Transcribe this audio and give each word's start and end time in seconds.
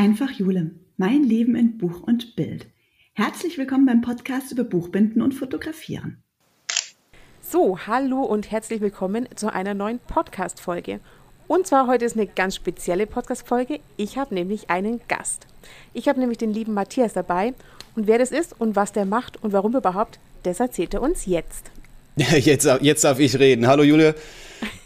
Einfach 0.00 0.30
Jule, 0.30 0.70
mein 0.96 1.24
Leben 1.24 1.54
in 1.54 1.76
Buch 1.76 2.00
und 2.00 2.34
Bild. 2.34 2.68
Herzlich 3.12 3.58
willkommen 3.58 3.84
beim 3.84 4.00
Podcast 4.00 4.50
über 4.50 4.64
Buchbinden 4.64 5.20
und 5.20 5.34
Fotografieren. 5.34 6.22
So, 7.42 7.78
hallo 7.86 8.22
und 8.22 8.50
herzlich 8.50 8.80
willkommen 8.80 9.28
zu 9.34 9.52
einer 9.52 9.74
neuen 9.74 9.98
Podcast-Folge. 9.98 11.00
Und 11.48 11.66
zwar 11.66 11.86
heute 11.86 12.06
ist 12.06 12.16
eine 12.16 12.26
ganz 12.26 12.56
spezielle 12.56 13.06
Podcast-Folge. 13.06 13.80
Ich 13.98 14.16
habe 14.16 14.34
nämlich 14.34 14.70
einen 14.70 15.02
Gast. 15.06 15.46
Ich 15.92 16.08
habe 16.08 16.18
nämlich 16.18 16.38
den 16.38 16.54
lieben 16.54 16.72
Matthias 16.72 17.12
dabei. 17.12 17.52
Und 17.94 18.06
wer 18.06 18.16
das 18.16 18.30
ist 18.30 18.58
und 18.58 18.76
was 18.76 18.92
der 18.92 19.04
macht 19.04 19.44
und 19.44 19.52
warum 19.52 19.76
überhaupt, 19.76 20.18
das 20.44 20.60
erzählt 20.60 20.94
er 20.94 21.02
uns 21.02 21.26
jetzt. 21.26 21.70
Jetzt, 22.16 22.66
jetzt 22.80 23.04
darf 23.04 23.18
ich 23.18 23.38
reden. 23.38 23.66
Hallo 23.66 23.82
Julia, 23.82 24.14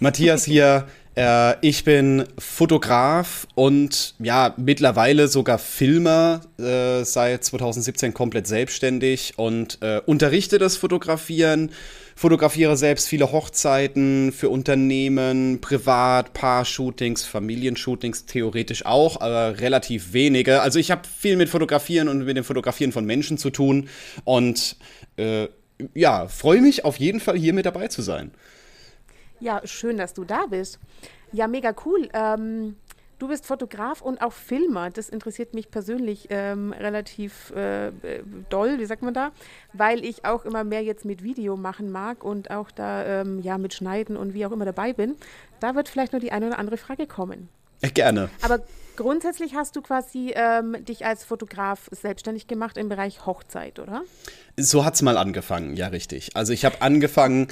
Matthias 0.00 0.44
hier. 0.44 0.88
Äh, 1.16 1.56
ich 1.66 1.84
bin 1.84 2.24
Fotograf 2.38 3.46
und 3.54 4.14
ja, 4.18 4.54
mittlerweile 4.56 5.28
sogar 5.28 5.58
Filmer, 5.58 6.40
äh, 6.58 7.04
seit 7.04 7.44
2017 7.44 8.14
komplett 8.14 8.46
selbstständig 8.46 9.34
und 9.36 9.78
äh, 9.80 10.00
unterrichte 10.06 10.58
das 10.58 10.76
Fotografieren, 10.76 11.70
fotografiere 12.16 12.76
selbst 12.76 13.08
viele 13.08 13.32
Hochzeiten 13.32 14.32
für 14.32 14.48
Unternehmen, 14.48 15.60
Privat, 15.60 16.32
Paar-Shootings, 16.32 17.24
Familienshootings 17.24 18.26
theoretisch 18.26 18.86
auch, 18.86 19.20
aber 19.20 19.60
relativ 19.60 20.12
wenige. 20.12 20.62
Also 20.62 20.78
ich 20.78 20.90
habe 20.90 21.02
viel 21.18 21.36
mit 21.36 21.48
Fotografieren 21.48 22.08
und 22.08 22.24
mit 22.24 22.36
dem 22.36 22.44
Fotografieren 22.44 22.92
von 22.92 23.04
Menschen 23.04 23.38
zu 23.38 23.50
tun 23.50 23.88
und 24.24 24.76
äh, 25.16 25.48
ja, 25.94 26.28
freue 26.28 26.60
mich 26.60 26.84
auf 26.84 26.98
jeden 26.98 27.20
Fall 27.20 27.36
hier 27.36 27.52
mit 27.52 27.66
dabei 27.66 27.88
zu 27.88 28.02
sein. 28.02 28.30
Ja, 29.44 29.60
schön, 29.64 29.98
dass 29.98 30.14
du 30.14 30.24
da 30.24 30.46
bist. 30.46 30.78
Ja, 31.30 31.48
mega 31.48 31.74
cool. 31.84 32.08
Ähm, 32.14 32.76
du 33.18 33.28
bist 33.28 33.44
Fotograf 33.44 34.00
und 34.00 34.22
auch 34.22 34.32
Filmer. 34.32 34.88
Das 34.88 35.10
interessiert 35.10 35.52
mich 35.52 35.70
persönlich 35.70 36.28
ähm, 36.30 36.72
relativ 36.72 37.50
äh, 37.50 37.92
doll, 38.48 38.78
wie 38.78 38.86
sagt 38.86 39.02
man 39.02 39.12
da? 39.12 39.32
Weil 39.74 40.02
ich 40.02 40.24
auch 40.24 40.46
immer 40.46 40.64
mehr 40.64 40.82
jetzt 40.82 41.04
mit 41.04 41.22
Video 41.22 41.58
machen 41.58 41.92
mag 41.92 42.24
und 42.24 42.50
auch 42.50 42.70
da 42.70 43.04
ähm, 43.04 43.38
ja 43.38 43.58
mit 43.58 43.74
Schneiden 43.74 44.16
und 44.16 44.32
wie 44.32 44.46
auch 44.46 44.50
immer 44.52 44.64
dabei 44.64 44.94
bin. 44.94 45.14
Da 45.60 45.74
wird 45.74 45.90
vielleicht 45.90 46.12
nur 46.12 46.20
die 46.20 46.32
eine 46.32 46.46
oder 46.46 46.58
andere 46.58 46.78
Frage 46.78 47.06
kommen. 47.06 47.50
Gerne. 47.92 48.30
Aber 48.40 48.60
grundsätzlich 48.96 49.54
hast 49.54 49.76
du 49.76 49.82
quasi 49.82 50.32
ähm, 50.34 50.82
dich 50.86 51.04
als 51.04 51.22
Fotograf 51.22 51.90
selbstständig 51.90 52.46
gemacht 52.46 52.78
im 52.78 52.88
Bereich 52.88 53.26
Hochzeit, 53.26 53.78
oder? 53.78 54.04
So 54.56 54.86
hat 54.86 54.94
es 54.94 55.02
mal 55.02 55.18
angefangen, 55.18 55.76
ja, 55.76 55.88
richtig. 55.88 56.34
Also 56.34 56.54
ich 56.54 56.64
habe 56.64 56.80
angefangen 56.80 57.48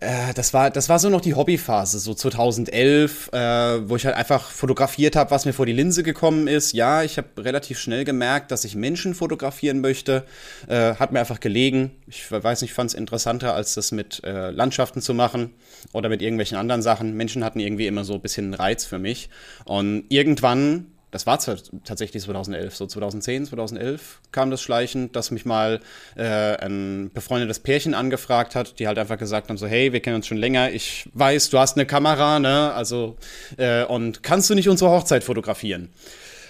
äh, 0.00 0.34
das 0.34 0.54
war, 0.54 0.70
das 0.70 0.88
war 0.88 0.98
so 0.98 1.08
noch 1.08 1.20
die 1.20 1.34
Hobbyphase, 1.34 1.98
so 1.98 2.14
2011, 2.14 3.30
äh, 3.32 3.88
wo 3.88 3.96
ich 3.96 4.06
halt 4.06 4.16
einfach 4.16 4.50
fotografiert 4.50 5.16
habe, 5.16 5.30
was 5.30 5.44
mir 5.44 5.52
vor 5.52 5.66
die 5.66 5.72
Linse 5.72 6.02
gekommen 6.02 6.46
ist. 6.46 6.72
Ja, 6.72 7.02
ich 7.02 7.18
habe 7.18 7.28
relativ 7.38 7.78
schnell 7.78 8.04
gemerkt, 8.04 8.50
dass 8.50 8.64
ich 8.64 8.74
Menschen 8.74 9.14
fotografieren 9.14 9.80
möchte. 9.80 10.24
Äh, 10.68 10.94
hat 10.94 11.12
mir 11.12 11.20
einfach 11.20 11.40
gelegen. 11.40 11.92
Ich 12.06 12.30
weiß 12.30 12.62
nicht, 12.62 12.72
fand 12.72 12.90
es 12.90 12.94
interessanter, 12.94 13.54
als 13.54 13.74
das 13.74 13.92
mit 13.92 14.22
äh, 14.24 14.50
Landschaften 14.50 15.00
zu 15.00 15.14
machen 15.14 15.50
oder 15.92 16.08
mit 16.08 16.22
irgendwelchen 16.22 16.58
anderen 16.58 16.82
Sachen. 16.82 17.14
Menschen 17.14 17.44
hatten 17.44 17.60
irgendwie 17.60 17.86
immer 17.86 18.04
so 18.04 18.14
ein 18.14 18.20
bisschen 18.20 18.46
einen 18.46 18.54
Reiz 18.54 18.84
für 18.84 18.98
mich. 18.98 19.28
Und 19.64 20.04
irgendwann 20.08 20.93
das 21.14 21.28
war 21.28 21.38
tatsächlich 21.84 22.24
2011, 22.24 22.74
so 22.74 22.86
2010, 22.88 23.46
2011 23.46 24.18
kam 24.32 24.50
das 24.50 24.60
schleichend, 24.60 25.14
dass 25.14 25.30
mich 25.30 25.44
mal 25.44 25.78
äh, 26.16 26.24
ein 26.24 27.12
befreundetes 27.14 27.60
Pärchen 27.60 27.94
angefragt 27.94 28.56
hat, 28.56 28.80
die 28.80 28.88
halt 28.88 28.98
einfach 28.98 29.16
gesagt 29.16 29.48
haben 29.48 29.56
so, 29.56 29.68
hey, 29.68 29.92
wir 29.92 30.00
kennen 30.00 30.16
uns 30.16 30.26
schon 30.26 30.38
länger, 30.38 30.72
ich 30.72 31.08
weiß, 31.14 31.50
du 31.50 31.60
hast 31.60 31.76
eine 31.76 31.86
Kamera, 31.86 32.40
ne, 32.40 32.72
also, 32.72 33.16
äh, 33.58 33.84
und 33.84 34.24
kannst 34.24 34.50
du 34.50 34.56
nicht 34.56 34.68
unsere 34.68 34.90
Hochzeit 34.90 35.22
fotografieren? 35.22 35.88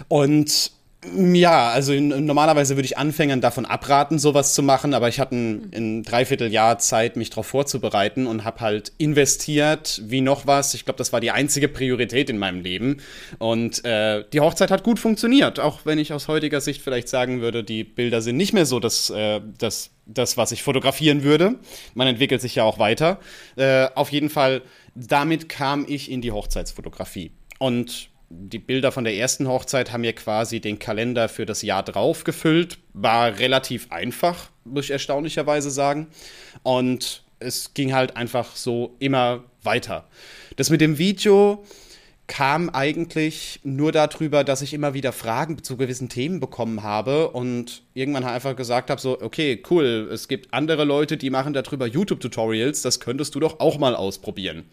Und 0.08 0.70
ja, 1.16 1.70
also 1.70 1.92
normalerweise 1.92 2.76
würde 2.76 2.86
ich 2.86 2.98
Anfängern 2.98 3.40
davon 3.40 3.66
abraten, 3.66 4.18
sowas 4.18 4.54
zu 4.54 4.62
machen, 4.62 4.94
aber 4.94 5.08
ich 5.08 5.20
hatte 5.20 5.34
ein, 5.36 5.70
ein 5.74 6.02
Dreivierteljahr 6.02 6.78
Zeit, 6.78 7.16
mich 7.16 7.30
darauf 7.30 7.46
vorzubereiten 7.46 8.26
und 8.26 8.44
habe 8.44 8.60
halt 8.60 8.92
investiert 8.98 10.00
wie 10.04 10.20
noch 10.20 10.46
was. 10.46 10.74
Ich 10.74 10.84
glaube, 10.84 10.98
das 10.98 11.12
war 11.12 11.20
die 11.20 11.30
einzige 11.30 11.68
Priorität 11.68 12.30
in 12.30 12.38
meinem 12.38 12.60
Leben. 12.60 12.98
Und 13.38 13.84
äh, 13.84 14.24
die 14.32 14.40
Hochzeit 14.40 14.70
hat 14.70 14.84
gut 14.84 14.98
funktioniert, 14.98 15.60
auch 15.60 15.80
wenn 15.84 15.98
ich 15.98 16.12
aus 16.12 16.28
heutiger 16.28 16.60
Sicht 16.60 16.82
vielleicht 16.82 17.08
sagen 17.08 17.40
würde, 17.40 17.64
die 17.64 17.84
Bilder 17.84 18.22
sind 18.22 18.36
nicht 18.36 18.52
mehr 18.52 18.66
so 18.66 18.80
das, 18.80 19.10
äh, 19.10 19.40
das, 19.58 19.90
das 20.06 20.36
was 20.36 20.52
ich 20.52 20.62
fotografieren 20.62 21.22
würde. 21.22 21.56
Man 21.94 22.06
entwickelt 22.06 22.40
sich 22.40 22.54
ja 22.54 22.64
auch 22.64 22.78
weiter. 22.78 23.20
Äh, 23.56 23.88
auf 23.94 24.10
jeden 24.10 24.30
Fall, 24.30 24.62
damit 24.94 25.48
kam 25.48 25.84
ich 25.88 26.10
in 26.10 26.20
die 26.20 26.32
Hochzeitsfotografie. 26.32 27.32
Und 27.58 28.10
die 28.36 28.58
Bilder 28.58 28.92
von 28.92 29.04
der 29.04 29.14
ersten 29.14 29.48
Hochzeit 29.48 29.92
haben 29.92 30.02
mir 30.02 30.12
quasi 30.12 30.60
den 30.60 30.78
Kalender 30.78 31.28
für 31.28 31.46
das 31.46 31.62
Jahr 31.62 31.82
drauf 31.82 32.24
gefüllt. 32.24 32.78
War 32.92 33.38
relativ 33.38 33.90
einfach, 33.90 34.50
muss 34.64 34.86
ich 34.86 34.90
erstaunlicherweise 34.90 35.70
sagen. 35.70 36.08
Und 36.62 37.22
es 37.38 37.74
ging 37.74 37.94
halt 37.94 38.16
einfach 38.16 38.56
so 38.56 38.96
immer 38.98 39.44
weiter. 39.62 40.08
Das 40.56 40.70
mit 40.70 40.80
dem 40.80 40.98
Video 40.98 41.64
kam 42.26 42.70
eigentlich 42.70 43.60
nur 43.64 43.92
darüber, 43.92 44.44
dass 44.44 44.62
ich 44.62 44.72
immer 44.72 44.94
wieder 44.94 45.12
Fragen 45.12 45.62
zu 45.62 45.76
gewissen 45.76 46.08
Themen 46.08 46.40
bekommen 46.40 46.82
habe 46.82 47.30
und 47.30 47.82
irgendwann 47.92 48.24
einfach 48.24 48.56
gesagt 48.56 48.88
habe, 48.88 49.00
so, 49.00 49.20
okay, 49.20 49.62
cool, 49.70 50.08
es 50.10 50.26
gibt 50.26 50.54
andere 50.54 50.84
Leute, 50.84 51.18
die 51.18 51.28
machen 51.28 51.52
darüber 51.52 51.86
YouTube-Tutorials, 51.86 52.80
das 52.80 53.00
könntest 53.00 53.34
du 53.34 53.40
doch 53.40 53.60
auch 53.60 53.78
mal 53.78 53.94
ausprobieren. 53.94 54.64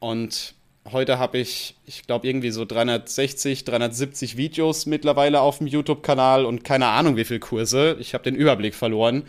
Und 0.00 0.54
heute 0.90 1.18
habe 1.18 1.38
ich, 1.38 1.76
ich 1.86 2.06
glaube, 2.06 2.26
irgendwie 2.26 2.50
so 2.50 2.64
360, 2.64 3.64
370 3.64 4.36
Videos 4.36 4.86
mittlerweile 4.86 5.40
auf 5.40 5.58
dem 5.58 5.66
YouTube-Kanal 5.66 6.44
und 6.44 6.64
keine 6.64 6.86
Ahnung, 6.86 7.16
wie 7.16 7.24
viele 7.24 7.40
Kurse. 7.40 7.96
Ich 8.00 8.14
habe 8.14 8.24
den 8.24 8.34
Überblick 8.34 8.74
verloren. 8.74 9.24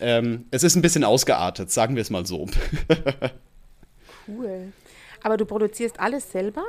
Ähm, 0.00 0.46
es 0.50 0.62
ist 0.62 0.76
ein 0.76 0.82
bisschen 0.82 1.04
ausgeartet, 1.04 1.70
sagen 1.70 1.96
wir 1.96 2.02
es 2.02 2.10
mal 2.10 2.26
so. 2.26 2.46
cool. 4.28 4.72
Aber 5.22 5.36
du 5.36 5.44
produzierst 5.44 5.98
alles 5.98 6.30
selber? 6.30 6.64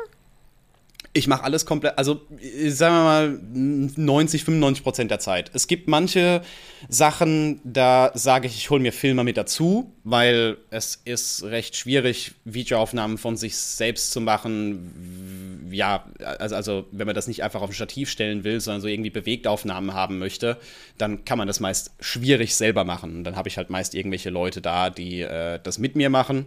Ich 1.12 1.28
mache 1.28 1.44
alles 1.44 1.66
komplett, 1.66 1.98
also 1.98 2.22
sagen 2.68 2.96
wir 2.96 3.04
mal 3.04 3.40
90, 3.52 4.44
95 4.44 4.84
Prozent 4.84 5.12
der 5.12 5.20
Zeit. 5.20 5.50
Es 5.56 5.66
gibt 5.66 5.88
manche 5.88 6.44
Sachen, 6.88 7.60
da 7.64 8.12
sage 8.14 8.46
ich, 8.46 8.56
ich 8.56 8.70
hole 8.70 8.80
mir 8.80 8.94
Filme 8.94 9.24
mit 9.24 9.36
dazu, 9.36 9.92
weil 10.04 10.58
es 10.70 11.02
ist 11.06 11.44
recht 11.44 11.76
schwierig, 11.76 12.34
Videoaufnahmen 12.46 13.18
von 13.18 13.38
sich 13.38 13.58
selbst 13.58 14.12
zu 14.12 14.22
machen. 14.22 15.68
Ja, 15.72 16.06
also, 16.24 16.56
also 16.56 16.86
wenn 16.92 17.08
man 17.08 17.16
das 17.16 17.28
nicht 17.28 17.42
einfach 17.44 17.62
auf 17.62 17.72
ein 17.72 17.74
Stativ 17.74 18.12
stellen 18.12 18.44
will, 18.44 18.62
sondern 18.62 18.82
so 18.82 18.88
irgendwie 18.88 19.10
Bewegtaufnahmen 19.10 19.96
haben 19.96 20.20
möchte, 20.20 20.58
dann 21.00 21.26
kann 21.26 21.40
man 21.40 21.48
das 21.48 21.60
meist 21.60 21.92
schwierig 22.00 22.54
selber 22.54 22.84
machen. 22.84 23.24
Dann 23.24 23.36
habe 23.36 23.50
ich 23.50 23.58
halt 23.58 23.72
meist 23.72 23.96
irgendwelche 23.96 24.30
Leute 24.30 24.62
da, 24.62 24.92
die 24.92 25.22
äh, 25.22 25.60
das 25.64 25.80
mit 25.80 25.96
mir 25.96 26.12
machen. 26.12 26.46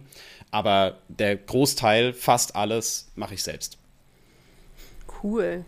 Aber 0.51 0.99
der 1.09 1.35
Großteil, 1.35 2.13
fast 2.13 2.55
alles, 2.55 3.11
mache 3.15 3.33
ich 3.33 3.43
selbst 3.43 3.77
cool. 5.23 5.65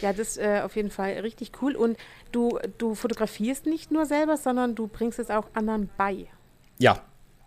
Ja, 0.00 0.12
das 0.12 0.28
ist 0.28 0.38
äh, 0.38 0.60
auf 0.64 0.76
jeden 0.76 0.90
Fall 0.90 1.12
richtig 1.14 1.52
cool. 1.60 1.74
Und 1.74 1.98
du, 2.32 2.58
du 2.78 2.94
fotografierst 2.94 3.66
nicht 3.66 3.90
nur 3.90 4.06
selber, 4.06 4.36
sondern 4.36 4.74
du 4.74 4.86
bringst 4.86 5.18
es 5.18 5.30
auch 5.30 5.46
anderen 5.54 5.90
bei. 5.96 6.26
Ja, 6.78 7.02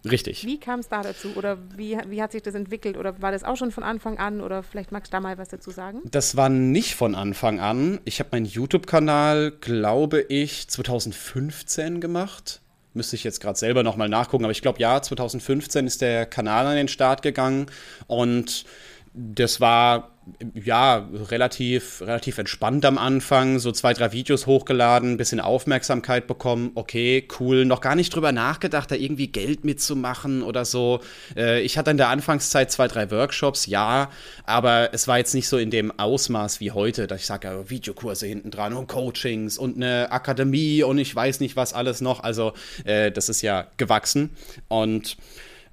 richtig. 0.09 0.45
Wie 0.45 0.59
kam 0.59 0.81
es 0.81 0.89
da 0.89 1.01
dazu? 1.01 1.29
Oder 1.35 1.57
wie, 1.75 1.97
wie 2.07 2.21
hat 2.21 2.33
sich 2.33 2.41
das 2.41 2.55
entwickelt? 2.55 2.97
Oder 2.97 3.21
war 3.21 3.31
das 3.31 3.43
auch 3.43 3.55
schon 3.55 3.71
von 3.71 3.83
Anfang 3.83 4.17
an? 4.17 4.41
Oder 4.41 4.63
vielleicht 4.63 4.91
magst 4.91 5.11
du 5.11 5.15
da 5.15 5.21
mal 5.21 5.37
was 5.37 5.49
dazu 5.49 5.71
sagen? 5.71 6.01
Das 6.03 6.35
war 6.35 6.49
nicht 6.49 6.95
von 6.95 7.15
Anfang 7.15 7.59
an. 7.59 7.99
Ich 8.05 8.19
habe 8.19 8.29
meinen 8.33 8.45
YouTube-Kanal, 8.45 9.51
glaube 9.61 10.21
ich, 10.21 10.67
2015 10.67 12.01
gemacht. 12.01 12.61
Müsste 12.93 13.15
ich 13.15 13.23
jetzt 13.23 13.39
gerade 13.39 13.57
selber 13.57 13.83
nochmal 13.83 14.09
nachgucken. 14.09 14.43
Aber 14.43 14.51
ich 14.51 14.61
glaube, 14.61 14.79
ja, 14.79 15.01
2015 15.01 15.87
ist 15.87 16.01
der 16.01 16.25
Kanal 16.25 16.67
an 16.67 16.75
den 16.75 16.89
Start 16.89 17.21
gegangen. 17.21 17.67
Und 18.07 18.65
das 19.13 19.61
war 19.61 20.10
ja 20.53 21.09
relativ, 21.13 22.01
relativ 22.01 22.37
entspannt 22.37 22.85
am 22.85 22.97
Anfang, 22.97 23.57
so 23.57 23.71
zwei, 23.71 23.93
drei 23.93 24.11
Videos 24.11 24.45
hochgeladen, 24.45 25.17
bisschen 25.17 25.39
Aufmerksamkeit 25.39 26.27
bekommen, 26.27 26.71
okay, 26.75 27.27
cool, 27.39 27.65
noch 27.65 27.81
gar 27.81 27.95
nicht 27.95 28.13
drüber 28.13 28.31
nachgedacht, 28.31 28.91
da 28.91 28.95
irgendwie 28.95 29.27
Geld 29.27 29.65
mitzumachen 29.65 30.43
oder 30.43 30.63
so. 30.63 30.99
Äh, 31.35 31.61
ich 31.61 31.77
hatte 31.77 31.91
in 31.91 31.97
der 31.97 32.09
Anfangszeit 32.09 32.71
zwei, 32.71 32.87
drei 32.87 33.09
Workshops, 33.09 33.65
ja, 33.65 34.11
aber 34.43 34.93
es 34.93 35.07
war 35.07 35.17
jetzt 35.17 35.33
nicht 35.33 35.47
so 35.47 35.57
in 35.57 35.71
dem 35.71 35.91
Ausmaß 35.99 36.59
wie 36.59 36.71
heute, 36.71 37.07
dass 37.07 37.21
ich 37.21 37.27
sage, 37.27 37.47
ja, 37.47 37.69
Videokurse 37.69 38.27
hinten 38.27 38.51
dran 38.51 38.73
und 38.73 38.87
Coachings 38.87 39.57
und 39.57 39.75
eine 39.75 40.11
Akademie 40.11 40.83
und 40.83 40.99
ich 40.99 41.15
weiß 41.15 41.39
nicht 41.39 41.55
was 41.55 41.73
alles 41.73 41.99
noch. 41.99 42.21
Also 42.21 42.53
äh, 42.85 43.11
das 43.11 43.27
ist 43.27 43.41
ja 43.41 43.67
gewachsen 43.77 44.29
und 44.67 45.17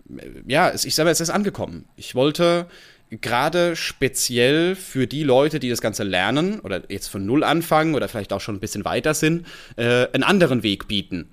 äh, 0.08 0.30
ja, 0.46 0.72
ich 0.74 0.94
sage, 0.94 1.10
es 1.10 1.20
ist 1.20 1.30
angekommen. 1.30 1.84
Ich 1.96 2.14
wollte 2.14 2.66
gerade 3.10 3.76
speziell 3.76 4.74
für 4.74 5.06
die 5.06 5.22
Leute, 5.22 5.60
die 5.60 5.70
das 5.70 5.80
Ganze 5.80 6.04
lernen 6.04 6.60
oder 6.60 6.82
jetzt 6.88 7.08
von 7.08 7.24
Null 7.24 7.44
anfangen 7.44 7.94
oder 7.94 8.08
vielleicht 8.08 8.32
auch 8.32 8.40
schon 8.40 8.56
ein 8.56 8.60
bisschen 8.60 8.84
weiter 8.84 9.14
sind, 9.14 9.46
äh, 9.76 10.06
einen 10.12 10.24
anderen 10.24 10.62
Weg 10.62 10.88
bieten. 10.88 11.28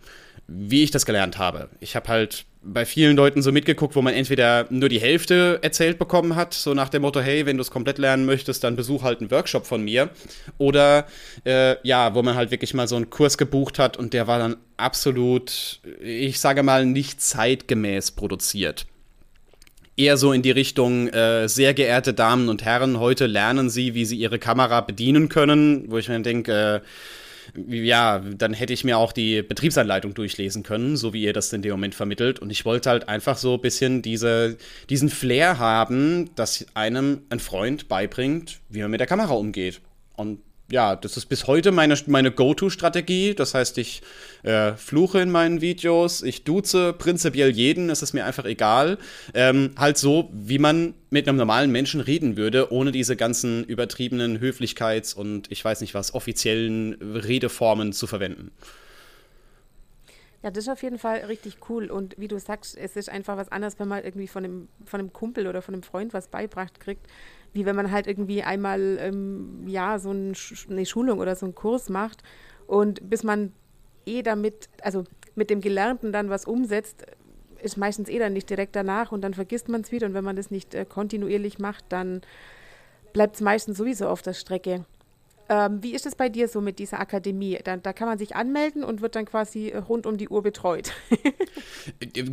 wie 0.47 0.83
ich 0.83 0.91
das 0.91 1.07
gelernt 1.07 1.39
habe. 1.39 1.69
Ich 1.79 1.95
habe 1.95 2.07
halt 2.07 2.45
bei 2.61 2.85
vielen 2.85 3.15
Leuten 3.15 3.41
so 3.41 3.51
mitgeguckt, 3.51 3.95
wo 3.95 4.01
man 4.01 4.13
entweder 4.13 4.65
nur 4.69 4.89
die 4.89 4.99
Hälfte 4.99 5.59
erzählt 5.61 5.99
bekommen 5.99 6.35
hat, 6.35 6.53
so 6.53 6.73
nach 6.73 6.89
dem 6.89 7.03
Motto, 7.03 7.19
hey, 7.19 7.45
wenn 7.45 7.57
du 7.57 7.61
es 7.61 7.69
komplett 7.71 7.99
lernen 7.99 8.25
möchtest, 8.25 8.63
dann 8.63 8.75
besuch 8.75 9.03
halt 9.03 9.21
einen 9.21 9.31
Workshop 9.31 9.65
von 9.65 9.83
mir. 9.83 10.09
Oder 10.57 11.05
äh, 11.45 11.75
ja, 11.87 12.15
wo 12.15 12.23
man 12.23 12.35
halt 12.35 12.51
wirklich 12.51 12.73
mal 12.73 12.87
so 12.87 12.95
einen 12.95 13.09
Kurs 13.09 13.37
gebucht 13.37 13.77
hat 13.79 13.97
und 13.97 14.13
der 14.13 14.27
war 14.27 14.39
dann 14.39 14.57
absolut, 14.77 15.79
ich 16.01 16.39
sage 16.39 16.63
mal, 16.63 16.85
nicht 16.85 17.21
zeitgemäß 17.21 18.11
produziert. 18.11 18.87
Eher 19.97 20.17
so 20.17 20.33
in 20.33 20.41
die 20.41 20.51
Richtung, 20.51 21.07
äh, 21.07 21.47
sehr 21.47 21.73
geehrte 21.73 22.13
Damen 22.13 22.49
und 22.49 22.65
Herren, 22.65 22.99
heute 22.99 23.27
lernen 23.27 23.69
Sie, 23.69 23.93
wie 23.93 24.03
Sie 24.03 24.17
Ihre 24.17 24.39
Kamera 24.39 24.81
bedienen 24.81 25.29
können, 25.29 25.89
wo 25.89 25.97
ich 25.97 26.09
mir 26.09 26.19
denke, 26.19 26.81
äh, 26.81 27.85
ja, 27.85 28.19
dann 28.19 28.53
hätte 28.53 28.73
ich 28.73 28.83
mir 28.83 28.97
auch 28.97 29.11
die 29.11 29.41
Betriebsanleitung 29.41 30.13
durchlesen 30.13 30.63
können, 30.63 30.97
so 30.97 31.13
wie 31.13 31.23
ihr 31.23 31.33
das 31.33 31.53
in 31.53 31.61
dem 31.61 31.71
Moment 31.71 31.95
vermittelt. 31.95 32.39
Und 32.39 32.51
ich 32.51 32.65
wollte 32.65 32.89
halt 32.89 33.07
einfach 33.07 33.37
so 33.37 33.53
ein 33.53 33.61
bisschen 33.61 34.01
diese, 34.01 34.57
diesen 34.89 35.09
Flair 35.09 35.59
haben, 35.59 36.29
dass 36.35 36.65
einem 36.73 37.21
ein 37.29 37.39
Freund 37.39 37.87
beibringt, 37.87 38.59
wie 38.69 38.81
man 38.81 38.91
mit 38.91 38.99
der 38.99 39.07
Kamera 39.07 39.33
umgeht. 39.33 39.81
Und 40.15 40.39
ja, 40.71 40.95
das 40.95 41.15
ist 41.15 41.27
bis 41.27 41.45
heute 41.45 41.71
meine, 41.71 41.95
meine 42.07 42.31
Go-To-Strategie. 42.31 43.35
Das 43.35 43.53
heißt, 43.53 43.77
ich 43.77 44.01
äh, 44.43 44.73
fluche 44.73 45.19
in 45.19 45.29
meinen 45.29 45.61
Videos, 45.61 46.23
ich 46.23 46.43
duze 46.43 46.93
prinzipiell 46.93 47.51
jeden, 47.51 47.89
es 47.89 48.01
ist 48.01 48.13
mir 48.13 48.25
einfach 48.25 48.45
egal. 48.45 48.97
Ähm, 49.35 49.71
halt 49.77 49.97
so, 49.97 50.29
wie 50.33 50.57
man 50.57 50.95
mit 51.11 51.27
einem 51.27 51.37
normalen 51.37 51.71
Menschen 51.71 52.01
reden 52.01 52.35
würde, 52.35 52.71
ohne 52.71 52.91
diese 52.91 53.15
ganzen 53.15 53.63
übertriebenen 53.63 54.39
Höflichkeits- 54.39 55.15
und 55.15 55.51
ich 55.51 55.63
weiß 55.63 55.81
nicht 55.81 55.93
was, 55.93 56.15
offiziellen 56.15 56.93
Redeformen 56.93 57.93
zu 57.93 58.07
verwenden. 58.07 58.51
Ja, 60.41 60.51
das 60.51 60.65
ist 60.65 60.69
auf 60.69 60.83
jeden 60.83 60.99
Fall 60.99 61.17
richtig 61.25 61.57
cool. 61.69 61.89
Und 61.89 62.15
wie 62.19 62.27
du 62.27 62.39
sagst, 62.39 62.77
es 62.77 62.95
ist 62.95 63.09
einfach 63.09 63.37
was 63.37 63.51
anderes, 63.51 63.79
wenn 63.79 63.87
man 63.87 64.03
irgendwie 64.03 64.27
von 64.27 64.43
einem, 64.43 64.67
von 64.85 64.99
einem 64.99 65.13
Kumpel 65.13 65.47
oder 65.47 65.61
von 65.61 65.73
einem 65.73 65.83
Freund 65.83 66.13
was 66.13 66.27
beibracht 66.27 66.79
kriegt, 66.79 67.07
wie 67.55 67.65
wenn 67.65 67.75
man 67.75 67.89
halt 67.91 68.05
irgendwie 68.05 68.43
einmal 68.43 68.97
ähm, 68.99 69.63
ja 69.65 69.97
so 69.97 70.11
ein, 70.11 70.33
eine 70.69 70.85
Schulung 70.85 71.19
oder 71.19 71.35
so 71.35 71.45
einen 71.45 71.55
Kurs 71.55 71.89
macht 71.89 72.21
und 72.67 73.09
bis 73.09 73.23
man 73.23 73.53
eh 74.05 74.21
damit, 74.21 74.69
also 74.81 75.05
mit 75.35 75.49
dem 75.49 75.61
Gelernten 75.61 76.11
dann 76.11 76.29
was 76.29 76.45
umsetzt, 76.45 77.05
ist 77.61 77.77
meistens 77.77 78.09
eh 78.09 78.19
dann 78.19 78.33
nicht 78.33 78.49
direkt 78.49 78.75
danach 78.75 79.13
und 79.13 79.21
dann 79.21 79.33
vergisst 79.33 79.69
man 79.69 79.81
es 79.81 79.91
wieder 79.93 80.05
und 80.05 80.13
wenn 80.13 80.23
man 80.23 80.35
das 80.35 80.51
nicht 80.51 80.75
äh, 80.75 80.85
kontinuierlich 80.85 81.57
macht, 81.57 81.85
dann 81.89 82.21
bleibt 83.13 83.35
es 83.35 83.41
meistens 83.41 83.77
sowieso 83.77 84.09
auf 84.09 84.21
der 84.21 84.33
Strecke. 84.33 84.85
Ähm, 85.47 85.83
wie 85.83 85.93
ist 85.93 86.05
es 86.05 86.15
bei 86.15 86.29
dir 86.29 86.47
so 86.47 86.59
mit 86.61 86.79
dieser 86.79 86.99
Akademie? 86.99 87.59
Da, 87.63 87.77
da, 87.77 87.93
kann 87.93 88.07
man 88.07 88.17
sich 88.17 88.35
anmelden 88.35 88.83
und 88.83 89.01
wird 89.01 89.15
dann 89.15 89.25
quasi 89.25 89.69
äh, 89.69 89.77
rund 89.77 90.05
um 90.05 90.17
die 90.17 90.27
Uhr 90.27 90.41
betreut. 90.41 90.91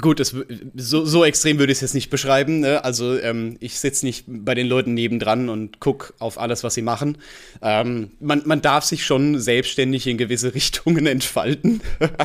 Gut, 0.01 0.19
das, 0.19 0.35
so, 0.75 1.05
so, 1.05 1.25
extrem 1.25 1.59
würde 1.59 1.73
ich 1.73 1.79
es 1.79 1.83
jetzt 1.83 1.95
nicht 1.95 2.09
beschreiben. 2.09 2.61
Ne? 2.61 2.83
Also 2.85 3.19
ähm, 3.19 3.57
ich 3.61 3.79
sitze 3.79 4.07
nicht 4.07 4.25
bei 4.27 4.55
den 4.55 4.67
Leuten 4.67 4.95
nebendran 4.95 5.49
und 5.49 5.79
gucke 5.79 6.15
auf 6.19 6.39
alles, 6.39 6.65
was 6.65 6.75
sie 6.75 6.83
machen. 6.83 7.19
Ähm, 7.61 8.13
man, 8.21 8.43
man, 8.47 8.63
darf 8.63 8.85
sich 8.85 9.05
schon 9.05 9.39
selbstständig 9.39 10.07
in 10.07 10.17
gewisse 10.17 10.55
Richtungen 10.55 11.07
entfalten. 11.07 11.81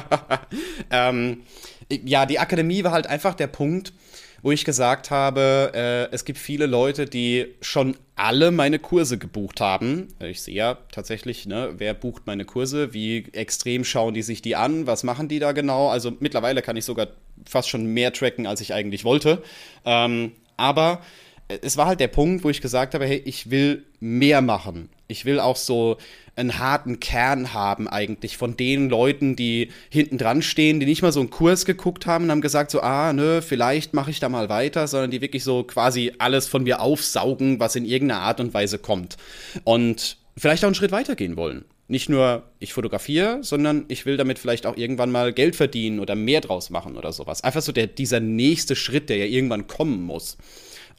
Ähm, 0.90 1.42
ja, 1.90 2.25
die 2.25 2.40
Akademie 2.40 2.83
war 2.83 2.92
halt 2.92 3.07
einfach 3.07 3.33
der 3.33 3.48
Punkt, 3.48 3.94
wo 4.42 4.51
ich 4.51 4.66
gesagt 4.66 5.12
habe, 5.12 5.72
äh, 5.74 6.13
es 6.13 6.25
gibt 6.25 6.39
viele 6.39 6.66
Leute, 6.66 7.06
die 7.06 7.56
schon 7.62 7.98
alle 8.16 8.51
meine 8.51 8.80
Kurse 8.80 9.18
gebucht 9.18 9.62
haben. 9.62 10.07
Ich 10.19 10.42
sehe 10.42 10.56
ja 10.56 10.78
tatsächlich, 10.92 11.45
ne, 11.45 11.74
wer 11.78 11.94
bucht 11.94 12.25
meine 12.25 12.45
Kurse, 12.45 12.94
wie 12.94 13.25
extrem 13.34 13.84
schauen 13.84 14.13
die 14.13 14.22
sich 14.22 14.42
die 14.42 14.56
an, 14.56 14.88
was 14.88 15.04
machen 15.04 15.28
die 15.28 15.39
da 15.39 15.51
genau. 15.51 15.89
Also 15.89 16.13
mittlerweile 16.19 16.62
kann 16.62 16.78
ich 16.78 16.86
sogar 16.86 17.07
fast 17.45 17.69
schon 17.69 17.86
mehr 17.86 18.13
tracken, 18.13 18.48
als 18.48 18.62
ich 18.62 18.74
eigentlich 18.74 19.04
wollte. 19.04 19.44
Ähm, 19.86 20.31
aber 20.57 21.01
es 21.48 21.78
war 21.78 21.88
halt 21.88 22.00
der 22.00 22.08
Punkt, 22.08 22.44
wo 22.44 22.50
ich 22.50 22.62
gesagt 22.62 22.94
habe, 22.94 23.06
hey, 23.06 23.22
ich 23.26 23.50
will 23.50 23.86
mehr 24.00 24.42
machen. 24.42 24.90
Ich 25.08 25.24
will 25.24 25.40
auch 25.40 25.56
so 25.56 25.98
einen 26.36 26.60
harten 26.60 27.00
Kern 27.00 27.54
haben 27.54 27.88
eigentlich 27.88 28.38
von 28.38 28.58
den 28.58 28.90
Leuten, 28.90 29.36
die 29.36 29.70
hinten 29.90 30.18
dran 30.18 30.42
stehen, 30.42 30.80
die 30.80 30.86
nicht 30.86 31.02
mal 31.02 31.12
so 31.12 31.22
einen 31.22 31.30
Kurs 31.30 31.66
geguckt 31.66 32.06
haben 32.06 32.26
und 32.26 32.32
haben 32.32 32.42
gesagt 32.42 32.70
so, 32.70 32.82
ah, 32.82 33.14
nö, 33.14 33.42
vielleicht 33.42 33.94
mache 33.94 34.12
ich 34.12 34.20
da 34.20 34.30
mal 34.30 34.50
weiter, 34.50 34.88
sondern 34.88 35.10
die 35.10 35.22
wirklich 35.22 35.44
so 35.44 35.64
quasi 35.64 36.14
alles 36.20 36.48
von 36.48 36.64
mir 36.64 36.82
aufsaugen, 36.82 37.60
was 37.60 37.76
in 37.76 37.86
irgendeiner 37.86 38.22
Art 38.22 38.40
und 38.40 38.54
Weise 38.54 38.78
kommt. 38.78 39.18
Und 39.64 40.18
vielleicht 40.36 40.64
auch 40.64 40.68
einen 40.68 40.76
Schritt 40.76 40.92
weitergehen 40.92 41.38
wollen. 41.38 41.66
Nicht 41.88 42.10
nur 42.10 42.44
ich 42.60 42.74
fotografiere, 42.74 43.40
sondern 43.42 43.86
ich 43.88 44.06
will 44.06 44.18
damit 44.18 44.40
vielleicht 44.40 44.66
auch 44.66 44.76
irgendwann 44.76 45.10
mal 45.10 45.32
Geld 45.32 45.56
verdienen 45.56 46.02
oder 46.02 46.16
mehr 46.16 46.42
draus 46.42 46.70
machen 46.70 46.98
oder 46.98 47.14
sowas. 47.14 47.44
Einfach 47.46 47.62
so 47.62 47.72
der, 47.72 47.88
dieser 47.88 48.20
nächste 48.20 48.76
Schritt, 48.76 49.10
der 49.10 49.18
ja 49.18 49.26
irgendwann 49.26 49.68
kommen 49.68 50.04
muss. 50.04 50.38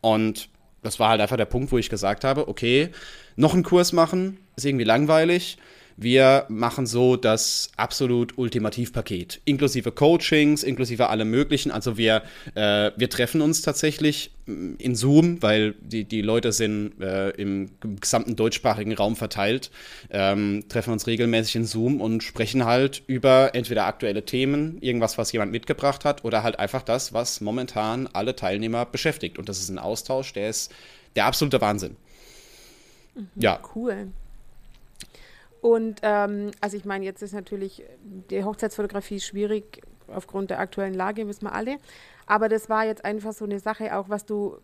Und 0.00 0.49
das 0.83 1.00
war 1.00 1.11
halt 1.11 1.21
einfach 1.21 1.37
der 1.37 1.45
Punkt, 1.45 1.73
wo 1.73 1.79
ich 1.79 1.91
gesagt 1.91 2.25
habe, 2.25 2.49
okay, 2.49 2.91
noch 3.37 3.55
einen 3.55 3.62
Kurs 3.62 3.93
machen, 3.93 4.39
ist 4.56 4.65
irgendwie 4.65 4.85
langweilig. 4.85 5.59
Wir 6.00 6.45
machen 6.49 6.87
so 6.87 7.17
das 7.17 7.71
absolut 7.77 8.39
Ultimativpaket, 8.39 9.41
inklusive 9.45 9.91
Coachings, 9.91 10.62
inklusive 10.62 11.09
allem 11.09 11.29
Möglichen. 11.29 11.73
Also 11.73 11.99
wir, 11.99 12.23
äh, 12.55 12.93
wir 12.97 13.11
treffen 13.11 13.41
uns 13.41 13.62
tatsächlich 13.62 14.31
mm, 14.47 14.75
in 14.79 14.95
Zoom, 14.95 15.43
weil 15.43 15.75
die, 15.81 16.05
die 16.05 16.23
Leute 16.23 16.53
sind 16.53 17.00
äh, 17.00 17.31
im 17.31 17.71
gesamten 18.00 18.37
deutschsprachigen 18.37 18.93
Raum 18.95 19.17
verteilt, 19.17 19.73
ähm, 20.11 20.67
treffen 20.69 20.93
uns 20.93 21.09
regelmäßig 21.09 21.56
in 21.56 21.65
Zoom 21.65 22.01
und 22.01 22.23
sprechen 22.23 22.65
halt 22.65 23.03
über 23.09 23.56
entweder 23.56 23.87
aktuelle 23.87 24.25
Themen, 24.25 24.79
irgendwas, 24.81 25.19
was 25.19 25.33
jemand 25.33 25.51
mitgebracht 25.51 26.05
hat, 26.05 26.25
oder 26.25 26.44
halt 26.44 26.61
einfach 26.61 26.83
das, 26.83 27.12
was 27.12 27.41
momentan 27.41 28.09
alle 28.12 28.37
Teilnehmer 28.37 28.87
beschäftigt. 28.87 29.37
Und 29.37 29.49
das 29.49 29.59
ist 29.59 29.69
ein 29.69 29.81
Austausch, 29.81 30.33
der 30.33 30.49
ist 30.49 30.73
der 31.17 31.27
absolute 31.27 31.61
Wahnsinn. 31.61 31.97
Mhm, 33.17 33.27
ja. 33.35 33.59
Cool. 33.75 34.12
Und 35.60 36.00
ähm, 36.02 36.50
also 36.60 36.76
ich 36.76 36.84
meine, 36.84 37.05
jetzt 37.05 37.22
ist 37.22 37.32
natürlich 37.32 37.84
die 38.02 38.44
Hochzeitsfotografie 38.44 39.20
schwierig 39.20 39.82
aufgrund 40.08 40.50
der 40.50 40.60
aktuellen 40.60 40.94
Lage, 40.94 41.26
wissen 41.28 41.44
wir 41.44 41.52
alle. 41.52 41.78
Aber 42.26 42.49
das 42.49 42.69
war 42.69 42.84
jetzt 42.84 43.05
einfach 43.05 43.32
so 43.32 43.44
eine 43.44 43.58
Sache, 43.58 43.96
auch 43.96 44.08
was 44.08 44.26
du 44.26 44.58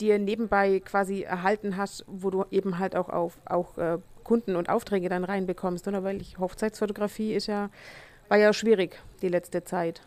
dir 0.00 0.18
nebenbei 0.18 0.80
quasi 0.80 1.22
erhalten 1.22 1.76
hast, 1.76 2.04
wo 2.06 2.30
du 2.30 2.44
eben 2.50 2.78
halt 2.78 2.96
auch 2.96 3.08
auf 3.08 3.38
auch 3.44 3.76
äh, 3.78 3.98
Kunden 4.24 4.56
und 4.56 4.68
Aufträge 4.68 5.08
dann 5.08 5.24
reinbekommst, 5.24 5.86
oder? 5.88 6.04
Weil 6.04 6.20
ich, 6.20 6.38
Hochzeitsfotografie 6.38 7.34
ist 7.34 7.46
ja, 7.46 7.70
war 8.28 8.38
ja 8.38 8.52
schwierig 8.52 8.98
die 9.22 9.28
letzte 9.28 9.64
Zeit. 9.64 10.02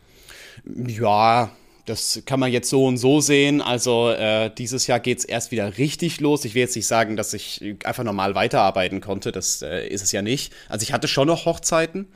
Ja, 0.65 1.51
das 1.85 2.21
kann 2.25 2.39
man 2.39 2.51
jetzt 2.51 2.69
so 2.69 2.85
und 2.85 2.97
so 2.97 3.19
sehen. 3.19 3.61
Also 3.61 4.09
äh, 4.09 4.49
dieses 4.55 4.87
Jahr 4.87 4.99
geht 4.99 5.19
es 5.19 5.25
erst 5.25 5.51
wieder 5.51 5.77
richtig 5.77 6.21
los. 6.21 6.45
Ich 6.45 6.55
will 6.55 6.61
jetzt 6.61 6.75
nicht 6.75 6.87
sagen, 6.87 7.15
dass 7.15 7.33
ich 7.33 7.75
einfach 7.83 8.03
normal 8.03 8.35
weiterarbeiten 8.35 9.01
konnte. 9.01 9.31
Das 9.31 9.61
äh, 9.61 9.87
ist 9.87 10.03
es 10.03 10.11
ja 10.11 10.21
nicht. 10.21 10.53
Also 10.69 10.83
ich 10.83 10.93
hatte 10.93 11.07
schon 11.07 11.27
noch 11.27 11.45
Hochzeiten. 11.45 12.07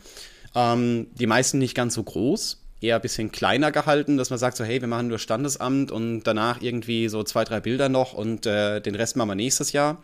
Ähm, 0.55 1.07
die 1.13 1.27
meisten 1.27 1.57
nicht 1.59 1.75
ganz 1.75 1.95
so 1.95 2.03
groß 2.03 2.63
eher 2.79 2.95
ein 2.95 3.01
bisschen 3.01 3.31
kleiner 3.31 3.71
gehalten, 3.71 4.17
dass 4.17 4.29
man 4.29 4.37
sagt 4.37 4.57
so, 4.57 4.63
hey, 4.63 4.79
wir 4.81 4.87
machen 4.87 5.07
nur 5.07 5.17
Standesamt 5.17 5.91
und 5.91 6.23
danach 6.23 6.61
irgendwie 6.61 7.07
so 7.07 7.23
zwei, 7.23 7.43
drei 7.43 7.59
Bilder 7.59 7.89
noch 7.89 8.13
und 8.13 8.45
äh, 8.45 8.79
den 8.81 8.95
Rest 8.95 9.15
machen 9.15 9.29
wir 9.29 9.35
nächstes 9.35 9.71
Jahr, 9.71 10.03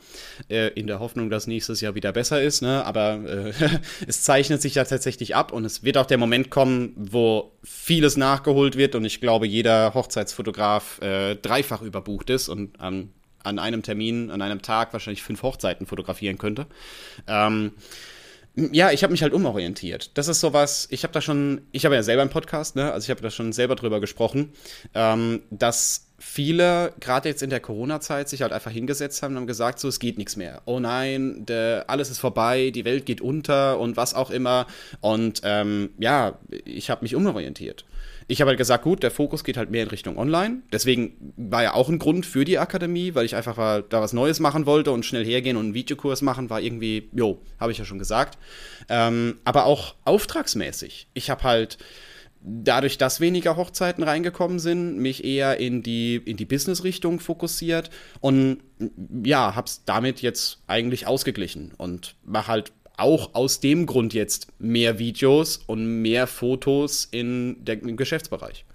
äh, 0.50 0.70
in 0.70 0.88
der 0.88 1.00
Hoffnung, 1.00 1.30
dass 1.30 1.46
nächstes 1.46 1.82
Jahr 1.82 1.94
wieder 1.94 2.12
besser 2.12 2.42
ist, 2.42 2.62
ne? 2.62 2.84
aber 2.86 3.20
äh, 3.26 3.54
es 4.08 4.24
zeichnet 4.24 4.62
sich 4.62 4.76
ja 4.76 4.86
tatsächlich 4.86 5.36
ab 5.36 5.52
und 5.52 5.66
es 5.66 5.84
wird 5.84 5.98
auch 5.98 6.08
der 6.08 6.18
Moment 6.18 6.50
kommen, 6.50 6.94
wo 6.96 7.52
vieles 7.64 8.18
nachgeholt 8.18 8.76
wird 8.76 8.96
und 8.96 9.06
ich 9.06 9.22
glaube, 9.22 9.46
jeder 9.46 9.94
Hochzeitsfotograf 9.94 11.00
äh, 11.02 11.36
dreifach 11.36 11.84
überbucht 11.84 12.32
ist 12.32 12.50
und 12.50 12.80
an, 12.80 13.10
an 13.44 13.60
einem 13.60 13.84
Termin, 13.84 14.32
an 14.32 14.42
einem 14.42 14.62
Tag 14.64 14.94
wahrscheinlich 14.94 15.22
fünf 15.22 15.44
Hochzeiten 15.44 15.86
fotografieren 15.86 16.38
könnte. 16.38 16.66
Ähm, 17.28 17.74
ja, 18.56 18.92
ich 18.92 19.04
habe 19.04 19.12
mich 19.12 19.24
halt 19.24 19.34
umorientiert. 19.34 20.12
Das 20.16 20.28
ist 20.28 20.40
sowas, 20.40 20.88
ich 20.92 21.04
habe 21.04 21.14
da 21.14 21.22
schon, 21.22 21.62
ich 21.72 21.86
habe 21.86 21.96
ja 21.96 22.04
selber 22.04 22.22
einen 22.22 22.30
Podcast, 22.30 22.76
ne? 22.76 22.92
Also 22.92 23.06
ich 23.06 23.10
habe 23.10 23.22
da 23.22 23.32
schon 23.32 23.52
selber 23.52 23.76
drüber 23.76 24.00
gesprochen, 24.00 24.54
ähm, 24.94 25.42
dass 25.50 26.08
viele, 26.20 26.94
gerade 27.00 27.30
jetzt 27.30 27.42
in 27.42 27.50
der 27.50 27.60
Corona-Zeit, 27.60 28.30
sich 28.30 28.44
halt 28.44 28.54
einfach 28.54 28.72
hingesetzt 28.72 29.24
haben 29.24 29.34
und 29.34 29.42
haben 29.42 29.48
gesagt, 29.48 29.80
so, 29.80 29.88
es 29.88 30.00
geht 30.00 30.20
nichts 30.20 30.36
mehr. 30.36 30.62
Oh 30.66 30.80
nein, 30.80 31.46
der, 31.48 31.86
alles 31.88 32.12
ist 32.12 32.20
vorbei, 32.20 32.70
die 32.70 32.86
Welt 32.86 33.08
geht 33.08 33.22
unter 33.22 33.80
und 33.80 33.98
was 33.98 34.14
auch 34.14 34.30
immer. 34.30 34.68
Und 35.02 35.42
ähm, 35.44 35.90
ja, 35.98 36.38
ich 36.64 36.92
habe 36.92 37.04
mich 37.04 37.16
umorientiert. 37.16 37.86
Ich 38.28 38.42
habe 38.42 38.50
halt 38.50 38.58
gesagt, 38.58 38.84
gut, 38.84 39.04
der 39.04 39.12
Fokus 39.12 39.44
geht 39.44 39.58
halt 39.58 39.72
mehr 39.72 39.84
in 39.84 39.90
Richtung 39.90 40.18
Online. 40.18 40.62
Deswegen 40.72 41.34
war 41.38 41.64
ja 41.64 41.74
auch 41.74 41.90
ein 41.90 42.00
Grund 42.00 42.26
für 42.26 42.46
die 42.46 42.60
Akademie, 42.60 43.16
weil 43.16 43.26
ich 43.26 43.36
einfach 43.36 43.58
mal 43.58 43.84
da 43.88 44.02
was 44.02 44.14
Neues 44.14 44.40
machen 44.40 44.66
wollte 44.66 44.92
und 44.92 45.06
schnell 45.06 45.26
hergehen 45.26 45.58
und 45.58 45.66
einen 45.66 45.74
Videokurs 45.74 46.22
machen, 46.22 46.50
war 46.50 46.62
irgendwie, 46.62 47.10
jo, 47.14 47.42
habe 47.60 47.72
ich 47.72 47.78
ja 47.78 47.86
schon 47.86 48.00
gesagt. 48.00 48.38
Ähm, 48.90 49.38
aber 49.44 49.66
auch 49.66 49.96
auftragsmäßig. 50.06 51.08
Ich 51.14 51.30
habe 51.30 51.44
halt 51.44 51.78
dadurch, 52.44 52.98
dass 52.98 53.20
weniger 53.20 53.56
Hochzeiten 53.56 54.04
reingekommen 54.04 54.60
sind, 54.60 54.98
mich 54.98 55.24
eher 55.24 55.60
in 55.60 55.82
die, 55.82 56.16
in 56.18 56.38
die 56.38 56.46
Business-Richtung 56.46 57.20
fokussiert 57.20 57.90
und 58.20 58.60
ja, 59.24 59.56
hab's 59.56 59.84
damit 59.86 60.22
jetzt 60.22 60.60
eigentlich 60.68 61.08
ausgeglichen 61.08 61.74
und 61.78 62.16
mache 62.26 62.50
halt 62.50 62.74
auch 62.98 63.34
aus 63.34 63.60
dem 63.60 63.86
Grund 63.86 64.14
jetzt 64.14 64.48
mehr 64.60 65.00
Videos 65.00 65.58
und 65.68 66.02
mehr 66.02 66.28
Fotos 66.28 67.08
in 67.10 67.64
der, 67.64 67.82
im 67.82 67.98
Geschäftsbereich. 67.98 68.66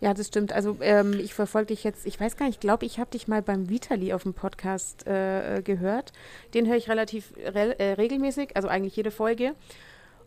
Ja, 0.00 0.12
das 0.12 0.26
stimmt. 0.26 0.52
Also 0.52 0.76
ähm, 0.80 1.18
ich 1.18 1.32
verfolge 1.32 1.68
dich 1.68 1.82
jetzt, 1.82 2.06
ich 2.06 2.20
weiß 2.20 2.36
gar 2.36 2.46
nicht, 2.46 2.56
ich 2.56 2.60
glaube, 2.60 2.84
ich 2.84 2.98
habe 2.98 3.10
dich 3.10 3.28
mal 3.28 3.40
beim 3.42 3.70
Vitali 3.70 4.12
auf 4.12 4.24
dem 4.24 4.34
Podcast 4.34 5.06
äh, 5.06 5.62
gehört. 5.64 6.12
Den 6.52 6.68
höre 6.68 6.76
ich 6.76 6.88
relativ 6.88 7.32
re 7.38 7.78
äh, 7.78 7.92
regelmäßig, 7.94 8.56
also 8.56 8.68
eigentlich 8.68 8.94
jede 8.94 9.10
Folge. 9.10 9.54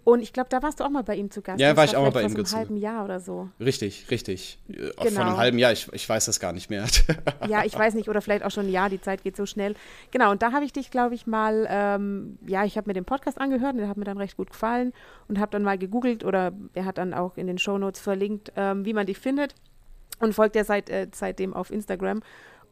Und 0.06 0.22
ich 0.22 0.34
glaube, 0.34 0.50
da 0.50 0.64
warst 0.64 0.80
du 0.80 0.84
auch 0.86 0.90
mal 0.90 1.04
bei 1.04 1.16
ihm 1.16 1.30
zu 1.30 1.42
Gast. 1.42 1.60
Ja, 1.60 1.76
war 1.78 1.84
ich 1.86 1.96
auch 1.96 2.02
mal 2.04 2.12
bei 2.12 2.24
ihm 2.24 2.30
vor 2.30 2.38
einem 2.40 2.52
halben 2.52 2.78
Jahr 2.78 3.06
oder 3.06 3.20
so. 3.20 3.50
Richtig, 3.60 4.10
richtig. 4.10 4.58
Genau. 4.68 4.92
Von 4.98 5.08
Genau. 5.08 5.22
einem 5.22 5.38
halben 5.38 5.60
Jahr, 5.60 5.72
ich, 5.72 5.88
ich 5.94 6.08
weiß 6.08 6.26
das 6.26 6.40
gar 6.40 6.52
nicht 6.54 6.70
mehr. 6.70 6.86
Ja, 7.48 7.64
ich 7.66 7.78
weiß 7.78 7.94
nicht, 7.94 8.10
oder 8.10 8.22
vielleicht 8.22 8.44
auch 8.44 8.50
schon 8.52 8.68
ein 8.68 8.72
Jahr, 8.72 8.90
die 8.90 9.02
Zeit 9.02 9.24
geht 9.24 9.36
so 9.36 9.46
schnell. 9.46 9.76
Genau, 10.12 10.32
und 10.32 10.42
da 10.42 10.52
habe 10.52 10.66
ich 10.66 10.74
dich, 10.74 10.90
glaube 10.90 11.16
ich, 11.16 11.28
mal, 11.28 11.68
ähm, 11.70 12.40
ja, 12.48 12.66
ich 12.66 12.78
habe 12.78 12.90
mir 12.90 12.94
den 12.94 13.06
Podcast 13.06 13.40
angehört, 13.40 13.74
und 13.74 13.80
der 13.80 13.88
hat 13.90 13.98
mir 13.98 14.06
dann 14.06 14.18
recht 14.18 14.38
gut 14.38 14.50
gefallen 14.52 14.94
und 15.28 15.40
habe 15.40 15.52
dann 15.52 15.64
mal 15.64 15.78
gegoogelt 15.78 16.24
oder 16.24 16.54
er 16.74 16.86
hat 16.86 16.98
dann 16.98 17.14
auch 17.14 17.38
in 17.38 17.48
den 17.48 17.58
Shownotes 17.58 18.02
verlinkt, 18.02 18.52
ähm, 18.56 18.86
wie 18.86 18.94
man 18.94 19.06
dich 19.06 19.20
findet 19.20 19.54
und 20.20 20.34
folgt 20.34 20.56
ja 20.56 20.64
seit, 20.64 20.90
äh, 20.90 21.08
seitdem 21.14 21.54
auf 21.54 21.72
Instagram. 21.72 22.22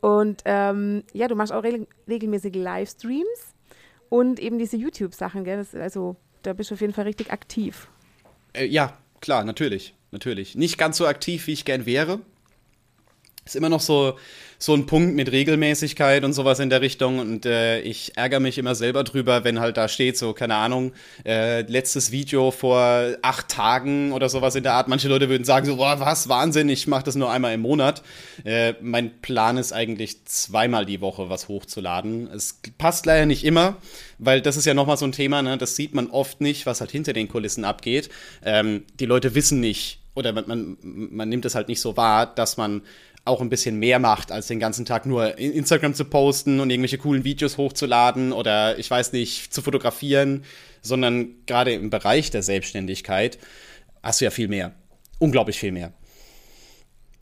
Und 0.02 0.42
ähm, 0.46 1.04
ja, 1.14 1.28
du 1.28 1.36
machst 1.36 1.52
auch 1.52 1.64
regel 1.64 1.88
regelmäßig 2.08 2.56
Livestreams 2.56 3.56
und 4.10 4.40
eben 4.40 4.58
diese 4.58 4.78
YouTube-Sachen, 4.78 5.44
gell? 5.44 5.58
Das, 5.58 5.76
also 5.76 6.16
da 6.48 6.54
bist 6.54 6.72
du 6.72 6.76
auf 6.76 6.82
jeden 6.82 6.94
Fall 6.94 7.06
richtig 7.06 7.32
aktiv. 7.32 7.88
Äh, 8.54 8.66
ja, 8.66 8.98
klar, 9.20 9.44
natürlich, 9.44 9.94
natürlich. 10.12 10.56
Nicht 10.56 10.78
ganz 10.78 10.98
so 10.98 11.06
aktiv, 11.06 11.46
wie 11.48 11.54
ich 11.54 11.66
gern 11.66 11.86
wäre. 11.86 12.22
Ist 13.48 13.56
immer 13.56 13.70
noch 13.70 13.80
so, 13.80 14.18
so 14.60 14.74
ein 14.74 14.88
Punkt 14.88 15.16
mit 15.16 15.32
Regelmäßigkeit 15.32 16.26
und 16.26 16.34
sowas 16.34 16.60
in 16.60 16.70
der 16.70 16.82
Richtung. 16.82 17.20
Und 17.20 17.46
äh, 17.46 17.80
ich 17.80 18.18
ärgere 18.18 18.42
mich 18.42 18.58
immer 18.58 18.76
selber 18.76 19.06
drüber, 19.06 19.46
wenn 19.46 19.62
halt 19.62 19.78
da 19.78 19.88
steht, 19.88 20.18
so, 20.18 20.34
keine 20.34 20.56
Ahnung, 20.56 20.92
äh, 21.26 21.62
letztes 21.62 22.12
Video 22.12 22.52
vor 22.52 23.16
acht 23.22 23.48
Tagen 23.48 24.12
oder 24.12 24.28
sowas 24.28 24.56
in 24.56 24.64
der 24.64 24.74
Art. 24.74 24.90
Manche 24.90 25.08
Leute 25.08 25.30
würden 25.30 25.46
sagen, 25.46 25.66
so, 25.66 25.78
boah, 25.78 26.02
was, 26.02 26.28
Wahnsinn, 26.28 26.68
ich 26.68 26.88
mache 26.88 27.06
das 27.06 27.16
nur 27.16 27.32
einmal 27.32 27.54
im 27.54 27.62
Monat. 27.62 28.04
Äh, 28.44 28.74
mein 28.82 29.22
Plan 29.22 29.56
ist 29.56 29.72
eigentlich 29.72 30.26
zweimal 30.26 30.86
die 30.86 31.00
Woche 31.00 31.30
was 31.30 31.48
hochzuladen. 31.48 32.28
Es 32.28 32.60
passt 32.78 33.06
leider 33.06 33.26
nicht 33.26 33.46
immer, 33.46 33.78
weil 34.18 34.42
das 34.42 34.58
ist 34.58 34.66
ja 34.66 34.74
nochmal 34.74 34.98
so 34.98 35.06
ein 35.06 35.14
Thema, 35.14 35.42
ne? 35.42 35.58
das 35.58 35.78
sieht 35.78 35.96
man 35.96 36.08
oft 36.08 36.42
nicht, 36.42 36.66
was 36.66 36.82
halt 36.82 36.92
hinter 36.92 37.14
den 37.14 37.30
Kulissen 37.30 37.64
abgeht. 37.64 38.10
Ähm, 38.44 38.84
die 39.00 39.06
Leute 39.06 39.36
wissen 39.36 39.62
nicht, 39.62 40.02
oder 40.18 40.34
man, 40.34 40.48
man, 40.48 40.78
man 40.82 41.30
nimmt 41.30 41.46
es 41.46 41.54
halt 41.54 41.68
nicht 41.68 41.80
so 41.80 41.96
wahr, 41.96 42.26
dass 42.26 42.58
man 42.58 42.82
auch 43.28 43.42
ein 43.42 43.50
bisschen 43.50 43.78
mehr 43.78 44.00
macht, 44.00 44.32
als 44.32 44.48
den 44.48 44.60
ganzen 44.60 44.86
Tag 44.86 45.06
nur 45.06 45.38
in 45.38 45.52
Instagram 45.52 45.94
zu 45.94 46.06
posten 46.06 46.60
und 46.60 46.70
irgendwelche 46.70 46.98
coolen 46.98 47.24
Videos 47.24 47.58
hochzuladen 47.58 48.32
oder 48.34 48.78
ich 48.80 48.90
weiß 48.90 49.14
nicht, 49.14 49.54
zu 49.54 49.62
fotografieren, 49.62 50.44
sondern 50.82 51.36
gerade 51.46 51.74
im 51.74 51.90
Bereich 51.90 52.32
der 52.32 52.44
Selbstständigkeit 52.44 53.38
hast 54.02 54.22
du 54.22 54.26
ja 54.26 54.32
viel 54.32 54.48
mehr. 54.48 54.74
Unglaublich 55.20 55.60
viel 55.60 55.72
mehr. 55.72 55.94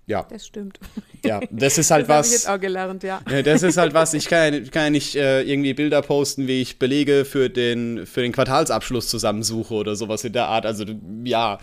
Ja, 0.07 0.23
Das 0.29 0.45
stimmt. 0.45 0.79
ja, 1.25 1.39
das 1.49 1.79
ist 1.79 1.89
halt 1.89 2.03
das 2.03 2.09
was. 2.09 2.27
ich 2.27 2.33
jetzt 2.33 2.49
auch 2.49 2.59
gelernt, 2.59 3.01
ja. 3.01 3.21
Das 3.43 3.63
ist 3.63 3.77
halt 3.77 3.95
was, 3.95 4.13
ich 4.13 4.27
kann 4.27 4.53
ja, 4.53 4.59
kann 4.69 4.83
ja 4.83 4.89
nicht 4.91 5.15
äh, 5.15 5.41
irgendwie 5.41 5.73
Bilder 5.73 6.03
posten, 6.03 6.47
wie 6.47 6.61
ich 6.61 6.77
Belege 6.77 7.25
für 7.25 7.49
den, 7.49 8.05
für 8.05 8.21
den 8.21 8.31
Quartalsabschluss 8.31 9.07
zusammensuche 9.07 9.73
oder 9.73 9.95
sowas 9.95 10.23
in 10.23 10.33
der 10.33 10.45
Art. 10.47 10.67
Also 10.67 10.85
ja, 11.23 11.57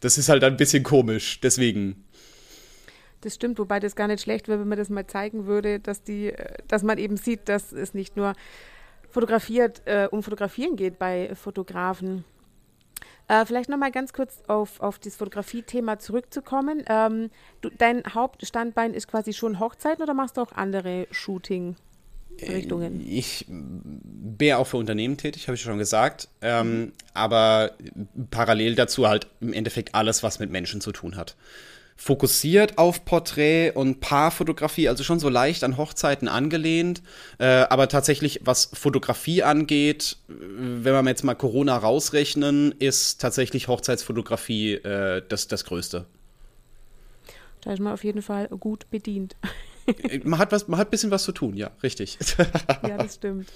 das 0.00 0.18
ist 0.18 0.28
halt 0.28 0.42
ein 0.42 0.56
bisschen 0.56 0.82
komisch. 0.82 1.38
Deswegen. 1.40 2.04
Das 3.24 3.34
stimmt, 3.34 3.58
wobei 3.58 3.80
das 3.80 3.96
gar 3.96 4.06
nicht 4.06 4.22
schlecht 4.22 4.48
wäre, 4.48 4.60
wenn 4.60 4.68
man 4.68 4.76
das 4.76 4.90
mal 4.90 5.06
zeigen 5.06 5.46
würde, 5.46 5.80
dass 5.80 6.02
die, 6.02 6.28
äh, 6.28 6.58
dass 6.68 6.82
man 6.82 6.98
eben 6.98 7.16
sieht, 7.16 7.48
dass 7.48 7.72
es 7.72 7.94
nicht 7.94 8.16
nur 8.16 8.34
fotografiert, 9.08 9.80
äh, 9.86 10.08
um 10.10 10.22
Fotografieren 10.22 10.76
geht 10.76 10.98
bei 10.98 11.34
Fotografen. 11.34 12.24
Äh, 13.28 13.46
vielleicht 13.46 13.70
nochmal 13.70 13.92
ganz 13.92 14.12
kurz 14.12 14.42
auf, 14.48 14.80
auf 14.80 14.98
das 14.98 15.16
Fotografie-Thema 15.16 15.98
zurückzukommen. 15.98 16.84
Ähm, 16.86 17.30
du, 17.62 17.70
dein 17.70 18.02
Hauptstandbein 18.12 18.92
ist 18.92 19.08
quasi 19.08 19.32
schon 19.32 19.58
Hochzeiten 19.58 20.02
oder 20.02 20.12
machst 20.12 20.36
du 20.36 20.42
auch 20.42 20.52
andere 20.52 21.06
Shooting-Richtungen? 21.10 23.00
Ich 23.08 23.46
bin 23.48 24.48
ja 24.48 24.58
auch 24.58 24.66
für 24.66 24.76
Unternehmen 24.76 25.16
tätig, 25.16 25.48
habe 25.48 25.54
ich 25.54 25.62
schon 25.62 25.78
gesagt. 25.78 26.28
Ähm, 26.42 26.92
aber 27.14 27.70
parallel 28.30 28.74
dazu 28.74 29.08
halt 29.08 29.28
im 29.40 29.54
Endeffekt 29.54 29.94
alles, 29.94 30.22
was 30.22 30.38
mit 30.40 30.50
Menschen 30.50 30.82
zu 30.82 30.92
tun 30.92 31.16
hat. 31.16 31.36
Fokussiert 31.96 32.76
auf 32.76 33.04
Porträt 33.04 33.70
und 33.70 34.00
Paarfotografie, 34.00 34.88
also 34.88 35.04
schon 35.04 35.20
so 35.20 35.28
leicht 35.28 35.62
an 35.62 35.76
Hochzeiten 35.76 36.28
angelehnt. 36.28 37.02
Äh, 37.38 37.46
aber 37.46 37.88
tatsächlich, 37.88 38.40
was 38.44 38.70
Fotografie 38.74 39.42
angeht, 39.42 40.16
wenn 40.28 40.84
wir 40.92 41.04
jetzt 41.06 41.24
mal 41.24 41.34
Corona 41.34 41.76
rausrechnen, 41.76 42.72
ist 42.78 43.20
tatsächlich 43.20 43.68
Hochzeitsfotografie 43.68 44.74
äh, 44.74 45.22
das, 45.28 45.46
das 45.48 45.64
Größte. 45.64 46.04
Da 47.62 47.72
ist 47.72 47.80
man 47.80 47.92
auf 47.92 48.04
jeden 48.04 48.22
Fall 48.22 48.48
gut 48.48 48.90
bedient. 48.90 49.36
man 50.24 50.38
hat 50.38 50.52
was, 50.52 50.68
man 50.68 50.78
hat 50.78 50.88
ein 50.88 50.90
bisschen 50.90 51.10
was 51.10 51.24
zu 51.24 51.32
tun, 51.32 51.54
ja, 51.54 51.70
richtig. 51.82 52.18
ja, 52.82 52.98
das 52.98 53.14
stimmt. 53.14 53.50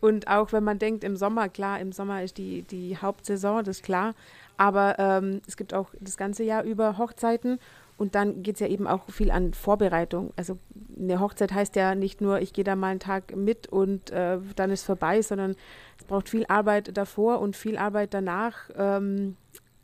Und 0.00 0.28
auch 0.28 0.52
wenn 0.52 0.64
man 0.64 0.78
denkt, 0.78 1.02
im 1.04 1.16
Sommer, 1.16 1.48
klar, 1.48 1.80
im 1.80 1.92
Sommer 1.92 2.22
ist 2.22 2.36
die, 2.36 2.62
die 2.62 2.98
Hauptsaison, 2.98 3.64
das 3.64 3.78
ist 3.78 3.84
klar. 3.84 4.14
Aber 4.56 4.98
ähm, 4.98 5.40
es 5.46 5.56
gibt 5.56 5.72
auch 5.72 5.88
das 5.98 6.16
ganze 6.16 6.44
Jahr 6.44 6.62
über 6.62 6.98
Hochzeiten. 6.98 7.58
Und 7.96 8.14
dann 8.14 8.42
geht 8.42 8.56
es 8.56 8.60
ja 8.60 8.66
eben 8.66 8.86
auch 8.86 9.08
viel 9.08 9.30
an 9.30 9.54
Vorbereitung. 9.54 10.32
Also 10.36 10.58
eine 10.98 11.20
Hochzeit 11.20 11.52
heißt 11.52 11.76
ja 11.76 11.94
nicht 11.94 12.20
nur, 12.20 12.40
ich 12.40 12.52
gehe 12.52 12.64
da 12.64 12.74
mal 12.74 12.88
einen 12.88 13.00
Tag 13.00 13.36
mit 13.36 13.68
und 13.68 14.10
äh, 14.10 14.38
dann 14.56 14.70
ist 14.70 14.84
vorbei, 14.84 15.22
sondern 15.22 15.54
es 15.98 16.04
braucht 16.04 16.28
viel 16.28 16.44
Arbeit 16.48 16.96
davor 16.96 17.40
und 17.40 17.56
viel 17.56 17.78
Arbeit 17.78 18.12
danach. 18.12 18.70
Ähm, 18.76 19.36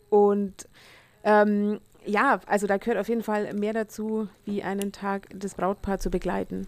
und 0.09 0.69
ähm, 1.23 1.81
ja, 2.05 2.40
also 2.47 2.67
da 2.67 2.79
gehört 2.79 2.99
auf 2.99 3.09
jeden 3.09 3.23
Fall 3.23 3.52
mehr 3.55 3.73
dazu, 3.73 4.29
wie 4.45 4.62
einen 4.62 4.90
Tag 4.90 5.29
das 5.35 5.55
Brautpaar 5.55 5.99
zu 5.99 6.11
begleiten. 6.11 6.67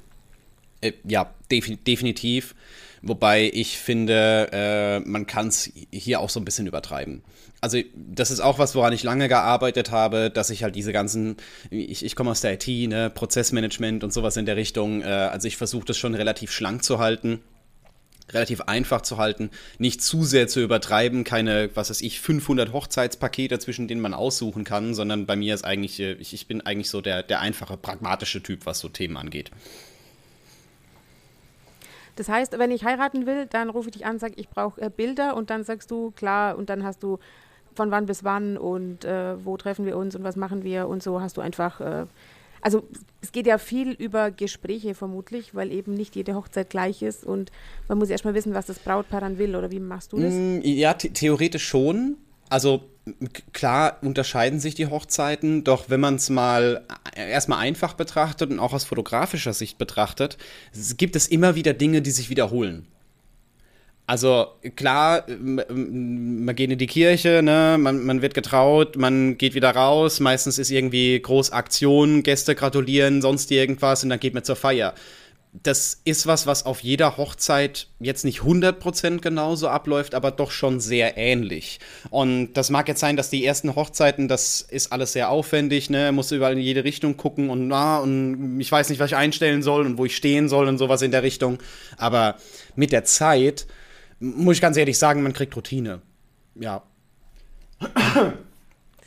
Äh, 0.82 0.92
ja, 1.04 1.32
defi 1.50 1.76
definitiv. 1.76 2.54
Wobei 3.00 3.50
ich 3.52 3.78
finde, 3.78 4.48
äh, 4.52 5.00
man 5.00 5.26
kann 5.26 5.48
es 5.48 5.72
hier 5.90 6.20
auch 6.20 6.30
so 6.30 6.38
ein 6.38 6.44
bisschen 6.44 6.68
übertreiben. 6.68 7.22
Also 7.60 7.78
das 7.94 8.30
ist 8.30 8.40
auch 8.40 8.58
was, 8.58 8.74
woran 8.74 8.92
ich 8.92 9.02
lange 9.02 9.28
gearbeitet 9.28 9.90
habe, 9.90 10.30
dass 10.30 10.50
ich 10.50 10.62
halt 10.62 10.76
diese 10.76 10.92
ganzen, 10.92 11.36
ich, 11.70 12.04
ich 12.04 12.14
komme 12.14 12.30
aus 12.30 12.42
der 12.42 12.54
IT, 12.54 12.68
ne, 12.68 13.10
Prozessmanagement 13.10 14.04
und 14.04 14.12
sowas 14.12 14.36
in 14.36 14.46
der 14.46 14.56
Richtung. 14.56 15.02
Äh, 15.02 15.06
also 15.06 15.48
ich 15.48 15.56
versuche 15.56 15.84
das 15.84 15.96
schon 15.98 16.14
relativ 16.14 16.52
schlank 16.52 16.84
zu 16.84 16.98
halten 16.98 17.40
relativ 18.30 18.62
einfach 18.62 19.02
zu 19.02 19.18
halten, 19.18 19.50
nicht 19.78 20.02
zu 20.02 20.24
sehr 20.24 20.48
zu 20.48 20.60
übertreiben, 20.60 21.24
keine, 21.24 21.70
was 21.74 21.90
weiß 21.90 22.00
ich, 22.00 22.20
500 22.20 22.72
Hochzeitspakete, 22.72 23.58
zwischen 23.58 23.88
denen 23.88 24.00
man 24.00 24.14
aussuchen 24.14 24.64
kann, 24.64 24.94
sondern 24.94 25.26
bei 25.26 25.36
mir 25.36 25.54
ist 25.54 25.64
eigentlich, 25.64 26.00
äh, 26.00 26.12
ich, 26.14 26.32
ich 26.32 26.46
bin 26.46 26.60
eigentlich 26.60 26.90
so 26.90 27.00
der, 27.00 27.22
der 27.22 27.40
einfache, 27.40 27.76
pragmatische 27.76 28.42
Typ, 28.42 28.66
was 28.66 28.78
so 28.78 28.88
Themen 28.88 29.16
angeht. 29.16 29.50
Das 32.16 32.28
heißt, 32.28 32.58
wenn 32.58 32.70
ich 32.70 32.84
heiraten 32.84 33.26
will, 33.26 33.46
dann 33.46 33.70
rufe 33.70 33.88
ich 33.88 33.94
dich 33.94 34.06
an, 34.06 34.18
sage 34.18 34.34
ich 34.36 34.48
brauche 34.48 34.80
äh, 34.80 34.90
Bilder 34.94 35.36
und 35.36 35.50
dann 35.50 35.64
sagst 35.64 35.90
du, 35.90 36.10
klar, 36.12 36.56
und 36.56 36.68
dann 36.68 36.84
hast 36.84 37.02
du 37.02 37.18
von 37.74 37.90
wann 37.90 38.06
bis 38.06 38.22
wann 38.22 38.58
und 38.58 39.04
äh, 39.04 39.42
wo 39.44 39.56
treffen 39.56 39.86
wir 39.86 39.96
uns 39.96 40.14
und 40.14 40.24
was 40.24 40.36
machen 40.36 40.62
wir 40.62 40.88
und 40.88 41.02
so 41.02 41.20
hast 41.20 41.36
du 41.38 41.40
einfach, 41.40 41.80
äh, 41.80 42.04
also 42.60 42.82
es 43.22 43.32
geht 43.32 43.46
ja 43.46 43.56
viel 43.58 43.92
über 43.92 44.30
Gespräche 44.30 44.94
vermutlich, 44.94 45.54
weil 45.54 45.72
eben 45.72 45.94
nicht 45.94 46.14
jede 46.14 46.34
Hochzeit 46.34 46.68
gleich 46.70 47.02
ist 47.02 47.24
und 47.24 47.50
man 47.88 47.98
muss 47.98 48.10
erstmal 48.10 48.34
wissen, 48.34 48.52
was 48.54 48.66
das 48.66 48.78
Brautpaar 48.78 49.22
dann 49.22 49.38
will 49.38 49.56
oder 49.56 49.70
wie 49.70 49.80
machst 49.80 50.12
du 50.12 50.18
das? 50.20 50.34
Mm, 50.34 50.60
Ja, 50.62 50.94
the 50.98 51.08
theoretisch 51.10 51.66
schon. 51.66 52.16
Also 52.52 52.90
klar 53.54 53.96
unterscheiden 54.02 54.60
sich 54.60 54.74
die 54.74 54.88
Hochzeiten, 54.88 55.64
doch 55.64 55.88
wenn 55.88 56.00
man 56.00 56.16
es 56.16 56.28
mal 56.28 56.84
äh, 57.16 57.30
erstmal 57.30 57.60
einfach 57.60 57.94
betrachtet 57.94 58.50
und 58.50 58.58
auch 58.58 58.74
aus 58.74 58.84
fotografischer 58.84 59.54
Sicht 59.54 59.78
betrachtet, 59.78 60.36
gibt 60.98 61.16
es 61.16 61.28
immer 61.28 61.54
wieder 61.54 61.72
Dinge, 61.72 62.02
die 62.02 62.10
sich 62.10 62.28
wiederholen. 62.28 62.86
Also 64.06 64.48
klar, 64.76 65.24
man 65.28 66.54
geht 66.54 66.70
in 66.70 66.76
die 66.76 66.86
Kirche, 66.86 67.40
ne? 67.42 67.78
man, 67.80 68.04
man 68.04 68.20
wird 68.20 68.34
getraut, 68.34 68.96
man 68.96 69.38
geht 69.38 69.54
wieder 69.54 69.70
raus, 69.70 70.20
meistens 70.20 70.58
ist 70.58 70.70
irgendwie 70.70 71.18
Großaktion, 71.22 72.22
Gäste 72.22 72.54
gratulieren, 72.54 73.22
sonst 73.22 73.50
irgendwas 73.50 74.04
und 74.04 74.10
dann 74.10 74.20
geht 74.20 74.34
man 74.34 74.44
zur 74.44 74.56
Feier. 74.56 74.92
Das 75.54 76.00
ist 76.04 76.26
was, 76.26 76.46
was 76.46 76.64
auf 76.64 76.80
jeder 76.80 77.18
Hochzeit 77.18 77.88
jetzt 78.00 78.24
nicht 78.24 78.40
100% 78.40 79.20
genauso 79.20 79.68
abläuft, 79.68 80.14
aber 80.14 80.30
doch 80.30 80.50
schon 80.50 80.80
sehr 80.80 81.18
ähnlich. 81.18 81.78
Und 82.08 82.54
das 82.54 82.70
mag 82.70 82.88
jetzt 82.88 83.00
sein, 83.00 83.18
dass 83.18 83.28
die 83.28 83.44
ersten 83.44 83.74
Hochzeiten, 83.76 84.28
das 84.28 84.62
ist 84.62 84.92
alles 84.92 85.12
sehr 85.12 85.28
aufwendig, 85.28 85.90
ne, 85.90 86.10
muss 86.10 86.32
überall 86.32 86.54
in 86.54 86.58
jede 86.58 86.84
Richtung 86.84 87.18
gucken 87.18 87.50
und 87.50 87.68
na, 87.68 87.98
und 87.98 88.60
ich 88.60 88.72
weiß 88.72 88.88
nicht, 88.88 88.98
was 88.98 89.10
ich 89.10 89.16
einstellen 89.16 89.62
soll 89.62 89.84
und 89.84 89.98
wo 89.98 90.06
ich 90.06 90.16
stehen 90.16 90.48
soll 90.48 90.68
und 90.68 90.78
sowas 90.78 91.02
in 91.02 91.10
der 91.10 91.22
Richtung. 91.22 91.58
Aber 91.98 92.36
mit 92.74 92.90
der 92.90 93.04
Zeit, 93.04 93.66
muss 94.20 94.56
ich 94.56 94.62
ganz 94.62 94.78
ehrlich 94.78 94.98
sagen, 94.98 95.22
man 95.22 95.34
kriegt 95.34 95.54
Routine. 95.54 96.00
Ja. 96.54 96.82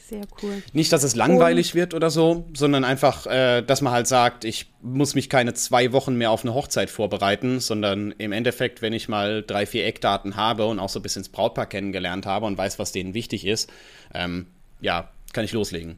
Sehr 0.08 0.22
cool. 0.44 0.62
Nicht, 0.72 0.94
dass 0.94 1.04
es 1.04 1.16
langweilig 1.16 1.74
und 1.74 1.80
wird 1.80 1.94
oder 1.96 2.12
so, 2.12 2.46
sondern 2.54 2.84
einfach, 2.84 3.26
äh, 3.26 3.64
dass 3.64 3.82
man 3.82 3.92
halt 3.92 4.06
sagt, 4.06 4.46
ich 4.46 4.72
muss 4.82 5.16
mich 5.16 5.32
keine 5.32 5.56
zwei 5.56 5.94
Wochen 5.94 6.16
mehr 6.16 6.30
auf 6.30 6.44
eine 6.44 6.54
Hochzeit 6.54 6.92
vorbereiten, 6.92 7.60
sondern 7.60 8.12
im 8.20 8.32
Endeffekt, 8.32 8.84
wenn 8.84 8.94
ich 8.94 9.10
mal 9.10 9.42
drei, 9.42 9.66
vier 9.66 9.86
Eckdaten 9.88 10.36
habe 10.36 10.68
und 10.68 10.80
auch 10.80 10.90
so 10.90 11.00
ein 11.00 11.02
bisschen 11.02 11.24
das 11.24 11.30
Brautpaar 11.30 11.66
kennengelernt 11.66 12.28
habe 12.28 12.46
und 12.46 12.56
weiß, 12.56 12.78
was 12.78 12.92
denen 12.92 13.16
wichtig 13.16 13.48
ist, 13.48 13.72
ähm, 14.14 14.46
ja, 14.80 15.10
kann 15.34 15.44
ich 15.44 15.54
loslegen. 15.54 15.98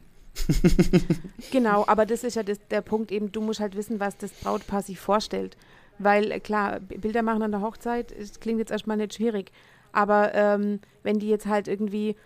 genau, 1.50 1.84
aber 1.86 2.06
das 2.06 2.24
ist 2.24 2.36
ja 2.36 2.42
das, 2.42 2.58
der 2.70 2.80
Punkt 2.80 3.12
eben, 3.12 3.30
du 3.30 3.42
musst 3.42 3.60
halt 3.60 3.76
wissen, 3.76 4.00
was 4.00 4.16
das 4.16 4.32
Brautpaar 4.32 4.82
sich 4.82 4.98
vorstellt. 4.98 5.58
Weil 5.98 6.30
äh, 6.30 6.40
klar, 6.40 6.80
Bilder 6.80 7.22
machen 7.22 7.42
an 7.42 7.50
der 7.50 7.60
Hochzeit, 7.60 8.14
das 8.18 8.40
klingt 8.40 8.58
jetzt 8.58 8.70
erstmal 8.70 8.96
nicht 8.96 9.14
schwierig. 9.14 9.52
Aber 9.92 10.34
ähm, 10.34 10.80
wenn 11.02 11.18
die 11.18 11.28
jetzt 11.28 11.46
halt 11.46 11.68
irgendwie 11.68 12.16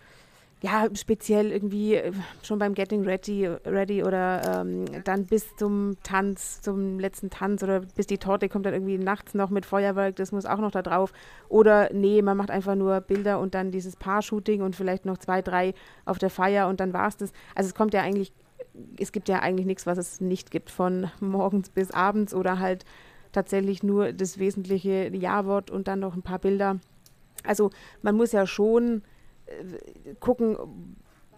ja, 0.63 0.87
speziell 0.95 1.51
irgendwie 1.51 1.95
äh, 1.95 2.13
schon 2.41 2.57
beim 2.57 2.73
Getting 2.73 3.03
Ready, 3.03 3.47
ready 3.65 4.01
oder 4.01 4.61
ähm, 4.61 4.85
dann 5.03 5.25
bis 5.25 5.53
zum 5.57 5.97
Tanz, 6.03 6.61
zum 6.61 6.99
letzten 6.99 7.29
Tanz 7.29 7.63
oder 7.63 7.81
bis 7.81 8.07
die 8.07 8.17
Torte 8.17 8.47
kommt 8.47 8.65
dann 8.65 8.73
irgendwie 8.73 8.97
nachts 8.97 9.33
noch 9.33 9.49
mit 9.49 9.65
Feuerwerk, 9.65 10.15
das 10.15 10.31
muss 10.31 10.45
auch 10.45 10.59
noch 10.59 10.71
da 10.71 10.81
drauf. 10.81 11.11
Oder 11.49 11.89
nee, 11.91 12.21
man 12.21 12.37
macht 12.37 12.49
einfach 12.49 12.75
nur 12.75 13.01
Bilder 13.01 13.41
und 13.41 13.55
dann 13.55 13.71
dieses 13.71 13.97
Paar-Shooting 13.97 14.61
und 14.61 14.73
vielleicht 14.73 15.05
noch 15.05 15.17
zwei, 15.17 15.41
drei 15.41 15.73
auf 16.05 16.17
der 16.17 16.29
Feier 16.29 16.69
und 16.69 16.79
dann 16.79 16.93
war 16.93 17.09
es 17.09 17.17
das. 17.17 17.33
Also 17.55 17.67
es 17.67 17.75
kommt 17.75 17.93
ja 17.93 18.01
eigentlich, 18.01 18.31
es 18.97 19.11
gibt 19.11 19.27
ja 19.27 19.39
eigentlich 19.39 19.65
nichts, 19.65 19.85
was 19.85 19.97
es 19.97 20.21
nicht 20.21 20.49
gibt, 20.49 20.71
von 20.71 21.11
morgens 21.19 21.71
bis 21.71 21.91
abends 21.91 22.33
oder 22.33 22.59
halt 22.59 22.85
tatsächlich 23.33 23.83
nur 23.83 24.13
das 24.13 24.39
wesentliche 24.39 25.13
Ja-Wort 25.13 25.71
und 25.71 25.89
dann 25.89 25.99
noch 25.99 26.15
ein 26.15 26.21
paar 26.21 26.39
Bilder. 26.39 26.79
Also 27.43 27.69
man 28.01 28.15
muss 28.15 28.31
ja 28.31 28.47
schon 28.47 29.01
gucken, 30.19 30.57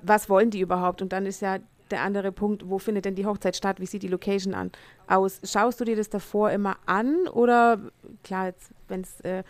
was 0.02 0.30
wollen 0.30 0.50
die 0.50 0.60
überhaupt? 0.60 1.02
Und 1.02 1.14
dann 1.14 1.26
ist 1.26 1.42
ja 1.42 1.60
der 1.92 2.02
andere 2.02 2.32
Punkt, 2.32 2.68
wo 2.70 2.80
findet 2.80 3.06
denn 3.06 3.16
die 3.16 3.26
Hochzeit 3.26 3.56
statt? 3.56 3.80
Wie 3.80 3.86
sieht 3.86 4.04
die 4.04 4.08
Location 4.08 4.54
an 4.54 4.72
aus? 5.08 5.40
Schaust 5.44 5.80
du 5.80 5.86
dir 5.86 5.96
das 5.96 6.10
davor 6.10 6.52
immer 6.52 6.78
an 6.86 7.28
oder 7.28 7.80
klar, 8.24 8.54
wenn 8.88 9.02
es 9.02 9.20
äh, 9.22 9.44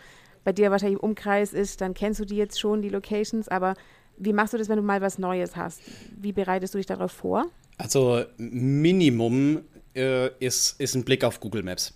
bei 0.44 0.52
dir 0.52 0.70
wahrscheinlich 0.70 0.98
im 0.98 1.04
Umkreis 1.04 1.52
ist, 1.52 1.80
dann 1.80 1.94
kennst 1.94 2.20
du 2.20 2.24
die 2.24 2.36
jetzt 2.36 2.60
schon, 2.60 2.82
die 2.82 2.88
Locations, 2.88 3.48
aber 3.48 3.74
wie 4.16 4.32
machst 4.32 4.54
du 4.54 4.58
das, 4.58 4.68
wenn 4.68 4.76
du 4.76 4.82
mal 4.82 5.00
was 5.00 5.18
Neues 5.18 5.56
hast? 5.56 5.82
Wie 6.16 6.32
bereitest 6.32 6.74
du 6.74 6.78
dich 6.78 6.86
darauf 6.86 7.12
vor? 7.12 7.46
Also 7.78 8.22
Minimum 8.38 9.62
äh, 9.94 10.28
ist, 10.38 10.80
ist 10.80 10.94
ein 10.94 11.04
Blick 11.04 11.24
auf 11.24 11.40
Google 11.40 11.62
Maps. 11.62 11.94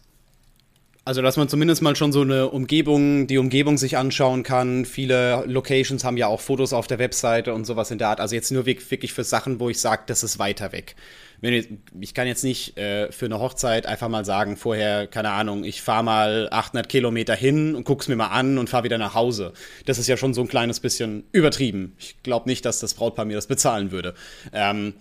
Also, 1.05 1.23
dass 1.23 1.39
man 1.39 1.49
zumindest 1.49 1.81
mal 1.81 1.97
schon 1.97 2.13
so 2.13 2.21
eine 2.21 2.51
Umgebung, 2.51 3.27
die 3.27 3.39
Umgebung 3.39 3.79
sich 3.79 3.97
anschauen 3.97 4.43
kann. 4.43 4.85
Viele 4.85 5.45
Locations 5.47 6.05
haben 6.05 6.19
ja 6.19 6.27
auch 6.27 6.41
Fotos 6.41 6.75
auf 6.75 6.87
der 6.87 6.99
Webseite 6.99 7.55
und 7.55 7.65
sowas 7.65 7.91
in 7.91 7.99
der 7.99 8.09
Art. 8.09 8.21
Also 8.21 8.35
jetzt 8.35 8.51
nur 8.51 8.67
wirklich 8.67 9.15
für 9.15 9.25
Sachen, 9.25 9.61
wo 9.61 9.71
ich 9.71 9.81
sage, 9.81 10.03
das 10.07 10.23
ist 10.23 10.39
weiter 10.39 10.73
weg. 10.73 10.95
Ich, 11.41 11.69
ich 11.99 12.13
kann 12.13 12.27
jetzt 12.27 12.45
nicht 12.45 12.77
äh, 12.77 13.11
für 13.11 13.25
eine 13.25 13.41
Hochzeit 13.41 13.87
einfach 13.87 14.11
mal 14.11 14.27
sagen, 14.27 14.59
vorher, 14.59 15.07
keine 15.07 15.31
Ahnung, 15.31 15.65
ich 15.65 15.81
fahre 15.81 16.05
mal 16.05 16.49
800 16.51 16.87
Kilometer 16.87 17.35
hin 17.35 17.75
und 17.75 17.85
guck's 17.85 18.09
mir 18.09 18.17
mal 18.17 18.29
an 18.29 18.59
und 18.59 18.69
fahre 18.69 18.85
wieder 18.85 18.99
nach 18.99 19.15
Hause. 19.15 19.55
Das 19.87 19.99
ist 19.99 20.07
ja 20.07 20.19
schon 20.19 20.35
so 20.35 20.43
ein 20.43 20.49
kleines 20.49 20.81
bisschen 20.81 21.25
übertrieben. 21.33 21.97
Ich 21.99 22.23
glaube 22.23 22.47
nicht, 22.47 22.67
dass 22.67 22.79
das 22.79 22.93
Brautpaar 22.93 23.25
mir 23.25 23.37
das 23.37 23.47
bezahlen 23.47 23.91
würde. 23.91 24.15
Ähm, 24.53 24.93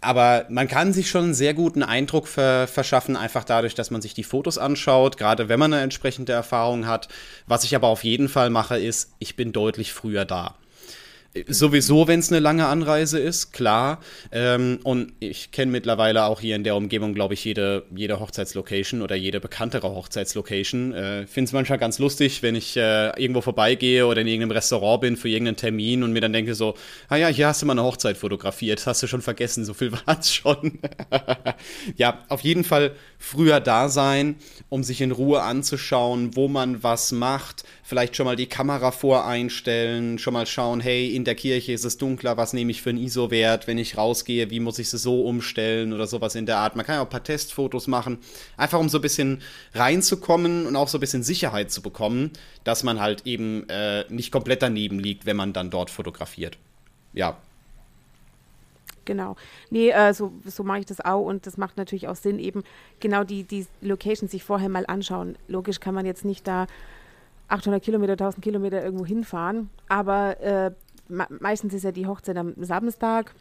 aber 0.00 0.46
man 0.48 0.68
kann 0.68 0.92
sich 0.92 1.08
schon 1.08 1.24
einen 1.24 1.34
sehr 1.34 1.54
guten 1.54 1.82
Eindruck 1.82 2.28
ver 2.28 2.66
verschaffen, 2.66 3.16
einfach 3.16 3.44
dadurch, 3.44 3.74
dass 3.74 3.90
man 3.90 4.02
sich 4.02 4.14
die 4.14 4.24
Fotos 4.24 4.58
anschaut, 4.58 5.16
gerade 5.16 5.48
wenn 5.48 5.58
man 5.58 5.72
eine 5.72 5.82
entsprechende 5.82 6.32
Erfahrung 6.32 6.86
hat. 6.86 7.08
Was 7.46 7.64
ich 7.64 7.74
aber 7.74 7.88
auf 7.88 8.04
jeden 8.04 8.28
Fall 8.28 8.50
mache, 8.50 8.78
ist, 8.78 9.12
ich 9.18 9.36
bin 9.36 9.52
deutlich 9.52 9.92
früher 9.92 10.24
da. 10.24 10.54
Sowieso, 11.48 12.08
wenn 12.08 12.20
es 12.20 12.30
eine 12.30 12.40
lange 12.40 12.66
Anreise 12.66 13.18
ist, 13.18 13.52
klar. 13.52 14.00
Ähm, 14.32 14.78
und 14.84 15.12
ich 15.20 15.50
kenne 15.50 15.72
mittlerweile 15.72 16.24
auch 16.24 16.40
hier 16.40 16.56
in 16.56 16.64
der 16.64 16.76
Umgebung, 16.76 17.14
glaube 17.14 17.34
ich, 17.34 17.44
jede, 17.44 17.84
jede 17.94 18.20
Hochzeitslocation 18.20 19.02
oder 19.02 19.16
jede 19.16 19.40
bekanntere 19.40 19.94
Hochzeitslocation. 19.94 20.94
Äh, 20.94 21.26
Finde 21.26 21.48
es 21.48 21.52
manchmal 21.52 21.78
ganz 21.78 21.98
lustig, 21.98 22.42
wenn 22.42 22.54
ich 22.54 22.76
äh, 22.76 23.08
irgendwo 23.20 23.40
vorbeigehe 23.40 24.06
oder 24.06 24.20
in 24.22 24.26
irgendeinem 24.26 24.52
Restaurant 24.52 25.00
bin 25.02 25.16
für 25.16 25.28
irgendeinen 25.28 25.56
Termin 25.56 26.02
und 26.02 26.12
mir 26.12 26.20
dann 26.20 26.32
denke 26.32 26.54
so, 26.54 26.74
ah 27.08 27.16
ja, 27.16 27.28
hier 27.28 27.48
hast 27.48 27.62
du 27.62 27.66
mal 27.66 27.72
eine 27.72 27.82
Hochzeit 27.82 28.16
fotografiert, 28.16 28.86
hast 28.86 29.02
du 29.02 29.06
schon 29.06 29.22
vergessen, 29.22 29.64
so 29.64 29.74
viel 29.74 29.92
war 30.06 30.18
es 30.18 30.32
schon. 30.32 30.78
ja, 31.96 32.24
auf 32.28 32.40
jeden 32.40 32.64
Fall 32.64 32.92
früher 33.18 33.60
da 33.60 33.88
sein, 33.88 34.36
um 34.68 34.82
sich 34.82 35.00
in 35.00 35.12
Ruhe 35.12 35.42
anzuschauen, 35.42 36.36
wo 36.36 36.48
man 36.48 36.82
was 36.82 37.12
macht, 37.12 37.64
vielleicht 37.82 38.16
schon 38.16 38.26
mal 38.26 38.36
die 38.36 38.46
Kamera 38.46 38.90
voreinstellen, 38.90 40.18
schon 40.18 40.34
mal 40.34 40.46
schauen, 40.46 40.80
hey, 40.80 41.14
in 41.14 41.25
der 41.26 41.34
Kirche 41.34 41.72
ist 41.72 41.84
es 41.84 41.98
dunkler, 41.98 42.36
was 42.36 42.52
nehme 42.52 42.70
ich 42.70 42.82
für 42.82 42.90
einen 42.90 42.98
ISO-Wert, 42.98 43.66
wenn 43.66 43.78
ich 43.78 43.96
rausgehe, 43.96 44.50
wie 44.50 44.60
muss 44.60 44.78
ich 44.78 44.88
sie 44.88 44.98
so 44.98 45.22
umstellen 45.22 45.92
oder 45.92 46.06
sowas 46.06 46.34
in 46.34 46.46
der 46.46 46.58
Art. 46.58 46.76
Man 46.76 46.86
kann 46.86 46.96
ja 46.96 47.00
auch 47.00 47.06
ein 47.06 47.10
paar 47.10 47.24
Testfotos 47.24 47.86
machen, 47.86 48.18
einfach 48.56 48.78
um 48.78 48.88
so 48.88 48.98
ein 48.98 49.02
bisschen 49.02 49.42
reinzukommen 49.74 50.66
und 50.66 50.76
auch 50.76 50.88
so 50.88 50.98
ein 50.98 51.00
bisschen 51.00 51.22
Sicherheit 51.22 51.70
zu 51.70 51.82
bekommen, 51.82 52.30
dass 52.64 52.82
man 52.82 53.00
halt 53.00 53.26
eben 53.26 53.68
äh, 53.68 54.04
nicht 54.08 54.32
komplett 54.32 54.62
daneben 54.62 54.98
liegt, 54.98 55.26
wenn 55.26 55.36
man 55.36 55.52
dann 55.52 55.70
dort 55.70 55.90
fotografiert. 55.90 56.58
Ja, 57.12 57.38
Genau. 59.06 59.36
Nee, 59.70 59.90
äh, 59.90 60.12
so, 60.12 60.32
so 60.44 60.64
mache 60.64 60.80
ich 60.80 60.86
das 60.86 61.00
auch 61.00 61.24
und 61.24 61.46
das 61.46 61.56
macht 61.56 61.76
natürlich 61.78 62.08
auch 62.08 62.16
Sinn, 62.16 62.38
eben 62.38 62.64
genau 63.00 63.24
die, 63.24 63.44
die 63.44 63.64
Locations 63.80 64.30
sich 64.30 64.44
vorher 64.44 64.68
mal 64.68 64.84
anschauen. 64.86 65.38
Logisch 65.48 65.80
kann 65.80 65.94
man 65.94 66.04
jetzt 66.04 66.24
nicht 66.24 66.46
da 66.46 66.66
800 67.48 67.82
Kilometer, 67.82 68.12
1000 68.14 68.42
Kilometer 68.42 68.82
irgendwo 68.82 69.06
hinfahren, 69.06 69.70
aber 69.88 70.40
äh, 70.40 70.72
meistens 71.08 71.74
ist 71.74 71.84
ja 71.84 71.92
die 71.92 72.06
Hochzeit 72.06 72.36
am 72.36 72.54
Samstag 72.56 73.34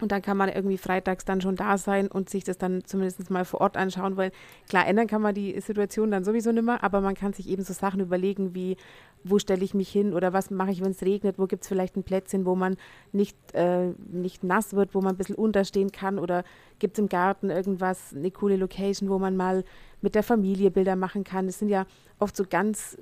und 0.00 0.10
dann 0.10 0.22
kann 0.22 0.36
man 0.36 0.48
irgendwie 0.48 0.78
freitags 0.78 1.24
dann 1.24 1.40
schon 1.40 1.54
da 1.54 1.78
sein 1.78 2.08
und 2.08 2.28
sich 2.28 2.42
das 2.42 2.58
dann 2.58 2.84
zumindest 2.84 3.30
mal 3.30 3.44
vor 3.44 3.60
Ort 3.60 3.76
anschauen, 3.76 4.16
weil 4.16 4.32
klar, 4.68 4.86
ändern 4.86 5.06
kann 5.06 5.22
man 5.22 5.34
die 5.34 5.60
Situation 5.60 6.10
dann 6.10 6.24
sowieso 6.24 6.50
nicht 6.50 6.64
mehr, 6.64 6.82
aber 6.82 7.00
man 7.00 7.14
kann 7.14 7.32
sich 7.32 7.48
eben 7.48 7.62
so 7.62 7.72
Sachen 7.72 8.00
überlegen 8.00 8.54
wie, 8.54 8.76
wo 9.22 9.38
stelle 9.38 9.64
ich 9.64 9.74
mich 9.74 9.90
hin 9.90 10.12
oder 10.12 10.32
was 10.32 10.50
mache 10.50 10.72
ich, 10.72 10.82
wenn 10.82 10.90
es 10.90 11.02
regnet, 11.02 11.38
wo 11.38 11.46
gibt 11.46 11.62
es 11.62 11.68
vielleicht 11.68 11.96
ein 11.96 12.02
Plätzchen, 12.02 12.44
wo 12.46 12.56
man 12.56 12.76
nicht, 13.12 13.36
äh, 13.54 13.92
nicht 14.10 14.42
nass 14.42 14.74
wird, 14.74 14.94
wo 14.94 15.00
man 15.00 15.14
ein 15.14 15.18
bisschen 15.18 15.36
unterstehen 15.36 15.92
kann 15.92 16.18
oder 16.18 16.42
gibt 16.80 16.94
es 16.94 16.98
im 16.98 17.08
Garten 17.08 17.50
irgendwas, 17.50 18.12
eine 18.12 18.32
coole 18.32 18.56
Location, 18.56 19.08
wo 19.08 19.20
man 19.20 19.36
mal 19.36 19.62
mit 20.02 20.14
der 20.14 20.22
Familie 20.22 20.70
Bilder 20.70 20.96
machen 20.96 21.24
kann. 21.24 21.48
Es 21.48 21.58
sind 21.58 21.68
ja 21.68 21.86
oft 22.18 22.36
so 22.36 22.44
ganz 22.48 22.98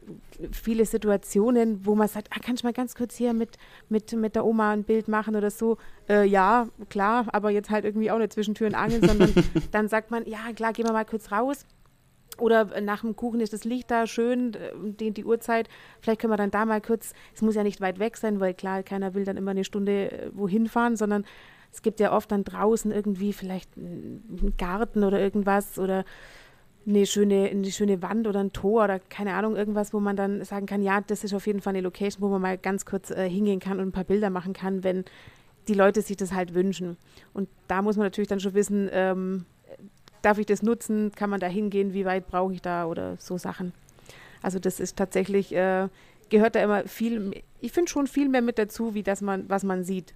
viele 0.53 0.85
Situationen, 0.85 1.85
wo 1.85 1.95
man 1.95 2.09
sagt, 2.09 2.29
ah, 2.31 2.39
kann 2.41 2.55
ich 2.55 2.63
mal 2.63 2.73
ganz 2.73 2.95
kurz 2.95 3.17
hier 3.17 3.33
mit, 3.33 3.57
mit, 3.89 4.13
mit 4.13 4.37
der 4.37 4.45
Oma 4.45 4.71
ein 4.71 4.85
Bild 4.85 5.09
machen 5.09 5.35
oder 5.35 5.51
so. 5.51 5.79
Äh, 6.09 6.27
ja, 6.27 6.69
klar, 6.89 7.27
aber 7.33 7.51
jetzt 7.51 7.71
halt 7.71 7.85
irgendwie 7.85 8.11
auch 8.11 8.19
nicht 8.19 8.33
zwischen 8.33 8.55
Tür 8.55 8.69
und 8.69 8.75
Angel, 8.75 9.05
sondern 9.05 9.33
dann 9.73 9.89
sagt 9.89 10.11
man, 10.11 10.27
ja, 10.27 10.53
klar, 10.55 10.73
gehen 10.73 10.87
wir 10.87 10.93
mal 10.93 11.05
kurz 11.05 11.33
raus. 11.33 11.67
Oder 12.39 12.81
nach 12.81 13.03
dem 13.03 13.17
Kuchen 13.17 13.41
ist 13.41 13.53
das 13.53 13.65
Licht 13.65 13.91
da 13.91 14.07
schön, 14.07 14.55
äh, 14.55 14.73
die, 14.83 15.11
die 15.11 15.25
Uhrzeit. 15.25 15.69
Vielleicht 16.01 16.21
können 16.21 16.33
wir 16.33 16.37
dann 16.37 16.51
da 16.51 16.65
mal 16.65 16.81
kurz, 16.81 17.13
es 17.35 17.43
muss 17.43 17.55
ja 17.55 17.63
nicht 17.63 17.81
weit 17.81 17.99
weg 17.99 18.17
sein, 18.17 18.41
weil 18.41 18.55
klar, 18.55 18.83
keiner 18.83 19.15
will 19.15 19.25
dann 19.25 19.37
immer 19.37 19.51
eine 19.51 19.65
Stunde 19.65 20.11
äh, 20.11 20.31
wohin 20.33 20.69
fahren, 20.69 20.97
sondern 20.97 21.25
es 21.73 21.83
gibt 21.83 22.01
ja 22.01 22.13
oft 22.13 22.33
dann 22.33 22.45
draußen 22.45 22.91
irgendwie 22.91 23.33
vielleicht 23.33 23.77
einen 23.77 24.55
Garten 24.59 25.05
oder 25.05 25.21
irgendwas 25.21 25.79
oder 25.79 26.05
eine 26.91 27.07
schöne, 27.07 27.49
eine 27.49 27.71
schöne 27.71 28.03
Wand 28.03 28.27
oder 28.27 28.41
ein 28.41 28.53
Tor 28.53 28.85
oder 28.85 28.99
keine 28.99 29.35
Ahnung, 29.35 29.57
irgendwas, 29.57 29.93
wo 29.93 30.01
man 30.01 30.17
dann 30.17 30.45
sagen 30.45 30.67
kann, 30.67 30.83
ja, 30.83 31.01
das 31.01 31.25
ist 31.25 31.33
auf 31.35 31.47
jeden 31.47 31.61
Fall 31.61 31.73
eine 31.73 31.81
Location, 31.81 32.21
wo 32.23 32.29
man 32.29 32.43
mal 32.43 32.59
ganz 32.59 32.85
kurz 32.85 33.11
äh, 33.11 33.29
hingehen 33.29 33.61
kann 33.61 33.79
und 33.79 33.89
ein 33.89 33.93
paar 33.93 34.05
Bilder 34.05 34.31
machen 34.31 34.53
kann, 34.53 34.85
wenn 34.85 35.05
die 35.69 35.75
Leute 35.75 36.03
sich 36.03 36.17
das 36.17 36.33
halt 36.33 36.55
wünschen. 36.55 36.97
Und 37.33 37.49
da 37.69 37.83
muss 37.83 37.97
man 37.97 38.07
natürlich 38.07 38.29
dann 38.29 38.41
schon 38.41 38.55
wissen, 38.55 38.89
ähm, 38.93 39.47
darf 40.23 40.39
ich 40.39 40.47
das 40.47 40.63
nutzen, 40.63 41.13
kann 41.13 41.31
man 41.31 41.41
da 41.41 41.47
hingehen, 41.47 41.95
wie 41.95 42.05
weit 42.05 42.27
brauche 42.27 42.53
ich 42.53 42.63
da 42.63 42.87
oder 42.87 43.17
so 43.19 43.39
Sachen. 43.39 43.73
Also 44.43 44.59
das 44.59 44.81
ist 44.81 44.97
tatsächlich, 44.97 45.55
äh, 45.55 45.89
gehört 46.29 46.55
da 46.55 46.63
immer 46.63 46.85
viel, 46.85 47.43
ich 47.61 47.73
finde 47.73 47.91
schon 47.91 48.07
viel 48.07 48.29
mehr 48.29 48.43
mit 48.43 48.59
dazu, 48.59 48.95
wie 48.95 49.03
das 49.03 49.21
man, 49.21 49.49
was 49.49 49.65
man 49.65 49.85
sieht. 49.85 50.15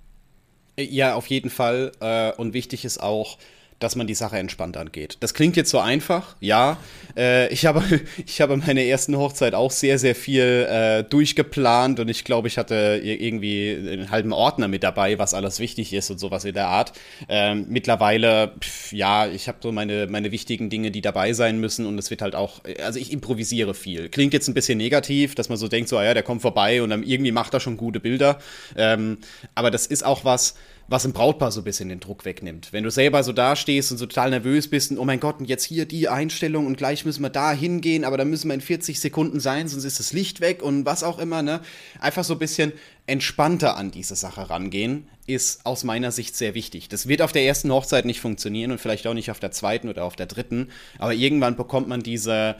Ja, 0.78 1.14
auf 1.14 1.26
jeden 1.28 1.50
Fall. 1.50 1.92
Äh, 2.00 2.32
und 2.32 2.52
wichtig 2.52 2.84
ist 2.84 2.98
auch, 2.98 3.38
dass 3.84 3.96
man 3.96 4.06
die 4.06 4.14
Sache 4.14 4.38
entspannt 4.38 4.76
angeht. 4.78 5.18
Das 5.20 5.34
klingt 5.34 5.56
jetzt 5.56 5.70
so 5.70 5.78
einfach, 5.78 6.36
ja. 6.40 6.78
Äh, 7.16 7.52
ich, 7.52 7.66
habe, 7.66 7.82
ich 8.26 8.40
habe 8.40 8.56
meine 8.56 8.84
ersten 8.86 9.16
Hochzeit 9.16 9.54
auch 9.54 9.70
sehr, 9.70 9.98
sehr 9.98 10.14
viel 10.14 10.42
äh, 10.42 11.04
durchgeplant 11.04 12.00
und 12.00 12.08
ich 12.08 12.24
glaube, 12.24 12.48
ich 12.48 12.56
hatte 12.56 13.00
irgendwie 13.04 13.76
einen 13.76 14.10
halben 14.10 14.32
Ordner 14.32 14.68
mit 14.68 14.82
dabei, 14.82 15.18
was 15.18 15.34
alles 15.34 15.60
wichtig 15.60 15.92
ist 15.92 16.10
und 16.10 16.18
sowas 16.18 16.46
in 16.46 16.54
der 16.54 16.68
Art. 16.68 16.92
Ähm, 17.28 17.66
mittlerweile, 17.68 18.52
pf, 18.58 18.92
ja, 18.92 19.26
ich 19.26 19.48
habe 19.48 19.58
so 19.60 19.70
meine, 19.70 20.06
meine 20.06 20.32
wichtigen 20.32 20.70
Dinge, 20.70 20.90
die 20.90 21.02
dabei 21.02 21.34
sein 21.34 21.60
müssen 21.60 21.84
und 21.84 21.98
es 21.98 22.10
wird 22.10 22.22
halt 22.22 22.34
auch, 22.34 22.62
also 22.82 22.98
ich 22.98 23.12
improvisiere 23.12 23.74
viel. 23.74 24.08
Klingt 24.08 24.32
jetzt 24.32 24.48
ein 24.48 24.54
bisschen 24.54 24.78
negativ, 24.78 25.34
dass 25.34 25.50
man 25.50 25.58
so 25.58 25.68
denkt, 25.68 25.90
so, 25.90 25.98
ah 25.98 26.04
ja, 26.04 26.14
der 26.14 26.22
kommt 26.22 26.40
vorbei 26.40 26.82
und 26.82 26.88
dann 26.88 27.02
irgendwie 27.02 27.32
macht 27.32 27.52
er 27.52 27.60
schon 27.60 27.76
gute 27.76 28.00
Bilder. 28.00 28.38
Ähm, 28.76 29.18
aber 29.54 29.70
das 29.70 29.86
ist 29.86 30.06
auch 30.06 30.24
was, 30.24 30.54
was 30.86 31.04
im 31.04 31.12
Brautpaar 31.12 31.50
so 31.50 31.60
ein 31.60 31.64
bisschen 31.64 31.88
den 31.88 32.00
Druck 32.00 32.24
wegnimmt. 32.24 32.72
Wenn 32.72 32.84
du 32.84 32.90
selber 32.90 33.22
so 33.22 33.32
dastehst 33.32 33.90
und 33.90 33.98
so 33.98 34.06
total 34.06 34.30
nervös 34.30 34.68
bist 34.68 34.90
und 34.90 34.98
oh 34.98 35.04
mein 35.04 35.20
Gott, 35.20 35.40
und 35.40 35.46
jetzt 35.46 35.64
hier 35.64 35.86
die 35.86 36.08
Einstellung 36.08 36.66
und 36.66 36.76
gleich 36.76 37.04
müssen 37.04 37.22
wir 37.22 37.30
da 37.30 37.52
hingehen, 37.52 38.04
aber 38.04 38.18
da 38.18 38.24
müssen 38.24 38.48
wir 38.48 38.54
in 38.54 38.60
40 38.60 39.00
Sekunden 39.00 39.40
sein, 39.40 39.68
sonst 39.68 39.84
ist 39.84 39.98
das 39.98 40.12
Licht 40.12 40.40
weg 40.40 40.62
und 40.62 40.84
was 40.84 41.02
auch 41.02 41.18
immer, 41.18 41.42
ne? 41.42 41.60
Einfach 42.00 42.24
so 42.24 42.34
ein 42.34 42.38
bisschen 42.38 42.72
entspannter 43.06 43.76
an 43.76 43.90
diese 43.90 44.16
Sache 44.16 44.50
rangehen. 44.50 45.08
ist 45.26 45.64
aus 45.64 45.84
meiner 45.84 46.12
Sicht 46.12 46.36
sehr 46.36 46.54
wichtig. 46.54 46.88
Das 46.90 47.08
wird 47.08 47.22
auf 47.22 47.32
der 47.32 47.44
ersten 47.44 47.72
Hochzeit 47.72 48.04
nicht 48.04 48.20
funktionieren 48.20 48.70
und 48.72 48.78
vielleicht 48.78 49.06
auch 49.06 49.14
nicht 49.14 49.30
auf 49.30 49.40
der 49.40 49.52
zweiten 49.52 49.88
oder 49.88 50.04
auf 50.04 50.16
der 50.16 50.26
dritten, 50.26 50.68
aber 50.98 51.14
irgendwann 51.14 51.56
bekommt 51.56 51.88
man 51.88 52.02
diese, 52.02 52.56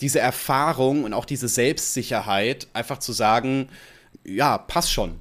diese 0.00 0.18
Erfahrung 0.18 1.04
und 1.04 1.12
auch 1.12 1.24
diese 1.24 1.48
Selbstsicherheit, 1.48 2.66
einfach 2.72 2.98
zu 2.98 3.12
sagen, 3.12 3.68
ja, 4.24 4.58
passt 4.58 4.92
schon. 4.92 5.20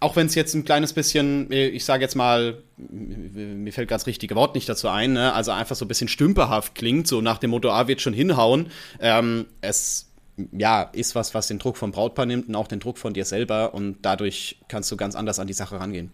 Auch 0.00 0.16
wenn 0.16 0.26
es 0.26 0.34
jetzt 0.34 0.54
ein 0.54 0.64
kleines 0.64 0.94
bisschen, 0.94 1.52
ich 1.52 1.84
sage 1.84 2.02
jetzt 2.02 2.14
mal, 2.14 2.62
mir 2.78 3.72
fällt 3.72 3.88
ganz 3.88 4.06
richtige 4.06 4.34
Wort 4.34 4.54
nicht 4.54 4.68
dazu 4.68 4.88
ein, 4.88 5.12
ne? 5.12 5.34
also 5.34 5.52
einfach 5.52 5.76
so 5.76 5.84
ein 5.84 5.88
bisschen 5.88 6.08
stümperhaft 6.08 6.74
klingt, 6.74 7.06
so 7.06 7.20
nach 7.20 7.36
dem 7.36 7.50
Motto, 7.50 7.70
ah, 7.70 7.86
wird 7.86 8.00
schon 8.00 8.14
hinhauen. 8.14 8.70
Ähm, 8.98 9.46
es 9.60 10.10
ja, 10.52 10.82
ist 10.82 11.14
was, 11.14 11.34
was 11.34 11.48
den 11.48 11.58
Druck 11.58 11.76
vom 11.76 11.92
Brautpaar 11.92 12.26
nimmt 12.26 12.48
und 12.48 12.54
auch 12.54 12.68
den 12.68 12.80
Druck 12.80 12.98
von 12.98 13.12
dir 13.12 13.24
selber 13.24 13.74
und 13.74 13.98
dadurch 14.02 14.58
kannst 14.68 14.90
du 14.90 14.96
ganz 14.96 15.14
anders 15.14 15.38
an 15.38 15.46
die 15.46 15.52
Sache 15.52 15.78
rangehen. 15.78 16.10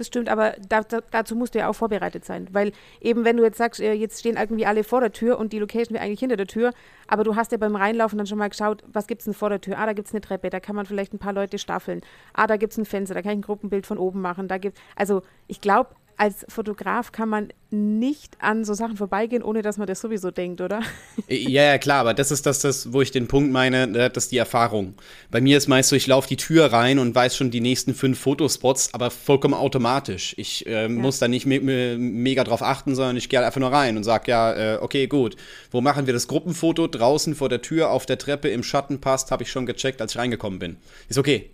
Das 0.00 0.06
stimmt, 0.06 0.30
aber 0.30 0.54
da, 0.66 0.80
da, 0.80 1.00
dazu 1.10 1.36
musst 1.36 1.54
du 1.54 1.58
ja 1.58 1.68
auch 1.68 1.74
vorbereitet 1.74 2.24
sein, 2.24 2.48
weil 2.52 2.72
eben 3.02 3.26
wenn 3.26 3.36
du 3.36 3.42
jetzt 3.42 3.58
sagst, 3.58 3.82
äh, 3.82 3.92
jetzt 3.92 4.18
stehen 4.18 4.38
irgendwie 4.38 4.64
alle 4.64 4.82
vor 4.82 5.02
der 5.02 5.12
Tür 5.12 5.38
und 5.38 5.52
die 5.52 5.58
Location 5.58 5.92
wäre 5.92 6.02
eigentlich 6.02 6.20
hinter 6.20 6.38
der 6.38 6.46
Tür, 6.46 6.72
aber 7.06 7.22
du 7.22 7.36
hast 7.36 7.52
ja 7.52 7.58
beim 7.58 7.76
Reinlaufen 7.76 8.16
dann 8.16 8.26
schon 8.26 8.38
mal 8.38 8.48
geschaut, 8.48 8.82
was 8.90 9.06
gibt 9.06 9.20
es 9.20 9.26
denn 9.26 9.34
vor 9.34 9.50
der 9.50 9.60
Tür? 9.60 9.76
Ah, 9.76 9.84
da 9.84 9.92
gibt 9.92 10.08
es 10.08 10.14
eine 10.14 10.22
Treppe, 10.22 10.48
da 10.48 10.58
kann 10.58 10.74
man 10.74 10.86
vielleicht 10.86 11.12
ein 11.12 11.18
paar 11.18 11.34
Leute 11.34 11.58
staffeln. 11.58 12.00
Ah, 12.32 12.46
da 12.46 12.56
gibt 12.56 12.72
es 12.72 12.78
ein 12.78 12.86
Fenster, 12.86 13.12
da 13.12 13.20
kann 13.20 13.32
ich 13.32 13.38
ein 13.40 13.42
Gruppenbild 13.42 13.86
von 13.86 13.98
oben 13.98 14.22
machen. 14.22 14.48
Da 14.48 14.56
gibt, 14.56 14.78
also 14.96 15.20
ich 15.48 15.60
glaube, 15.60 15.90
als 16.20 16.44
Fotograf 16.50 17.12
kann 17.12 17.30
man 17.30 17.48
nicht 17.70 18.36
an 18.40 18.62
so 18.66 18.74
Sachen 18.74 18.98
vorbeigehen, 18.98 19.42
ohne 19.42 19.62
dass 19.62 19.78
man 19.78 19.86
das 19.86 20.02
sowieso 20.02 20.30
denkt, 20.30 20.60
oder? 20.60 20.82
Ja, 21.28 21.62
ja, 21.62 21.78
klar, 21.78 22.00
aber 22.00 22.12
das 22.12 22.30
ist 22.30 22.44
das, 22.44 22.58
das, 22.58 22.92
wo 22.92 23.00
ich 23.00 23.10
den 23.10 23.26
Punkt 23.26 23.52
meine, 23.52 23.86
ne, 23.86 24.10
das 24.10 24.24
ist 24.24 24.32
die 24.32 24.36
Erfahrung. 24.36 24.94
Bei 25.30 25.40
mir 25.40 25.56
ist 25.56 25.66
meist 25.66 25.88
so, 25.88 25.96
ich 25.96 26.06
laufe 26.06 26.28
die 26.28 26.36
Tür 26.36 26.74
rein 26.74 26.98
und 26.98 27.14
weiß 27.14 27.36
schon 27.36 27.50
die 27.50 27.62
nächsten 27.62 27.94
fünf 27.94 28.18
Fotospots, 28.18 28.92
aber 28.92 29.10
vollkommen 29.10 29.54
automatisch. 29.54 30.34
Ich 30.36 30.66
äh, 30.66 30.82
ja. 30.82 30.88
muss 30.90 31.20
da 31.20 31.28
nicht 31.28 31.46
me 31.46 31.60
me 31.60 31.96
mega 31.96 32.44
drauf 32.44 32.62
achten, 32.62 32.94
sondern 32.94 33.16
ich 33.16 33.30
gehe 33.30 33.42
einfach 33.42 33.60
nur 33.60 33.72
rein 33.72 33.96
und 33.96 34.04
sage, 34.04 34.30
ja, 34.30 34.74
äh, 34.74 34.78
okay, 34.78 35.06
gut, 35.06 35.36
wo 35.70 35.80
machen 35.80 36.04
wir 36.04 36.12
das 36.12 36.28
Gruppenfoto? 36.28 36.86
Draußen 36.86 37.34
vor 37.34 37.48
der 37.48 37.62
Tür, 37.62 37.90
auf 37.90 38.04
der 38.04 38.18
Treppe, 38.18 38.48
im 38.50 38.62
Schatten 38.62 39.00
passt, 39.00 39.30
habe 39.30 39.44
ich 39.44 39.50
schon 39.50 39.64
gecheckt, 39.64 40.02
als 40.02 40.12
ich 40.12 40.18
reingekommen 40.18 40.58
bin. 40.58 40.76
Ist 41.08 41.18
okay. 41.18 41.50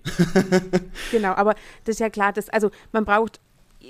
genau, 1.12 1.34
aber 1.34 1.54
das 1.84 1.94
ist 1.96 2.00
ja 2.00 2.10
klar, 2.10 2.32
dass, 2.32 2.48
also 2.48 2.70
man 2.90 3.04
braucht 3.04 3.38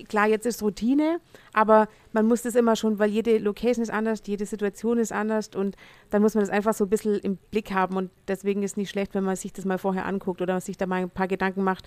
klar, 0.05 0.29
jetzt 0.29 0.47
ist 0.47 0.63
Routine, 0.63 1.21
aber 1.53 1.89
man 2.13 2.27
muss 2.27 2.43
das 2.43 2.55
immer 2.55 2.77
schon, 2.77 2.99
weil 2.99 3.11
jede 3.11 3.39
Location 3.39 3.83
ist 3.83 3.91
anders, 3.91 4.23
jede 4.27 4.47
Situation 4.47 4.99
ist 4.99 5.13
anders 5.13 5.51
und 5.55 5.77
dann 6.11 6.23
muss 6.23 6.35
man 6.35 6.43
das 6.43 6.51
einfach 6.51 6.75
so 6.75 6.85
ein 6.85 6.91
bisschen 6.91 7.19
im 7.21 7.37
Blick 7.51 7.73
haben 7.73 7.97
und 7.97 8.11
deswegen 8.29 8.63
ist 8.63 8.73
es 8.73 8.77
nicht 8.77 8.91
schlecht, 8.91 9.15
wenn 9.15 9.25
man 9.25 9.37
sich 9.37 9.53
das 9.53 9.65
mal 9.65 9.79
vorher 9.79 10.07
anguckt 10.07 10.41
oder 10.41 10.61
sich 10.61 10.77
da 10.77 10.87
mal 10.87 11.03
ein 11.03 11.11
paar 11.11 11.29
Gedanken 11.29 11.65
macht. 11.65 11.87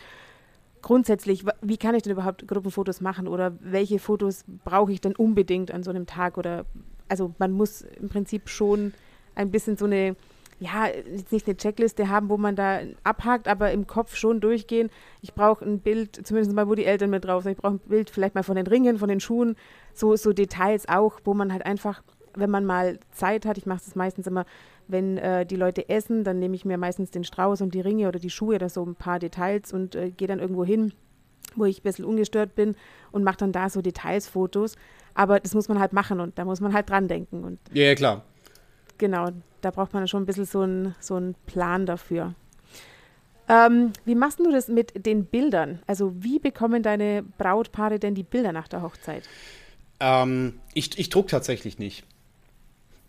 Grundsätzlich, 0.81 1.43
wie 1.61 1.77
kann 1.77 1.95
ich 1.95 2.03
denn 2.03 2.13
überhaupt 2.13 2.47
Gruppenfotos 2.47 3.01
machen 3.01 3.27
oder 3.27 3.53
welche 3.59 3.99
Fotos 3.99 4.45
brauche 4.63 4.93
ich 4.93 5.01
denn 5.01 5.15
unbedingt 5.15 5.71
an 5.71 5.83
so 5.83 5.89
einem 5.89 6.05
Tag 6.05 6.37
oder 6.37 6.65
also 7.09 7.33
man 7.37 7.51
muss 7.51 7.81
im 7.81 8.07
Prinzip 8.07 8.47
schon 8.49 8.93
ein 9.35 9.51
bisschen 9.51 9.77
so 9.77 9.85
eine 9.85 10.15
ja, 10.59 10.87
jetzt 10.87 11.31
nicht 11.31 11.47
eine 11.47 11.55
Checkliste 11.55 12.09
haben, 12.09 12.29
wo 12.29 12.37
man 12.37 12.55
da 12.55 12.79
abhakt, 13.03 13.47
aber 13.47 13.71
im 13.71 13.87
Kopf 13.87 14.15
schon 14.15 14.41
durchgehen. 14.41 14.89
Ich 15.21 15.33
brauche 15.33 15.63
ein 15.63 15.79
Bild, 15.79 16.27
zumindest 16.27 16.53
mal, 16.53 16.67
wo 16.67 16.75
die 16.75 16.85
Eltern 16.85 17.09
mit 17.09 17.25
drauf 17.25 17.43
sind. 17.43 17.53
Ich 17.53 17.57
brauche 17.57 17.75
ein 17.75 17.79
Bild 17.79 18.09
vielleicht 18.09 18.35
mal 18.35 18.43
von 18.43 18.55
den 18.55 18.67
Ringen, 18.67 18.97
von 18.97 19.07
den 19.09 19.21
Schuhen, 19.21 19.55
so, 19.93 20.15
so 20.17 20.33
Details 20.33 20.87
auch, 20.89 21.19
wo 21.23 21.33
man 21.33 21.53
halt 21.53 21.65
einfach, 21.65 22.03
wenn 22.35 22.49
man 22.49 22.65
mal 22.65 22.99
Zeit 23.11 23.45
hat, 23.45 23.57
ich 23.57 23.65
mache 23.65 23.81
das 23.85 23.95
meistens 23.95 24.27
immer, 24.27 24.45
wenn 24.89 25.17
äh, 25.17 25.45
die 25.45 25.55
Leute 25.55 25.87
essen, 25.87 26.23
dann 26.23 26.39
nehme 26.39 26.55
ich 26.55 26.65
mir 26.65 26.77
meistens 26.77 27.11
den 27.11 27.23
Strauß 27.23 27.61
und 27.61 27.73
die 27.73 27.81
Ringe 27.81 28.07
oder 28.07 28.19
die 28.19 28.29
Schuhe 28.29 28.55
oder 28.55 28.69
so 28.69 28.83
ein 28.83 28.95
paar 28.95 29.19
Details 29.19 29.71
und 29.71 29.95
äh, 29.95 30.11
gehe 30.11 30.27
dann 30.27 30.39
irgendwo 30.39 30.65
hin, 30.65 30.93
wo 31.55 31.65
ich 31.65 31.79
ein 31.79 31.83
bisschen 31.83 32.05
ungestört 32.05 32.55
bin 32.55 32.75
und 33.11 33.23
mache 33.23 33.37
dann 33.37 33.51
da 33.51 33.69
so 33.69 33.81
Detailsfotos. 33.81 34.75
Aber 35.13 35.39
das 35.39 35.53
muss 35.53 35.69
man 35.69 35.79
halt 35.79 35.93
machen 35.93 36.19
und 36.19 36.37
da 36.37 36.45
muss 36.45 36.59
man 36.59 36.73
halt 36.73 36.89
dran 36.89 37.07
denken. 37.07 37.43
Und 37.43 37.59
ja, 37.71 37.85
ja, 37.85 37.95
klar. 37.95 38.23
Genau, 38.99 39.29
da 39.61 39.71
braucht 39.71 39.93
man 39.93 40.07
schon 40.07 40.23
ein 40.23 40.25
bisschen 40.27 40.45
so 40.45 40.61
einen 40.61 40.95
so 40.99 41.33
Plan 41.47 41.87
dafür. 41.87 42.35
Ähm, 43.47 43.93
wie 44.05 44.13
machst 44.13 44.39
du 44.39 44.51
das 44.51 44.67
mit 44.67 45.05
den 45.07 45.25
Bildern? 45.25 45.79
Also 45.87 46.13
wie 46.19 46.37
bekommen 46.37 46.83
deine 46.83 47.23
Brautpaare 47.39 47.97
denn 47.97 48.13
die 48.13 48.23
Bilder 48.23 48.51
nach 48.51 48.67
der 48.67 48.83
Hochzeit? 48.83 49.23
Ähm, 49.99 50.59
ich 50.75 50.99
ich 50.99 51.09
druck 51.09 51.29
tatsächlich 51.29 51.79
nicht. 51.79 52.03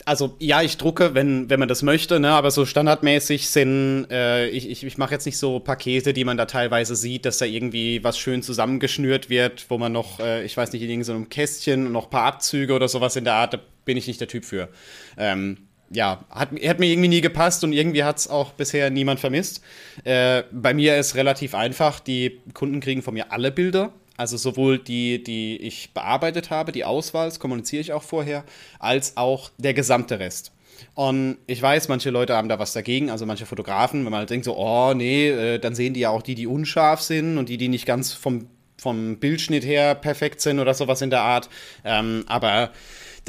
Also 0.07 0.35
ja, 0.39 0.63
ich 0.63 0.79
drucke, 0.79 1.15
wenn, 1.15 1.51
wenn 1.51 1.61
man 1.61 1.69
das 1.69 1.83
möchte, 1.83 2.21
ne? 2.21 2.31
aber 2.31 2.51
so 2.51 2.65
standardmäßig 2.65 3.51
sind, 3.51 4.07
äh, 4.11 4.49
ich, 4.49 4.71
ich, 4.71 4.83
ich 4.83 4.97
mache 4.97 5.13
jetzt 5.13 5.27
nicht 5.27 5.37
so 5.37 5.61
Pakete, 5.61 6.15
die 6.15 6.25
man 6.25 6.39
da 6.39 6.47
teilweise 6.47 6.97
sieht, 6.97 7.27
dass 7.27 7.37
da 7.37 7.45
irgendwie 7.45 8.03
was 8.03 8.19
schön 8.19 8.43
zusammengeschnürt 8.43 9.29
wird, 9.29 9.67
wo 9.69 9.77
man 9.77 9.93
noch, 9.93 10.19
äh, 10.21 10.43
ich 10.45 10.57
weiß 10.57 10.73
nicht, 10.73 10.83
in 10.83 10.89
irgendeinem 10.89 11.29
Kästchen 11.29 11.87
und 11.87 11.93
noch 11.93 12.05
ein 12.05 12.11
paar 12.11 12.25
Abzüge 12.25 12.73
oder 12.73 12.89
sowas 12.89 13.15
in 13.17 13.25
der 13.25 13.35
Art, 13.35 13.53
da 13.53 13.59
bin 13.85 13.99
ich 13.99 14.07
nicht 14.07 14.23
der 14.23 14.29
Typ 14.29 14.47
für. 14.47 14.71
Ähm, 15.19 15.59
ja, 15.91 16.25
hat, 16.31 16.51
hat 16.53 16.79
mir 16.79 16.87
irgendwie 16.87 17.09
nie 17.09 17.21
gepasst 17.21 17.65
und 17.65 17.73
irgendwie 17.73 18.05
hat 18.05 18.19
es 18.19 18.29
auch 18.29 18.53
bisher 18.53 18.91
niemand 18.91 19.21
vermisst. 19.21 19.63
Äh, 20.05 20.45
bei 20.53 20.73
mir 20.73 20.97
ist 20.97 21.17
relativ 21.17 21.55
einfach, 21.55 22.01
die 22.01 22.41
Kunden 22.55 22.81
kriegen 22.81 23.03
von 23.03 23.15
mir 23.15 23.33
alle 23.33 23.51
Bilder. 23.51 23.93
Also 24.17 24.37
sowohl 24.37 24.79
die, 24.79 25.23
die 25.25 25.57
ich 25.57 25.95
bearbeitet 25.95 26.51
habe, 26.51 26.73
die 26.73 26.85
Auswahl, 26.85 27.29
das 27.29 27.41
kommuniziere 27.41 27.81
ich 27.81 27.93
auch 27.93 28.03
vorher, 28.03 28.45
als 28.79 29.17
auch 29.17 29.51
der 29.57 29.73
gesamte 29.73 30.19
Rest. 30.19 30.53
Und 30.95 31.39
ich 31.47 31.61
weiß, 31.61 31.89
manche 31.89 32.11
Leute 32.11 32.37
haben 32.37 32.49
da 32.49 32.59
was 32.59 32.73
dagegen, 32.73 33.11
also 33.11 33.25
manche 33.25 33.47
Fotografen, 33.47 34.05
wenn 34.05 34.11
man 34.11 34.21
halt 34.21 34.31
denkt 34.31 34.45
so, 34.45 34.57
oh 34.57 34.93
nee, 34.95 35.31
äh, 35.31 35.59
dann 35.59 35.75
sehen 35.75 35.95
die 35.95 36.01
ja 36.01 36.11
auch 36.11 36.23
die, 36.23 36.35
die 36.35 36.47
unscharf 36.47 37.01
sind 37.01 37.39
und 37.39 37.49
die, 37.49 37.57
die 37.57 37.69
nicht 37.69 37.87
ganz 37.87 38.13
vom, 38.13 38.47
vom 38.77 39.19
Bildschnitt 39.19 39.65
her 39.65 39.95
perfekt 39.95 40.41
sind 40.41 40.59
oder 40.59 40.75
sowas 40.75 41.01
in 41.01 41.11
der 41.11 41.23
Art. 41.23 41.49
Ähm, 41.85 42.25
aber 42.27 42.71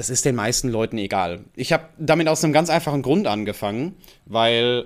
das 0.01 0.09
ist 0.09 0.25
den 0.25 0.33
meisten 0.33 0.67
Leuten 0.67 0.97
egal. 0.97 1.41
Ich 1.55 1.71
habe 1.71 1.83
damit 1.99 2.27
aus 2.27 2.43
einem 2.43 2.53
ganz 2.53 2.71
einfachen 2.71 3.03
Grund 3.03 3.27
angefangen, 3.27 3.93
weil 4.25 4.85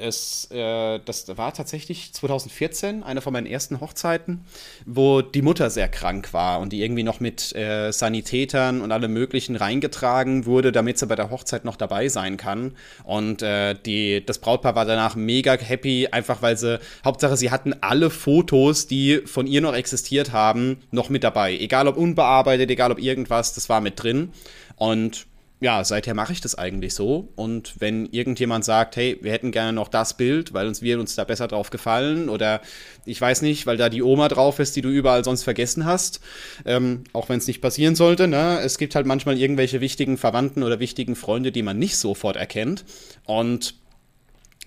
es, 0.00 0.48
äh, 0.50 0.98
das 1.04 1.36
war 1.36 1.52
tatsächlich 1.52 2.12
2014, 2.12 3.02
eine 3.02 3.20
von 3.20 3.32
meinen 3.32 3.46
ersten 3.46 3.80
Hochzeiten, 3.80 4.44
wo 4.84 5.22
die 5.22 5.42
Mutter 5.42 5.70
sehr 5.70 5.88
krank 5.88 6.32
war 6.32 6.60
und 6.60 6.72
die 6.72 6.82
irgendwie 6.82 7.02
noch 7.02 7.20
mit 7.20 7.54
äh, 7.54 7.92
Sanitätern 7.92 8.80
und 8.80 8.92
allem 8.92 9.12
Möglichen 9.12 9.56
reingetragen 9.56 10.46
wurde, 10.46 10.72
damit 10.72 10.98
sie 10.98 11.06
bei 11.06 11.16
der 11.16 11.30
Hochzeit 11.30 11.64
noch 11.64 11.76
dabei 11.76 12.08
sein 12.08 12.36
kann. 12.36 12.76
Und 13.04 13.42
äh, 13.42 13.74
die, 13.74 14.24
das 14.24 14.38
Brautpaar 14.38 14.74
war 14.74 14.84
danach 14.84 15.16
mega 15.16 15.56
happy, 15.56 16.08
einfach 16.10 16.42
weil 16.42 16.56
sie, 16.56 16.80
Hauptsache, 17.04 17.36
sie 17.36 17.50
hatten 17.50 17.74
alle 17.80 18.10
Fotos, 18.10 18.86
die 18.86 19.22
von 19.24 19.46
ihr 19.46 19.60
noch 19.60 19.74
existiert 19.74 20.32
haben, 20.32 20.78
noch 20.90 21.08
mit 21.08 21.24
dabei. 21.24 21.56
Egal 21.56 21.88
ob 21.88 21.96
unbearbeitet, 21.96 22.70
egal 22.70 22.92
ob 22.92 22.98
irgendwas, 22.98 23.54
das 23.54 23.68
war 23.68 23.80
mit 23.80 24.02
drin. 24.02 24.32
Und 24.76 25.26
ja, 25.58 25.82
seither 25.84 26.12
mache 26.12 26.34
ich 26.34 26.42
das 26.42 26.54
eigentlich 26.54 26.92
so. 26.92 27.32
Und 27.34 27.74
wenn 27.78 28.06
irgendjemand 28.06 28.64
sagt, 28.64 28.96
hey, 28.96 29.18
wir 29.22 29.32
hätten 29.32 29.52
gerne 29.52 29.72
noch 29.72 29.88
das 29.88 30.14
Bild, 30.14 30.52
weil 30.52 30.66
uns 30.66 30.82
wir 30.82 31.00
uns 31.00 31.14
da 31.14 31.24
besser 31.24 31.48
drauf 31.48 31.70
gefallen, 31.70 32.28
oder 32.28 32.60
ich 33.06 33.18
weiß 33.18 33.40
nicht, 33.40 33.66
weil 33.66 33.78
da 33.78 33.88
die 33.88 34.02
Oma 34.02 34.28
drauf 34.28 34.58
ist, 34.58 34.76
die 34.76 34.82
du 34.82 34.90
überall 34.90 35.24
sonst 35.24 35.44
vergessen 35.44 35.86
hast, 35.86 36.20
ähm, 36.66 37.04
auch 37.14 37.30
wenn 37.30 37.38
es 37.38 37.46
nicht 37.46 37.62
passieren 37.62 37.94
sollte, 37.94 38.28
ne? 38.28 38.60
Es 38.60 38.76
gibt 38.76 38.94
halt 38.94 39.06
manchmal 39.06 39.38
irgendwelche 39.38 39.80
wichtigen 39.80 40.18
Verwandten 40.18 40.62
oder 40.62 40.78
wichtigen 40.78 41.16
Freunde, 41.16 41.52
die 41.52 41.62
man 41.62 41.78
nicht 41.78 41.96
sofort 41.96 42.36
erkennt. 42.36 42.84
Und 43.24 43.76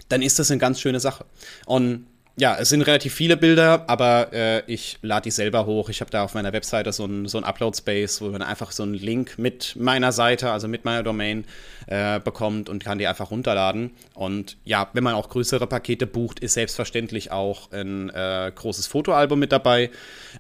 dann 0.08 0.24
ist 0.24 0.40
das 0.40 0.50
eine 0.50 0.60
ganz 0.60 0.82
schöne 0.82 1.00
Sache. 1.00 1.26
Und 1.68 2.08
ja, 2.40 2.56
es 2.58 2.70
sind 2.70 2.82
relativ 2.84 3.14
viele 3.14 3.36
Bilder, 3.36 3.84
aber 3.88 4.32
äh, 4.32 4.64
ich 4.66 4.98
lade 5.02 5.24
die 5.24 5.32
selber 5.32 5.66
hoch. 5.66 5.90
Ich 5.90 6.00
habe 6.00 6.10
da 6.10 6.24
auf 6.24 6.34
meiner 6.34 6.54
Webseite 6.54 6.94
so 6.94 7.06
ein, 7.06 7.28
so 7.28 7.40
Upload-Space, 7.40 8.22
wo 8.22 8.30
man 8.30 8.42
einfach 8.42 8.72
so 8.72 8.84
einen 8.84 8.94
Link 8.94 9.38
mit 9.38 9.76
meiner 9.76 10.14
Seite, 10.14 10.50
also 10.50 10.70
mit 10.70 10.86
meiner 10.86 11.04
Domain, 11.04 11.44
äh, 11.88 12.20
bekommt 12.22 12.70
und 12.70 12.84
kann 12.84 12.98
die 12.98 13.08
einfach 13.08 13.32
runterladen. 13.32 13.92
Und 14.14 14.56
ja, 14.64 14.90
wenn 14.94 15.04
man 15.04 15.16
auch 15.16 15.30
größere 15.30 15.68
Pakete 15.68 16.08
bucht, 16.08 16.40
ist 16.40 16.54
selbstverständlich 16.54 17.32
auch 17.32 17.72
ein 17.74 18.10
äh, 18.10 18.52
großes 18.56 18.88
Fotoalbum 18.88 19.38
mit 19.38 19.52
dabei, 19.52 19.90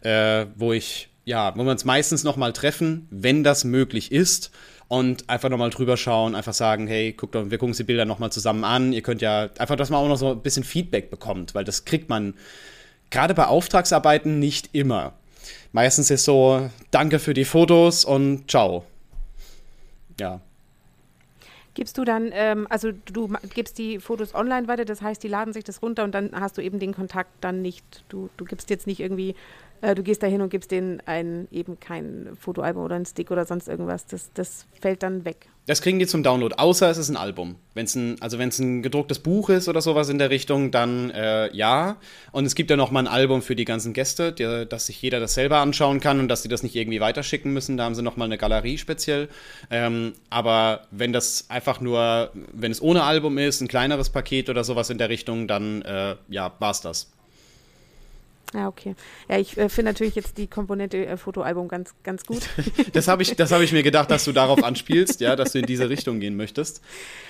äh, 0.01 0.45
wo 0.55 0.71
ich, 0.71 1.09
ja, 1.25 1.53
wo 1.57 1.63
wir 1.63 1.71
uns 1.71 1.83
meistens 1.83 2.23
nochmal 2.23 2.53
treffen, 2.53 3.07
wenn 3.11 3.43
das 3.43 3.65
möglich 3.65 4.11
ist 4.13 4.51
und 4.89 5.29
einfach 5.29 5.49
nochmal 5.49 5.69
drüber 5.69 5.95
schauen, 5.95 6.35
einfach 6.35 6.53
sagen, 6.53 6.87
hey, 6.87 7.13
guckt 7.13 7.35
doch, 7.35 7.49
wir 7.49 7.57
gucken 7.57 7.69
uns 7.69 7.77
die 7.77 7.83
Bilder 7.83 8.05
nochmal 8.05 8.31
zusammen 8.31 8.63
an. 8.63 8.91
Ihr 8.91 9.03
könnt 9.03 9.21
ja 9.21 9.49
einfach, 9.59 9.75
dass 9.75 9.91
man 9.91 10.03
auch 10.03 10.07
noch 10.07 10.17
so 10.17 10.31
ein 10.31 10.41
bisschen 10.41 10.63
Feedback 10.63 11.11
bekommt, 11.11 11.55
weil 11.55 11.63
das 11.63 11.85
kriegt 11.85 12.09
man 12.09 12.33
gerade 13.11 13.35
bei 13.35 13.45
Auftragsarbeiten 13.45 14.39
nicht 14.39 14.69
immer. 14.73 15.13
Meistens 15.71 16.09
ist 16.09 16.25
so, 16.25 16.69
danke 16.89 17.19
für 17.19 17.35
die 17.35 17.45
Fotos 17.45 18.03
und 18.03 18.49
ciao. 18.49 18.83
Ja. 20.19 20.41
Gibst 21.73 21.97
du 21.97 22.03
dann, 22.03 22.31
ähm, 22.33 22.67
also 22.69 22.91
du 22.91 23.31
gibst 23.53 23.77
die 23.77 23.99
Fotos 23.99 24.33
online 24.33 24.67
weiter, 24.67 24.85
das 24.85 25.01
heißt, 25.01 25.21
die 25.23 25.27
laden 25.27 25.53
sich 25.53 25.63
das 25.63 25.81
runter 25.81 26.03
und 26.03 26.13
dann 26.13 26.31
hast 26.33 26.57
du 26.57 26.61
eben 26.61 26.79
den 26.79 26.93
Kontakt 26.93 27.31
dann 27.41 27.61
nicht. 27.61 28.03
Du, 28.09 28.29
du 28.37 28.45
gibst 28.45 28.69
jetzt 28.69 28.87
nicht 28.87 28.99
irgendwie 28.99 29.35
äh, 29.81 29.95
du 29.95 30.03
gehst 30.03 30.23
da 30.23 30.27
hin 30.27 30.41
und 30.41 30.49
gibst 30.49 30.71
denen 30.71 31.01
ein, 31.05 31.47
eben 31.51 31.79
kein 31.79 32.35
Fotoalbum 32.39 32.83
oder 32.83 32.95
ein 32.95 33.05
Stick 33.05 33.31
oder 33.31 33.45
sonst 33.45 33.67
irgendwas. 33.67 34.05
Das, 34.07 34.31
das 34.33 34.65
fällt 34.79 35.03
dann 35.03 35.25
weg. 35.25 35.47
Das 35.69 35.83
kriegen 35.83 35.99
die 35.99 36.07
zum 36.07 36.23
Download, 36.23 36.55
außer 36.57 36.89
es 36.89 36.97
ist 36.97 37.09
ein 37.09 37.15
Album. 37.15 37.57
Wenn's 37.75 37.93
ein, 37.93 38.19
also 38.21 38.39
wenn 38.39 38.49
es 38.49 38.57
ein 38.57 38.81
gedrucktes 38.81 39.19
Buch 39.19 39.49
ist 39.49 39.69
oder 39.69 39.81
sowas 39.81 40.09
in 40.09 40.17
der 40.17 40.31
Richtung, 40.31 40.71
dann 40.71 41.11
äh, 41.11 41.55
ja. 41.55 41.97
Und 42.31 42.45
es 42.45 42.55
gibt 42.55 42.71
ja 42.71 42.75
noch 42.75 42.89
mal 42.89 43.01
ein 43.01 43.07
Album 43.07 43.43
für 43.43 43.55
die 43.55 43.65
ganzen 43.65 43.93
Gäste, 43.93 44.33
die, 44.33 44.65
dass 44.67 44.87
sich 44.87 44.99
jeder 44.99 45.19
das 45.19 45.35
selber 45.35 45.57
anschauen 45.59 45.99
kann 45.99 46.19
und 46.19 46.27
dass 46.27 46.41
sie 46.41 46.49
das 46.49 46.63
nicht 46.63 46.75
irgendwie 46.75 47.01
weiterschicken 47.01 47.53
müssen. 47.53 47.77
Da 47.77 47.83
haben 47.83 47.93
sie 47.93 48.01
noch 48.01 48.17
mal 48.17 48.25
eine 48.25 48.39
Galerie 48.39 48.79
speziell. 48.79 49.29
Ähm, 49.69 50.13
aber 50.31 50.87
wenn 50.89 51.13
das 51.13 51.45
einfach 51.49 51.81
nur, 51.81 52.31
wenn 52.51 52.71
es 52.71 52.81
ohne 52.81 53.03
Album 53.03 53.37
ist, 53.37 53.61
ein 53.61 53.67
kleineres 53.67 54.09
Paket 54.09 54.49
oder 54.49 54.63
sowas 54.63 54.89
in 54.89 54.97
der 54.97 55.09
Richtung, 55.09 55.47
dann 55.47 55.83
äh, 55.83 56.15
ja, 56.29 56.51
war's 56.57 56.81
das. 56.81 57.11
Ja, 58.53 58.67
okay. 58.67 58.95
Ja, 59.27 59.37
ich 59.37 59.57
äh, 59.57 59.69
finde 59.69 59.91
natürlich 59.91 60.15
jetzt 60.15 60.37
die 60.37 60.47
Komponente 60.47 61.05
äh, 61.05 61.17
Fotoalbum 61.17 61.67
ganz, 61.67 61.93
ganz 62.03 62.25
gut. 62.25 62.49
das 62.93 63.07
habe 63.07 63.21
ich, 63.21 63.31
hab 63.31 63.61
ich 63.61 63.71
mir 63.71 63.83
gedacht, 63.83 64.09
dass 64.09 64.25
du 64.25 64.31
darauf 64.31 64.63
anspielst, 64.63 65.21
ja, 65.21 65.35
dass 65.35 65.51
du 65.51 65.59
in 65.59 65.65
diese 65.65 65.89
Richtung 65.89 66.19
gehen 66.19 66.35
möchtest. 66.35 66.81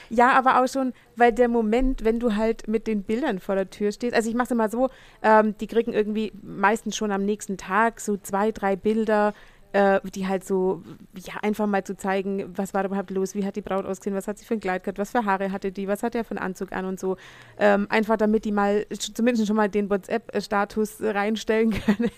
Ja, 0.10 0.32
aber 0.32 0.62
auch 0.64 0.68
schon, 0.68 0.94
weil 1.18 1.34
der 1.34 1.50
Moment, 1.50 2.06
wenn 2.06 2.20
du 2.20 2.36
halt 2.36 2.68
mit 2.68 2.88
den 2.88 3.04
Bildern 3.04 3.40
vor 3.40 3.56
der 3.56 3.70
Tür 3.70 3.92
stehst, 3.92 4.16
also 4.16 4.30
ich 4.30 4.36
mache 4.36 4.46
es 4.46 4.52
immer 4.52 4.70
so, 4.70 4.90
ähm, 5.22 5.56
die 5.60 5.68
kriegen 5.68 5.94
irgendwie 5.94 6.32
meistens 6.42 6.96
schon 6.96 7.12
am 7.12 7.26
nächsten 7.26 7.58
Tag 7.58 8.00
so 8.00 8.16
zwei, 8.18 8.52
drei 8.52 8.76
Bilder 8.76 9.34
äh, 9.74 10.00
die 10.16 10.28
halt 10.28 10.44
so, 10.44 10.82
ja, 11.16 11.36
einfach 11.42 11.68
mal 11.68 11.84
zu 11.84 11.96
zeigen, 11.96 12.58
was 12.58 12.74
war 12.74 12.86
überhaupt 12.86 13.12
los, 13.12 13.36
wie 13.36 13.46
hat 13.46 13.56
die 13.56 13.62
Braut 13.62 13.86
ausgesehen, 13.86 14.16
was 14.16 14.28
hat 14.28 14.38
sie 14.38 14.46
für 14.46 14.56
ein 14.56 14.60
Kleid 14.60 14.84
gehabt, 14.84 14.98
was 14.98 15.12
für 15.12 15.26
Haare 15.26 15.52
hatte 15.52 15.72
die, 15.72 15.88
was 15.88 16.02
hat 16.04 16.16
er 16.16 16.24
für 16.24 16.32
einen 16.32 16.40
Anzug 16.40 16.72
an 16.72 16.86
und 16.86 17.00
so. 17.00 17.18
Ähm, 17.60 17.88
einfach 17.90 18.18
damit 18.18 18.46
die 18.46 18.52
mal 18.52 18.86
zumindest 18.90 19.48
schon 19.48 19.56
mal 19.56 19.70
den 19.70 19.90
WhatsApp-Status 19.90 20.98
reinstellen 21.02 21.72
können. 21.86 22.12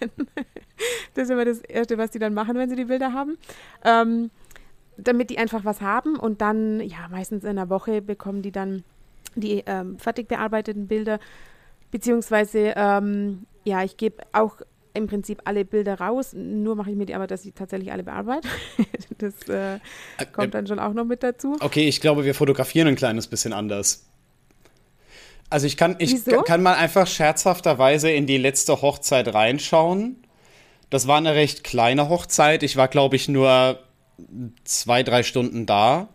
das 1.14 1.26
ist 1.26 1.30
immer 1.30 1.46
das 1.46 1.60
Erste, 1.60 1.98
was 1.98 2.12
die 2.12 2.20
dann 2.20 2.34
machen, 2.34 2.56
wenn 2.56 2.70
sie 2.70 2.76
die 2.76 2.86
Bilder 2.86 3.14
haben. 3.14 3.38
Ähm, 3.84 4.32
damit 4.98 5.30
die 5.30 5.38
einfach 5.38 5.66
was 5.66 5.82
haben 5.82 6.18
und 6.18 6.42
dann, 6.42 6.80
ja, 6.82 7.08
meistens 7.10 7.44
in 7.44 7.52
einer 7.52 7.70
Woche 7.70 8.02
bekommen 8.02 8.42
die 8.42 8.52
dann 8.52 8.84
die 9.36 9.64
ähm, 9.66 9.98
fertig 9.98 10.28
bearbeiteten 10.28 10.88
Bilder. 10.88 11.20
Beziehungsweise, 11.90 12.74
ähm, 12.76 13.46
ja, 13.64 13.84
ich 13.84 13.98
gebe 13.98 14.24
auch 14.32 14.58
im 14.94 15.08
Prinzip 15.08 15.42
alle 15.46 15.66
Bilder 15.66 16.00
raus, 16.00 16.34
nur 16.34 16.76
mache 16.76 16.92
ich 16.92 16.98
mir 16.98 17.06
die 17.06 17.16
aber, 17.16 17.28
dass 17.28 17.46
ich 17.46 17.54
tatsächlich 17.54 17.92
alle 17.92 18.04
bearbeite. 18.04 18.48
das 19.18 19.34
äh, 19.48 19.80
kommt 20.34 20.50
äh, 20.50 20.52
dann 20.52 20.68
schon 20.68 20.80
auch 20.80 20.94
noch 20.94 21.06
mit 21.06 21.24
dazu. 21.24 21.58
Okay, 21.60 21.88
ich 21.88 22.02
glaube, 22.02 22.26
wir 22.26 22.36
fotografieren 22.36 22.88
ein 22.88 22.96
kleines 22.96 23.28
bisschen 23.28 23.54
anders. 23.54 24.06
Also 25.50 25.68
ich 25.68 25.76
kann, 25.76 25.96
ich 26.00 26.12
Wieso? 26.12 26.44
kann 26.44 26.64
mal 26.64 26.76
einfach 26.76 27.08
scherzhafterweise 27.08 28.10
in 28.10 28.26
die 28.26 28.38
letzte 28.38 28.82
Hochzeit 28.82 29.34
reinschauen. 29.34 30.16
Das 30.90 31.08
war 31.08 31.18
eine 31.18 31.36
recht 31.36 31.64
kleine 31.64 32.10
Hochzeit. 32.10 32.64
Ich 32.64 32.78
war, 32.78 32.88
glaube 32.88 33.16
ich, 33.16 33.28
nur 33.28 33.80
zwei, 34.64 35.04
drei 35.04 35.24
Stunden 35.24 35.66
da. 35.66 36.10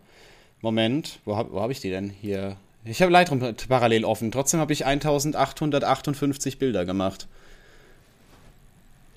Moment, 0.61 1.19
wo 1.25 1.35
habe 1.35 1.59
hab 1.59 1.69
ich 1.69 1.79
die 1.79 1.89
denn 1.89 2.09
hier? 2.09 2.57
Ich 2.83 3.01
habe 3.01 3.11
Lightroom 3.11 3.55
parallel 3.67 4.05
offen. 4.05 4.31
Trotzdem 4.31 4.59
habe 4.59 4.73
ich 4.73 4.85
1858 4.85 6.57
Bilder 6.57 6.85
gemacht. 6.85 7.27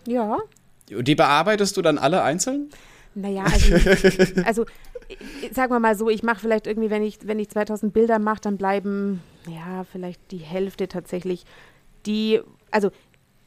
Ja. 0.07 0.39
Die 0.89 1.15
bearbeitest 1.15 1.77
du 1.77 1.83
dann 1.83 1.99
alle 1.99 2.23
einzeln? 2.23 2.71
Naja, 3.15 3.45
also, 3.45 3.75
also 4.45 4.67
sagen 5.53 5.73
wir 5.73 5.81
mal 5.81 5.97
so, 5.97 6.09
ich 6.09 6.23
mache 6.23 6.41
vielleicht 6.41 6.67
irgendwie, 6.67 6.91
wenn 6.91 7.03
ich, 7.03 7.19
wenn 7.25 7.39
ich 7.39 7.49
2000 7.49 7.93
Bilder 7.93 8.19
mache, 8.19 8.41
dann 8.43 8.57
bleiben, 8.57 9.23
ja, 9.47 9.85
vielleicht 9.85 10.31
die 10.31 10.39
Hälfte 10.39 10.89
tatsächlich 10.89 11.45
die, 12.07 12.41
also 12.71 12.91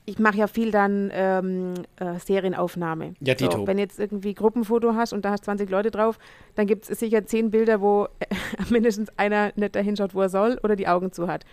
ich 0.05 0.19
mache 0.19 0.37
ja 0.37 0.47
viel 0.47 0.71
dann 0.71 1.11
ähm, 1.13 1.73
äh, 1.95 2.19
Serienaufnahme. 2.19 3.13
Ja, 3.21 3.35
Dito. 3.35 3.59
So, 3.59 3.67
wenn 3.67 3.77
jetzt 3.77 3.99
irgendwie 3.99 4.33
Gruppenfoto 4.33 4.95
hast 4.95 5.13
und 5.13 5.23
da 5.23 5.31
hast 5.31 5.45
20 5.45 5.69
Leute 5.69 5.91
drauf, 5.91 6.19
dann 6.55 6.67
gibt 6.67 6.89
es 6.89 6.99
sicher 6.99 7.25
10 7.25 7.51
Bilder, 7.51 7.79
wo 7.79 8.07
äh, 8.19 8.25
mindestens 8.69 9.09
einer 9.17 9.53
nicht 9.55 9.75
dahin 9.75 9.95
schaut, 9.95 10.13
wo 10.13 10.21
er 10.21 10.29
soll 10.29 10.59
oder 10.61 10.75
die 10.75 10.87
Augen 10.87 11.13
zu 11.13 11.27
hat. 11.27 11.45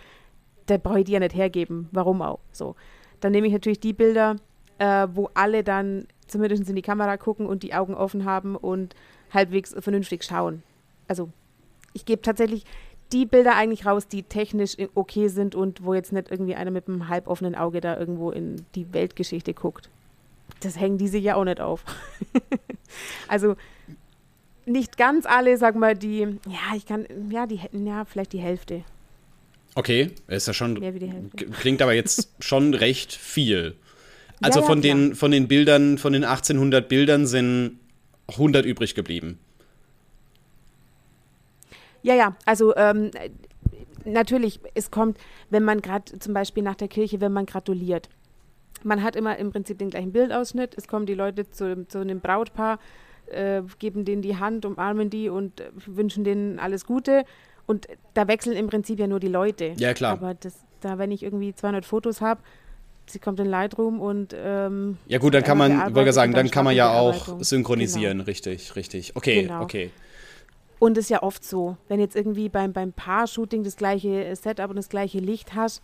Da 0.65 0.77
brauche 0.77 0.99
ich 0.99 1.05
die 1.05 1.13
ja 1.13 1.19
nicht 1.19 1.35
hergeben. 1.35 1.87
Warum 1.91 2.21
auch? 2.21 2.39
So. 2.51 2.75
Dann 3.21 3.31
nehme 3.31 3.47
ich 3.47 3.53
natürlich 3.53 3.79
die 3.79 3.93
Bilder, 3.93 4.35
äh, 4.81 5.07
wo 5.13 5.29
alle 5.35 5.63
dann 5.63 6.07
zumindest 6.25 6.67
in 6.67 6.75
die 6.75 6.81
Kamera 6.81 7.17
gucken 7.17 7.45
und 7.45 7.61
die 7.61 7.75
Augen 7.75 7.93
offen 7.93 8.25
haben 8.25 8.55
und 8.55 8.95
halbwegs 9.31 9.75
vernünftig 9.77 10.23
schauen. 10.23 10.63
Also 11.07 11.29
ich 11.93 12.03
gebe 12.05 12.23
tatsächlich 12.23 12.65
die 13.11 13.27
Bilder 13.27 13.55
eigentlich 13.55 13.85
raus, 13.85 14.07
die 14.07 14.23
technisch 14.23 14.77
okay 14.95 15.27
sind 15.27 15.53
und 15.53 15.83
wo 15.83 15.93
jetzt 15.93 16.11
nicht 16.13 16.31
irgendwie 16.31 16.55
einer 16.55 16.71
mit 16.71 16.87
einem 16.87 17.09
halboffenen 17.09 17.53
Auge 17.53 17.79
da 17.79 17.95
irgendwo 17.95 18.31
in 18.31 18.65
die 18.73 18.91
Weltgeschichte 18.91 19.53
guckt. 19.53 19.89
Das 20.61 20.79
hängen 20.79 20.97
diese 20.97 21.19
ja 21.19 21.35
auch 21.35 21.43
nicht 21.43 21.61
auf. 21.61 21.83
also 23.27 23.55
nicht 24.65 24.97
ganz 24.97 25.27
alle, 25.27 25.57
sag 25.57 25.75
mal, 25.75 25.95
die, 25.95 26.21
ja, 26.47 26.75
ich 26.75 26.87
kann, 26.87 27.05
ja, 27.29 27.45
die 27.45 27.57
hätten 27.57 27.85
ja 27.85 28.05
vielleicht 28.05 28.33
die 28.33 28.39
Hälfte. 28.39 28.83
Okay, 29.75 30.11
ist 30.27 30.47
ja 30.47 30.53
schon, 30.53 30.81
klingt 31.59 31.81
aber 31.83 31.93
jetzt 31.93 32.29
schon 32.39 32.73
recht 32.73 33.13
viel. 33.13 33.75
Also 34.41 34.59
ja, 34.59 34.63
ja, 34.63 34.67
von, 34.67 34.81
den, 34.81 35.15
von 35.15 35.31
den 35.31 35.47
Bildern, 35.47 35.97
von 35.97 36.13
den 36.13 36.23
1800 36.23 36.87
Bildern 36.89 37.27
sind 37.27 37.79
100 38.29 38.65
übrig 38.65 38.95
geblieben. 38.95 39.39
Ja, 42.03 42.15
ja, 42.15 42.35
also 42.45 42.75
ähm, 42.75 43.11
natürlich, 44.05 44.59
es 44.73 44.89
kommt, 44.89 45.17
wenn 45.49 45.63
man 45.63 45.81
gerade 45.81 46.17
zum 46.17 46.33
Beispiel 46.33 46.63
nach 46.63 46.75
der 46.75 46.87
Kirche, 46.87 47.21
wenn 47.21 47.31
man 47.31 47.45
gratuliert. 47.45 48.09
Man 48.83 49.03
hat 49.03 49.15
immer 49.15 49.37
im 49.37 49.51
Prinzip 49.51 49.77
den 49.77 49.91
gleichen 49.91 50.11
Bildausschnitt. 50.11 50.75
Es 50.75 50.87
kommen 50.87 51.05
die 51.05 51.13
Leute 51.13 51.49
zu, 51.51 51.85
zu 51.87 51.99
einem 51.99 52.19
Brautpaar, 52.19 52.79
äh, 53.27 53.61
geben 53.77 54.05
denen 54.05 54.23
die 54.23 54.37
Hand, 54.37 54.65
umarmen 54.65 55.11
die 55.11 55.29
und 55.29 55.61
äh, 55.61 55.69
wünschen 55.85 56.23
denen 56.23 56.57
alles 56.57 56.85
Gute. 56.85 57.23
Und 57.67 57.87
da 58.15 58.27
wechseln 58.27 58.57
im 58.57 58.67
Prinzip 58.67 58.99
ja 58.99 59.05
nur 59.05 59.19
die 59.19 59.27
Leute. 59.27 59.73
Ja, 59.77 59.93
klar. 59.93 60.13
Aber 60.13 60.33
das, 60.33 60.55
da, 60.79 60.97
wenn 60.97 61.11
ich 61.11 61.21
irgendwie 61.21 61.53
200 61.53 61.85
Fotos 61.85 62.21
habe, 62.21 62.41
sie 63.11 63.19
kommt 63.19 63.39
in 63.39 63.47
Lightroom 63.47 63.99
und 63.99 64.35
ähm, 64.37 64.97
ja 65.07 65.19
gut, 65.19 65.33
dann 65.33 65.43
kann 65.43 65.57
man, 65.57 65.89
ich 65.89 65.95
wollte 65.95 66.13
sagen, 66.13 66.31
dann, 66.33 66.45
dann 66.45 66.51
kann 66.51 66.65
man 66.65 66.75
ja 66.75 66.91
auch 66.91 67.39
synchronisieren, 67.39 68.19
genau. 68.19 68.25
richtig, 68.25 68.75
richtig. 68.75 69.15
Okay, 69.15 69.43
genau. 69.43 69.61
okay. 69.61 69.91
Und 70.79 70.97
ist 70.97 71.09
ja 71.09 71.21
oft 71.21 71.43
so, 71.45 71.77
wenn 71.89 71.99
jetzt 71.99 72.15
irgendwie 72.15 72.49
beim, 72.49 72.73
beim 72.73 72.91
Paar-Shooting 72.91 73.63
das 73.63 73.75
gleiche 73.75 74.35
Setup 74.35 74.69
und 74.69 74.77
das 74.77 74.89
gleiche 74.89 75.19
Licht 75.19 75.53
hast, 75.53 75.83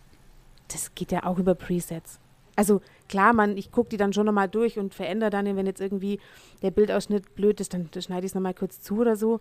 das 0.68 0.94
geht 0.94 1.12
ja 1.12 1.24
auch 1.24 1.38
über 1.38 1.54
Presets. 1.54 2.18
Also 2.56 2.80
klar, 3.08 3.32
man, 3.32 3.56
ich 3.56 3.70
gucke 3.70 3.90
die 3.90 3.96
dann 3.96 4.12
schon 4.12 4.26
nochmal 4.26 4.48
durch 4.48 4.78
und 4.78 4.94
verändere 4.94 5.30
dann, 5.30 5.56
wenn 5.56 5.66
jetzt 5.66 5.80
irgendwie 5.80 6.18
der 6.62 6.72
Bildausschnitt 6.72 7.36
blöd 7.36 7.60
ist, 7.60 7.72
dann 7.72 7.88
schneide 7.96 8.26
ich 8.26 8.32
es 8.32 8.34
nochmal 8.34 8.54
kurz 8.54 8.80
zu 8.80 8.98
oder 8.98 9.14
so. 9.14 9.40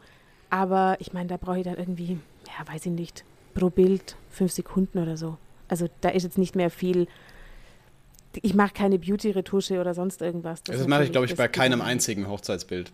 Aber 0.52 0.98
ich 1.00 1.14
meine, 1.14 1.28
da 1.28 1.38
brauche 1.38 1.58
ich 1.58 1.64
dann 1.64 1.78
irgendwie, 1.78 2.20
ja, 2.46 2.72
weiß 2.72 2.86
ich 2.86 2.92
nicht, 2.92 3.26
pro 3.56 3.72
Bild 3.72 4.16
fünf 4.30 4.52
Sekunden 4.52 5.00
oder 5.00 5.18
so. 5.18 5.38
Also 5.68 5.88
da 6.02 6.10
ist 6.10 6.24
jetzt 6.24 6.38
nicht 6.38 6.56
mehr 6.56 6.70
viel 6.70 7.08
ich 8.42 8.54
mache 8.54 8.74
keine 8.74 9.00
Beauty-Retusche 9.00 9.80
oder 9.80 9.94
sonst 9.94 10.22
irgendwas. 10.22 10.64
Das, 10.64 10.78
das 10.78 10.88
mache 10.88 11.04
ich, 11.04 11.12
glaube 11.12 11.28
ich, 11.28 11.36
bei 11.36 11.48
keinem 11.48 11.82
einzigen 11.82 12.28
Hochzeitsbild. 12.28 12.92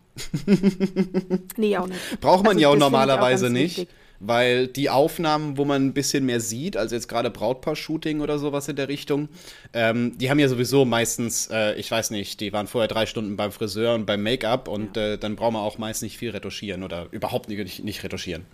nee, 1.58 1.78
auch 1.78 1.88
nicht. 1.88 2.00
Braucht 2.22 2.44
man 2.44 2.54
also, 2.54 2.60
ja 2.60 2.70
auch 2.70 2.78
normalerweise 2.78 3.48
auch 3.48 3.52
nicht. 3.52 3.78
Wichtig. 3.78 3.96
Weil 4.26 4.68
die 4.68 4.90
Aufnahmen, 4.90 5.58
wo 5.58 5.66
man 5.66 5.86
ein 5.88 5.94
bisschen 5.94 6.26
mehr 6.26 6.40
sieht, 6.40 6.78
also 6.78 6.96
jetzt 6.96 7.10
gerade 7.10 7.30
Brautpaar-Shooting 7.30 8.22
oder 8.22 8.40
sowas 8.40 8.70
in 8.70 8.78
der 8.78 8.88
Richtung, 8.88 9.28
ähm, 9.74 10.18
die 10.18 10.30
haben 10.30 10.40
ja 10.40 10.48
sowieso 10.48 10.86
meistens, 10.86 11.50
äh, 11.52 11.74
ich 11.76 11.92
weiß 11.92 12.12
nicht, 12.12 12.40
die 12.40 12.54
waren 12.54 12.68
vorher 12.68 12.88
drei 12.88 13.06
Stunden 13.06 13.36
beim 13.36 13.52
Friseur 13.52 13.96
und 13.96 14.06
beim 14.06 14.24
Make-up 14.24 14.70
und 14.70 14.96
ja. 14.96 15.14
äh, 15.14 15.18
dann 15.18 15.36
braucht 15.36 15.52
man 15.52 15.62
auch 15.62 15.78
meist 15.78 16.04
nicht 16.04 16.18
viel 16.18 16.30
retuschieren 16.30 16.84
oder 16.84 17.08
überhaupt 17.12 17.50
nicht, 17.50 17.84
nicht 17.84 18.04
retuschieren. 18.06 18.46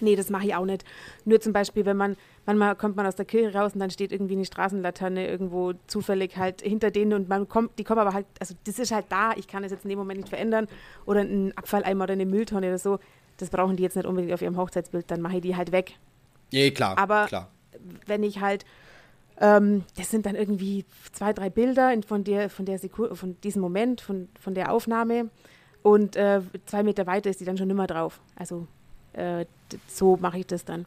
Nee, 0.00 0.16
das 0.16 0.30
mache 0.30 0.46
ich 0.46 0.54
auch 0.54 0.64
nicht. 0.64 0.84
Nur 1.24 1.40
zum 1.40 1.52
Beispiel, 1.52 1.84
wenn 1.84 1.96
man, 1.96 2.16
manchmal 2.46 2.76
kommt 2.76 2.96
man 2.96 3.06
aus 3.06 3.16
der 3.16 3.24
Kirche 3.24 3.56
raus 3.56 3.74
und 3.74 3.80
dann 3.80 3.90
steht 3.90 4.12
irgendwie 4.12 4.34
eine 4.34 4.44
Straßenlaterne 4.44 5.28
irgendwo 5.28 5.74
zufällig 5.86 6.36
halt 6.36 6.62
hinter 6.62 6.90
denen 6.90 7.12
und 7.12 7.28
man 7.28 7.48
kommt, 7.48 7.78
die 7.78 7.84
kommen 7.84 8.00
aber 8.00 8.14
halt, 8.14 8.26
also 8.40 8.54
das 8.64 8.78
ist 8.78 8.92
halt 8.92 9.06
da, 9.08 9.32
ich 9.36 9.48
kann 9.48 9.64
es 9.64 9.72
jetzt 9.72 9.84
in 9.84 9.90
dem 9.90 9.98
Moment 9.98 10.20
nicht 10.20 10.28
verändern. 10.28 10.68
Oder 11.04 11.20
ein 11.20 11.52
Abfalleimer 11.56 12.04
oder 12.04 12.12
eine 12.12 12.24
Mülltonne 12.24 12.68
oder 12.68 12.78
so, 12.78 12.98
das 13.36 13.50
brauchen 13.50 13.76
die 13.76 13.82
jetzt 13.82 13.96
nicht 13.96 14.06
unbedingt 14.06 14.32
auf 14.32 14.42
ihrem 14.42 14.56
Hochzeitsbild, 14.56 15.10
dann 15.10 15.20
mache 15.20 15.36
ich 15.36 15.42
die 15.42 15.56
halt 15.56 15.72
weg. 15.72 15.98
Ja, 16.52 16.70
klar. 16.70 16.96
Aber 16.96 17.26
klar. 17.26 17.50
wenn 18.06 18.22
ich 18.22 18.40
halt, 18.40 18.64
ähm, 19.40 19.84
das 19.96 20.10
sind 20.10 20.24
dann 20.24 20.36
irgendwie 20.36 20.84
zwei, 21.12 21.32
drei 21.32 21.50
Bilder 21.50 21.92
von 22.06 22.24
der, 22.24 22.48
von 22.48 22.64
der 22.64 22.78
von 22.78 23.40
diesem 23.42 23.60
Moment, 23.60 24.00
von, 24.00 24.28
von 24.40 24.54
der 24.54 24.72
Aufnahme 24.72 25.30
und 25.82 26.16
äh, 26.16 26.40
zwei 26.66 26.82
Meter 26.82 27.06
weiter 27.06 27.28
ist 27.28 27.40
die 27.40 27.44
dann 27.44 27.58
schon 27.58 27.70
immer 27.70 27.86
drauf. 27.86 28.20
Also 28.36 28.66
äh, 29.12 29.44
so 29.88 30.16
mache 30.16 30.38
ich 30.38 30.46
das 30.46 30.64
dann. 30.64 30.86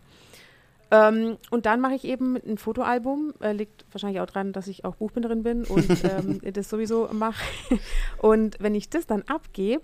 Ähm, 0.91 1.37
und 1.51 1.65
dann 1.65 1.81
mache 1.81 1.93
ich 1.93 2.03
eben 2.03 2.35
ein 2.35 2.57
Fotoalbum. 2.57 3.33
Äh, 3.41 3.53
liegt 3.53 3.85
wahrscheinlich 3.91 4.21
auch 4.21 4.25
daran, 4.25 4.53
dass 4.53 4.67
ich 4.67 4.85
auch 4.85 4.95
Buchbinderin 4.95 5.43
bin 5.43 5.63
und 5.65 5.87
ähm, 6.03 6.41
das 6.53 6.69
sowieso 6.69 7.09
mache. 7.11 7.43
Und 8.17 8.57
wenn 8.59 8.75
ich 8.75 8.89
das 8.89 9.05
dann 9.05 9.21
abgebe, 9.23 9.83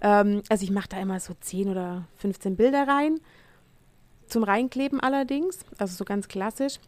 ähm, 0.00 0.42
also 0.48 0.64
ich 0.64 0.70
mache 0.70 0.88
da 0.88 1.00
immer 1.00 1.18
so 1.20 1.34
10 1.38 1.68
oder 1.68 2.06
15 2.16 2.56
Bilder 2.56 2.86
rein, 2.86 3.20
zum 4.26 4.44
Reinkleben 4.44 5.00
allerdings, 5.00 5.60
also 5.78 5.94
so 5.94 6.04
ganz 6.04 6.28
klassisch. 6.28 6.78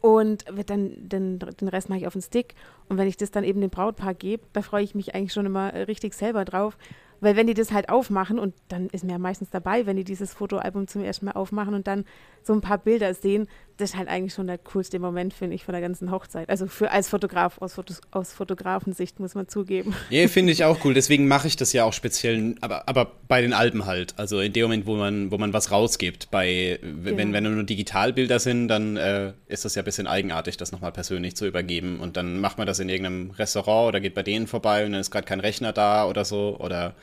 Und 0.00 0.44
wird 0.54 0.68
dann 0.68 1.08
den, 1.08 1.38
den 1.38 1.68
Rest 1.68 1.88
mache 1.88 2.00
ich 2.00 2.06
auf 2.06 2.12
den 2.12 2.20
Stick. 2.20 2.54
Und 2.90 2.98
wenn 2.98 3.08
ich 3.08 3.16
das 3.16 3.30
dann 3.30 3.42
eben 3.42 3.62
dem 3.62 3.70
Brautpaar 3.70 4.12
gebe, 4.12 4.44
da 4.52 4.60
freue 4.60 4.84
ich 4.84 4.94
mich 4.94 5.14
eigentlich 5.14 5.32
schon 5.32 5.46
immer 5.46 5.72
richtig 5.88 6.12
selber 6.12 6.44
drauf, 6.44 6.76
Weil 7.20 7.36
wenn 7.36 7.46
die 7.46 7.54
das 7.54 7.72
halt 7.72 7.88
aufmachen 7.88 8.38
und 8.38 8.54
dann 8.68 8.88
ist 8.88 9.04
mir 9.04 9.12
ja 9.12 9.18
meistens 9.18 9.50
dabei, 9.50 9.86
wenn 9.86 9.96
die 9.96 10.04
dieses 10.04 10.34
Fotoalbum 10.34 10.88
zum 10.88 11.02
ersten 11.02 11.26
Mal 11.26 11.32
aufmachen 11.32 11.74
und 11.74 11.86
dann 11.86 12.04
so 12.42 12.52
ein 12.52 12.60
paar 12.60 12.78
Bilder 12.78 13.14
sehen, 13.14 13.48
das 13.76 13.90
ist 13.90 13.96
halt 13.96 14.08
eigentlich 14.08 14.32
schon 14.32 14.46
der 14.46 14.58
coolste 14.58 14.98
Moment, 14.98 15.34
finde 15.34 15.56
ich, 15.56 15.64
von 15.64 15.72
der 15.72 15.80
ganzen 15.80 16.10
Hochzeit. 16.10 16.48
Also 16.48 16.66
für 16.66 16.92
als 16.92 17.08
Fotograf, 17.08 17.60
aus, 17.60 17.74
Fotos, 17.74 18.00
aus 18.12 18.32
Fotografensicht 18.32 19.18
muss 19.18 19.34
man 19.34 19.48
zugeben. 19.48 19.94
Ja, 20.10 20.28
finde 20.28 20.52
ich 20.52 20.64
auch 20.64 20.84
cool. 20.84 20.94
Deswegen 20.94 21.26
mache 21.26 21.48
ich 21.48 21.56
das 21.56 21.72
ja 21.72 21.84
auch 21.84 21.92
speziell, 21.92 22.54
aber, 22.60 22.88
aber 22.88 23.10
bei 23.26 23.40
den 23.40 23.52
Alben 23.52 23.86
halt. 23.86 24.14
Also 24.16 24.40
in 24.40 24.52
dem 24.52 24.64
Moment, 24.64 24.86
wo 24.86 24.94
man, 24.94 25.30
wo 25.32 25.38
man 25.38 25.52
was 25.52 25.72
rausgibt. 25.72 26.30
Bei, 26.30 26.78
genau. 26.80 27.16
wenn, 27.16 27.32
wenn 27.32 27.42
nur 27.42 27.64
Digitalbilder 27.64 28.38
sind, 28.38 28.68
dann 28.68 28.96
äh, 28.96 29.32
ist 29.48 29.64
das 29.64 29.74
ja 29.74 29.82
ein 29.82 29.84
bisschen 29.84 30.06
eigenartig, 30.06 30.56
das 30.56 30.70
nochmal 30.70 30.92
persönlich 30.92 31.34
zu 31.34 31.46
übergeben. 31.46 31.98
Und 31.98 32.16
dann 32.16 32.38
macht 32.38 32.58
man 32.58 32.66
das 32.66 32.78
in 32.78 32.88
irgendeinem 32.88 33.32
Restaurant 33.32 33.88
oder 33.88 34.00
geht 34.00 34.14
bei 34.14 34.22
denen 34.22 34.46
vorbei 34.46 34.84
und 34.86 34.92
dann 34.92 35.00
ist 35.00 35.10
gerade 35.10 35.26
kein 35.26 35.40
Rechner 35.40 35.72
da 35.72 36.06
oder 36.06 36.24
so. 36.24 36.56
Oder 36.60 36.94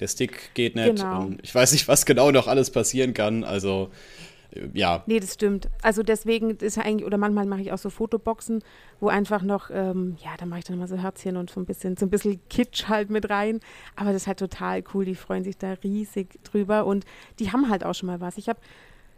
der 0.00 0.08
Stick 0.08 0.54
geht 0.54 0.74
nicht. 0.74 0.96
Genau. 0.96 1.22
Und 1.22 1.40
ich 1.42 1.54
weiß 1.54 1.72
nicht, 1.72 1.88
was 1.88 2.06
genau 2.06 2.30
noch 2.30 2.46
alles 2.46 2.70
passieren 2.70 3.14
kann. 3.14 3.44
Also 3.44 3.90
äh, 4.52 4.68
ja. 4.74 5.02
Nee, 5.06 5.20
das 5.20 5.34
stimmt. 5.34 5.68
Also 5.82 6.02
deswegen 6.02 6.50
ist 6.50 6.76
ja 6.76 6.84
eigentlich, 6.84 7.06
oder 7.06 7.18
manchmal 7.18 7.46
mache 7.46 7.62
ich 7.62 7.72
auch 7.72 7.78
so 7.78 7.90
Fotoboxen, 7.90 8.62
wo 9.00 9.08
einfach 9.08 9.42
noch, 9.42 9.70
ähm, 9.70 10.16
ja, 10.22 10.30
da 10.38 10.46
mache 10.46 10.60
ich 10.60 10.64
dann 10.64 10.76
immer 10.76 10.88
so 10.88 10.96
Herzchen 10.96 11.36
und 11.36 11.50
so 11.50 11.60
ein 11.60 11.66
bisschen, 11.66 11.96
so 11.96 12.06
ein 12.06 12.10
bisschen 12.10 12.40
Kitsch 12.48 12.88
halt 12.88 13.10
mit 13.10 13.30
rein. 13.30 13.60
Aber 13.94 14.12
das 14.12 14.22
ist 14.22 14.26
halt 14.26 14.38
total 14.38 14.82
cool. 14.94 15.04
Die 15.04 15.14
freuen 15.14 15.44
sich 15.44 15.56
da 15.56 15.72
riesig 15.82 16.38
drüber 16.44 16.86
und 16.86 17.04
die 17.38 17.52
haben 17.52 17.70
halt 17.70 17.84
auch 17.84 17.94
schon 17.94 18.06
mal 18.08 18.20
was. 18.20 18.38
Ich 18.38 18.48
habe 18.48 18.60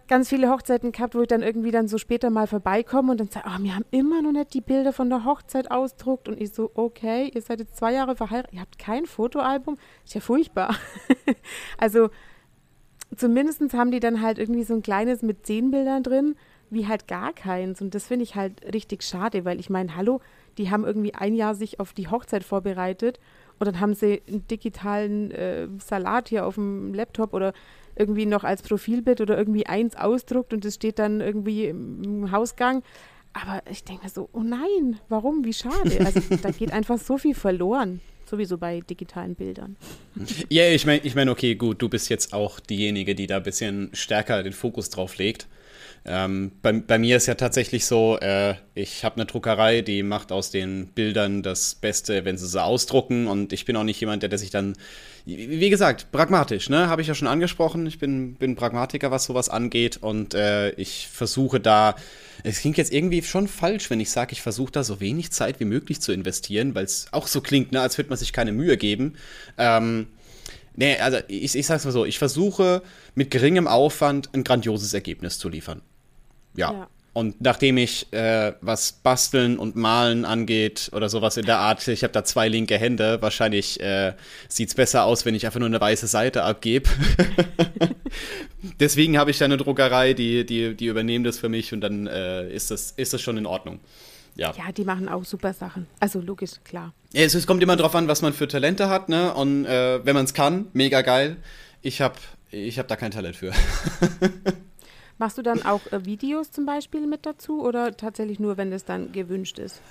ganz 0.08 0.28
viele 0.28 0.50
Hochzeiten 0.50 0.92
gehabt, 0.92 1.14
wo 1.14 1.22
ich 1.22 1.28
dann 1.28 1.42
irgendwie 1.42 1.70
dann 1.70 1.86
so 1.86 1.98
später 1.98 2.30
mal 2.30 2.46
vorbeikomme 2.46 3.12
und 3.12 3.20
dann 3.20 3.28
sage, 3.28 3.46
oh, 3.48 3.62
wir 3.62 3.74
haben 3.74 3.84
immer 3.90 4.22
noch 4.22 4.32
nicht 4.32 4.54
die 4.54 4.60
Bilder 4.60 4.92
von 4.92 5.10
der 5.10 5.24
Hochzeit 5.24 5.70
ausdruckt. 5.70 6.28
Und 6.28 6.40
ich 6.40 6.52
so, 6.52 6.70
okay, 6.74 7.30
ihr 7.32 7.42
seid 7.42 7.60
jetzt 7.60 7.76
zwei 7.76 7.92
Jahre 7.92 8.16
verheiratet, 8.16 8.54
ihr 8.54 8.60
habt 8.60 8.78
kein 8.78 9.06
Fotoalbum? 9.06 9.76
Ist 10.04 10.14
ja 10.14 10.20
furchtbar. 10.20 10.74
also 11.78 12.08
zumindest 13.16 13.62
haben 13.74 13.90
die 13.90 14.00
dann 14.00 14.22
halt 14.22 14.38
irgendwie 14.38 14.64
so 14.64 14.74
ein 14.74 14.82
kleines 14.82 15.22
mit 15.22 15.46
zehn 15.46 15.70
Bildern 15.70 16.02
drin, 16.02 16.36
wie 16.70 16.86
halt 16.86 17.06
gar 17.06 17.32
keins. 17.32 17.80
Und 17.80 17.94
das 17.94 18.06
finde 18.06 18.24
ich 18.24 18.34
halt 18.34 18.62
richtig 18.74 19.02
schade, 19.02 19.44
weil 19.44 19.60
ich 19.60 19.70
meine, 19.70 19.94
hallo, 19.96 20.20
die 20.56 20.70
haben 20.70 20.84
irgendwie 20.84 21.14
ein 21.14 21.34
Jahr 21.34 21.54
sich 21.54 21.80
auf 21.80 21.92
die 21.92 22.08
Hochzeit 22.08 22.44
vorbereitet 22.44 23.20
und 23.58 23.66
dann 23.66 23.80
haben 23.80 23.94
sie 23.94 24.22
einen 24.28 24.46
digitalen 24.46 25.30
äh, 25.30 25.68
Salat 25.78 26.28
hier 26.28 26.46
auf 26.46 26.54
dem 26.54 26.94
Laptop 26.94 27.32
oder 27.34 27.52
irgendwie 27.98 28.26
noch 28.26 28.44
als 28.44 28.62
Profilbild 28.62 29.20
oder 29.20 29.36
irgendwie 29.36 29.66
eins 29.66 29.96
ausdruckt 29.96 30.52
und 30.52 30.64
es 30.64 30.76
steht 30.76 30.98
dann 30.98 31.20
irgendwie 31.20 31.66
im 31.66 32.30
Hausgang. 32.30 32.82
Aber 33.32 33.62
ich 33.70 33.84
denke 33.84 34.04
mir 34.04 34.10
so, 34.10 34.28
oh 34.32 34.42
nein, 34.42 34.98
warum? 35.08 35.44
Wie 35.44 35.52
schade. 35.52 36.04
Also 36.04 36.20
da 36.42 36.50
geht 36.50 36.72
einfach 36.72 36.98
so 36.98 37.18
viel 37.18 37.34
verloren. 37.34 38.00
Sowieso 38.28 38.58
bei 38.58 38.80
digitalen 38.80 39.34
Bildern. 39.34 39.76
Ja, 40.50 40.68
ich 40.68 40.84
meine, 40.84 41.00
ich 41.02 41.14
mein, 41.14 41.30
okay, 41.30 41.54
gut, 41.54 41.80
du 41.80 41.88
bist 41.88 42.10
jetzt 42.10 42.34
auch 42.34 42.60
diejenige, 42.60 43.14
die 43.14 43.26
da 43.26 43.38
ein 43.38 43.42
bisschen 43.42 43.90
stärker 43.94 44.42
den 44.42 44.52
Fokus 44.52 44.90
drauf 44.90 45.16
legt. 45.16 45.48
Ähm, 46.10 46.52
bei, 46.62 46.72
bei, 46.72 46.98
mir 46.98 47.18
ist 47.18 47.26
ja 47.26 47.34
tatsächlich 47.34 47.84
so, 47.84 48.18
äh, 48.18 48.54
ich 48.74 49.04
habe 49.04 49.16
eine 49.16 49.26
Druckerei, 49.26 49.82
die 49.82 50.02
macht 50.02 50.32
aus 50.32 50.50
den 50.50 50.86
Bildern 50.86 51.42
das 51.42 51.74
Beste, 51.74 52.24
wenn 52.24 52.38
sie 52.38 52.46
sie 52.46 52.62
ausdrucken. 52.62 53.26
Und 53.26 53.52
ich 53.52 53.66
bin 53.66 53.76
auch 53.76 53.84
nicht 53.84 54.00
jemand, 54.00 54.22
der, 54.22 54.30
der 54.30 54.38
sich 54.38 54.48
dann, 54.48 54.74
wie 55.26 55.68
gesagt, 55.68 56.10
pragmatisch, 56.10 56.70
ne, 56.70 56.88
habe 56.88 57.02
ich 57.02 57.08
ja 57.08 57.14
schon 57.14 57.28
angesprochen. 57.28 57.86
Ich 57.86 57.98
bin, 57.98 58.36
bin 58.36 58.56
Pragmatiker, 58.56 59.10
was 59.10 59.24
sowas 59.24 59.50
angeht. 59.50 59.98
Und 59.98 60.32
äh, 60.32 60.70
ich 60.72 61.08
versuche 61.12 61.60
da, 61.60 61.94
es 62.42 62.60
klingt 62.60 62.78
jetzt 62.78 62.92
irgendwie 62.92 63.22
schon 63.22 63.46
falsch, 63.46 63.90
wenn 63.90 64.00
ich 64.00 64.10
sage, 64.10 64.32
ich 64.32 64.40
versuche 64.40 64.72
da 64.72 64.84
so 64.84 65.00
wenig 65.00 65.30
Zeit 65.30 65.60
wie 65.60 65.66
möglich 65.66 66.00
zu 66.00 66.12
investieren, 66.12 66.74
weil 66.74 66.84
es 66.84 67.08
auch 67.12 67.26
so 67.26 67.42
klingt, 67.42 67.72
ne, 67.72 67.82
als 67.82 67.98
würde 67.98 68.08
man 68.08 68.18
sich 68.18 68.32
keine 68.32 68.52
Mühe 68.52 68.78
geben. 68.78 69.14
Ähm, 69.58 70.06
Nee, 70.80 70.96
also 70.98 71.18
ich, 71.26 71.56
ich 71.56 71.66
sag's 71.66 71.84
mal 71.84 71.90
so, 71.90 72.04
ich 72.04 72.20
versuche 72.20 72.82
mit 73.16 73.32
geringem 73.32 73.66
Aufwand 73.66 74.32
ein 74.32 74.44
grandioses 74.44 74.94
Ergebnis 74.94 75.40
zu 75.40 75.48
liefern. 75.48 75.82
Ja. 76.58 76.72
ja. 76.72 76.88
Und 77.14 77.40
nachdem 77.40 77.78
ich 77.78 78.12
äh, 78.12 78.52
was 78.60 78.92
Basteln 78.92 79.58
und 79.58 79.74
Malen 79.74 80.24
angeht 80.24 80.90
oder 80.92 81.08
sowas 81.08 81.36
in 81.36 81.46
der 81.46 81.58
Art, 81.58 81.88
ich 81.88 82.04
habe 82.04 82.12
da 82.12 82.22
zwei 82.22 82.48
linke 82.48 82.78
Hände, 82.78 83.20
wahrscheinlich 83.20 83.80
äh, 83.80 84.12
sieht 84.48 84.68
es 84.68 84.74
besser 84.76 85.02
aus, 85.02 85.24
wenn 85.24 85.34
ich 85.34 85.44
einfach 85.44 85.58
nur 85.58 85.66
eine 85.66 85.80
weiße 85.80 86.06
Seite 86.06 86.44
abgebe. 86.44 86.88
Deswegen 88.78 89.18
habe 89.18 89.32
ich 89.32 89.38
da 89.38 89.46
eine 89.46 89.56
Druckerei, 89.56 90.14
die, 90.14 90.46
die, 90.46 90.76
die 90.76 90.86
übernehmen 90.86 91.24
das 91.24 91.38
für 91.38 91.48
mich 91.48 91.72
und 91.72 91.80
dann 91.80 92.06
äh, 92.06 92.48
ist, 92.52 92.70
das, 92.70 92.92
ist 92.92 93.12
das 93.12 93.20
schon 93.20 93.36
in 93.36 93.46
Ordnung. 93.46 93.80
Ja. 94.36 94.52
ja, 94.56 94.70
die 94.70 94.84
machen 94.84 95.08
auch 95.08 95.24
super 95.24 95.52
Sachen. 95.52 95.88
Also 95.98 96.20
logisch, 96.20 96.52
klar. 96.62 96.94
Ja, 97.12 97.22
es, 97.22 97.34
es 97.34 97.48
kommt 97.48 97.64
immer 97.64 97.74
drauf 97.74 97.96
an, 97.96 98.06
was 98.06 98.22
man 98.22 98.32
für 98.32 98.46
Talente 98.46 98.88
hat, 98.88 99.08
ne? 99.08 99.34
Und 99.34 99.64
äh, 99.64 100.04
wenn 100.06 100.14
man 100.14 100.24
es 100.24 100.34
kann, 100.34 100.68
mega 100.72 101.02
geil. 101.02 101.36
Ich 101.82 102.00
habe 102.00 102.14
ich 102.52 102.78
hab 102.78 102.86
da 102.86 102.94
kein 102.94 103.10
Talent 103.10 103.34
für. 103.34 103.52
Machst 105.18 105.36
du 105.36 105.42
dann 105.42 105.62
auch 105.62 105.80
äh, 105.92 106.04
Videos 106.04 106.50
zum 106.50 106.64
Beispiel 106.64 107.06
mit 107.06 107.26
dazu 107.26 107.62
oder 107.62 107.96
tatsächlich 107.96 108.38
nur, 108.38 108.56
wenn 108.56 108.72
es 108.72 108.84
dann 108.84 109.12
gewünscht 109.12 109.58
ist? 109.58 109.82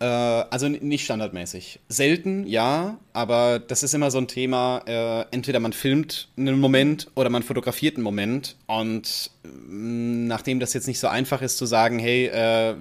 Äh, 0.00 0.04
also 0.04 0.68
nicht 0.68 1.04
standardmäßig. 1.04 1.80
Selten, 1.88 2.46
ja, 2.46 2.98
aber 3.18 3.58
das 3.58 3.82
ist 3.82 3.94
immer 3.94 4.12
so 4.12 4.18
ein 4.18 4.28
Thema. 4.28 4.82
Äh, 4.86 5.24
entweder 5.32 5.58
man 5.58 5.72
filmt 5.72 6.28
einen 6.36 6.60
Moment 6.60 7.08
oder 7.16 7.30
man 7.30 7.42
fotografiert 7.42 7.96
einen 7.96 8.04
Moment. 8.04 8.54
Und 8.66 9.32
mh, 9.42 10.28
nachdem 10.28 10.60
das 10.60 10.72
jetzt 10.72 10.86
nicht 10.86 11.00
so 11.00 11.08
einfach 11.08 11.42
ist 11.42 11.58
zu 11.58 11.66
sagen, 11.66 11.98
hey, 11.98 12.26
äh, 12.26 12.76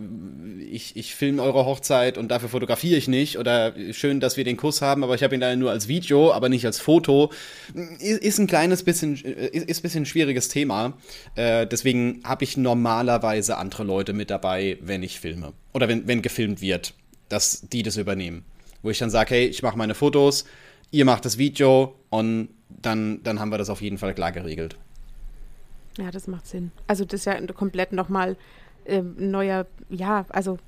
ich, 0.70 0.96
ich 0.96 1.16
filme 1.16 1.42
eure 1.42 1.66
Hochzeit 1.66 2.20
und 2.20 2.30
dafür 2.30 2.50
fotografiere 2.50 2.98
ich 2.98 3.08
nicht 3.08 3.40
oder 3.40 3.74
schön, 3.94 4.20
dass 4.20 4.38
wir 4.38 4.44
den 4.44 4.58
Kuss 4.58 4.84
haben, 4.84 5.04
aber 5.04 5.16
ich 5.16 5.24
habe 5.24 5.34
ihn 5.34 5.42
da 5.42 5.56
nur 5.56 5.72
als 5.72 5.88
Video, 5.88 6.32
aber 6.32 6.50
nicht 6.50 6.68
als 6.68 6.80
Foto, 6.80 7.32
ist, 8.00 8.22
ist 8.22 8.38
ein 8.38 8.46
kleines 8.46 8.84
bisschen, 8.84 9.16
ist, 9.16 9.66
ist 9.66 9.80
ein 9.80 9.82
bisschen 9.82 10.04
ein 10.04 10.06
schwieriges 10.06 10.50
Thema. 10.50 10.94
Äh, 11.34 11.66
deswegen 11.66 12.22
habe 12.24 12.44
ich 12.44 12.58
normalerweise 12.58 13.58
andere 13.58 13.84
Leute 13.84 14.14
mit 14.14 14.30
dabei, 14.30 14.78
wenn 14.82 15.02
ich 15.02 15.20
filme 15.20 15.54
oder 15.74 15.88
wenn, 15.88 16.08
wenn 16.08 16.22
gefilmt 16.22 16.62
wird 16.62 16.94
dass 17.30 17.68
die 17.70 17.84
das 17.84 17.98
übernehmen. 17.98 18.46
Wo 18.82 18.90
ich 18.90 19.00
dann 19.00 19.10
sage, 19.10 19.36
hey, 19.36 19.46
ich 19.46 19.64
mache 19.64 19.78
meine 19.78 19.96
Fotos, 19.96 20.46
ihr 20.92 21.06
macht 21.06 21.26
das 21.26 21.38
Video 21.38 21.96
und 22.10 22.50
dann, 22.70 23.22
dann 23.24 23.40
haben 23.40 23.50
wir 23.50 23.58
das 23.58 23.70
auf 23.70 23.82
jeden 23.82 23.98
Fall 23.98 24.14
klar 24.14 24.32
geregelt. 24.32 24.78
Ja, 25.98 26.12
das 26.12 26.28
macht 26.28 26.48
Sinn. 26.48 26.72
Also 26.86 27.06
das 27.06 27.22
ist 27.22 27.26
ja 27.26 27.40
komplett 27.54 27.92
nochmal 27.92 28.38
äh, 28.86 29.02
neuer, 29.02 29.66
ja, 29.90 30.26
also 30.30 30.60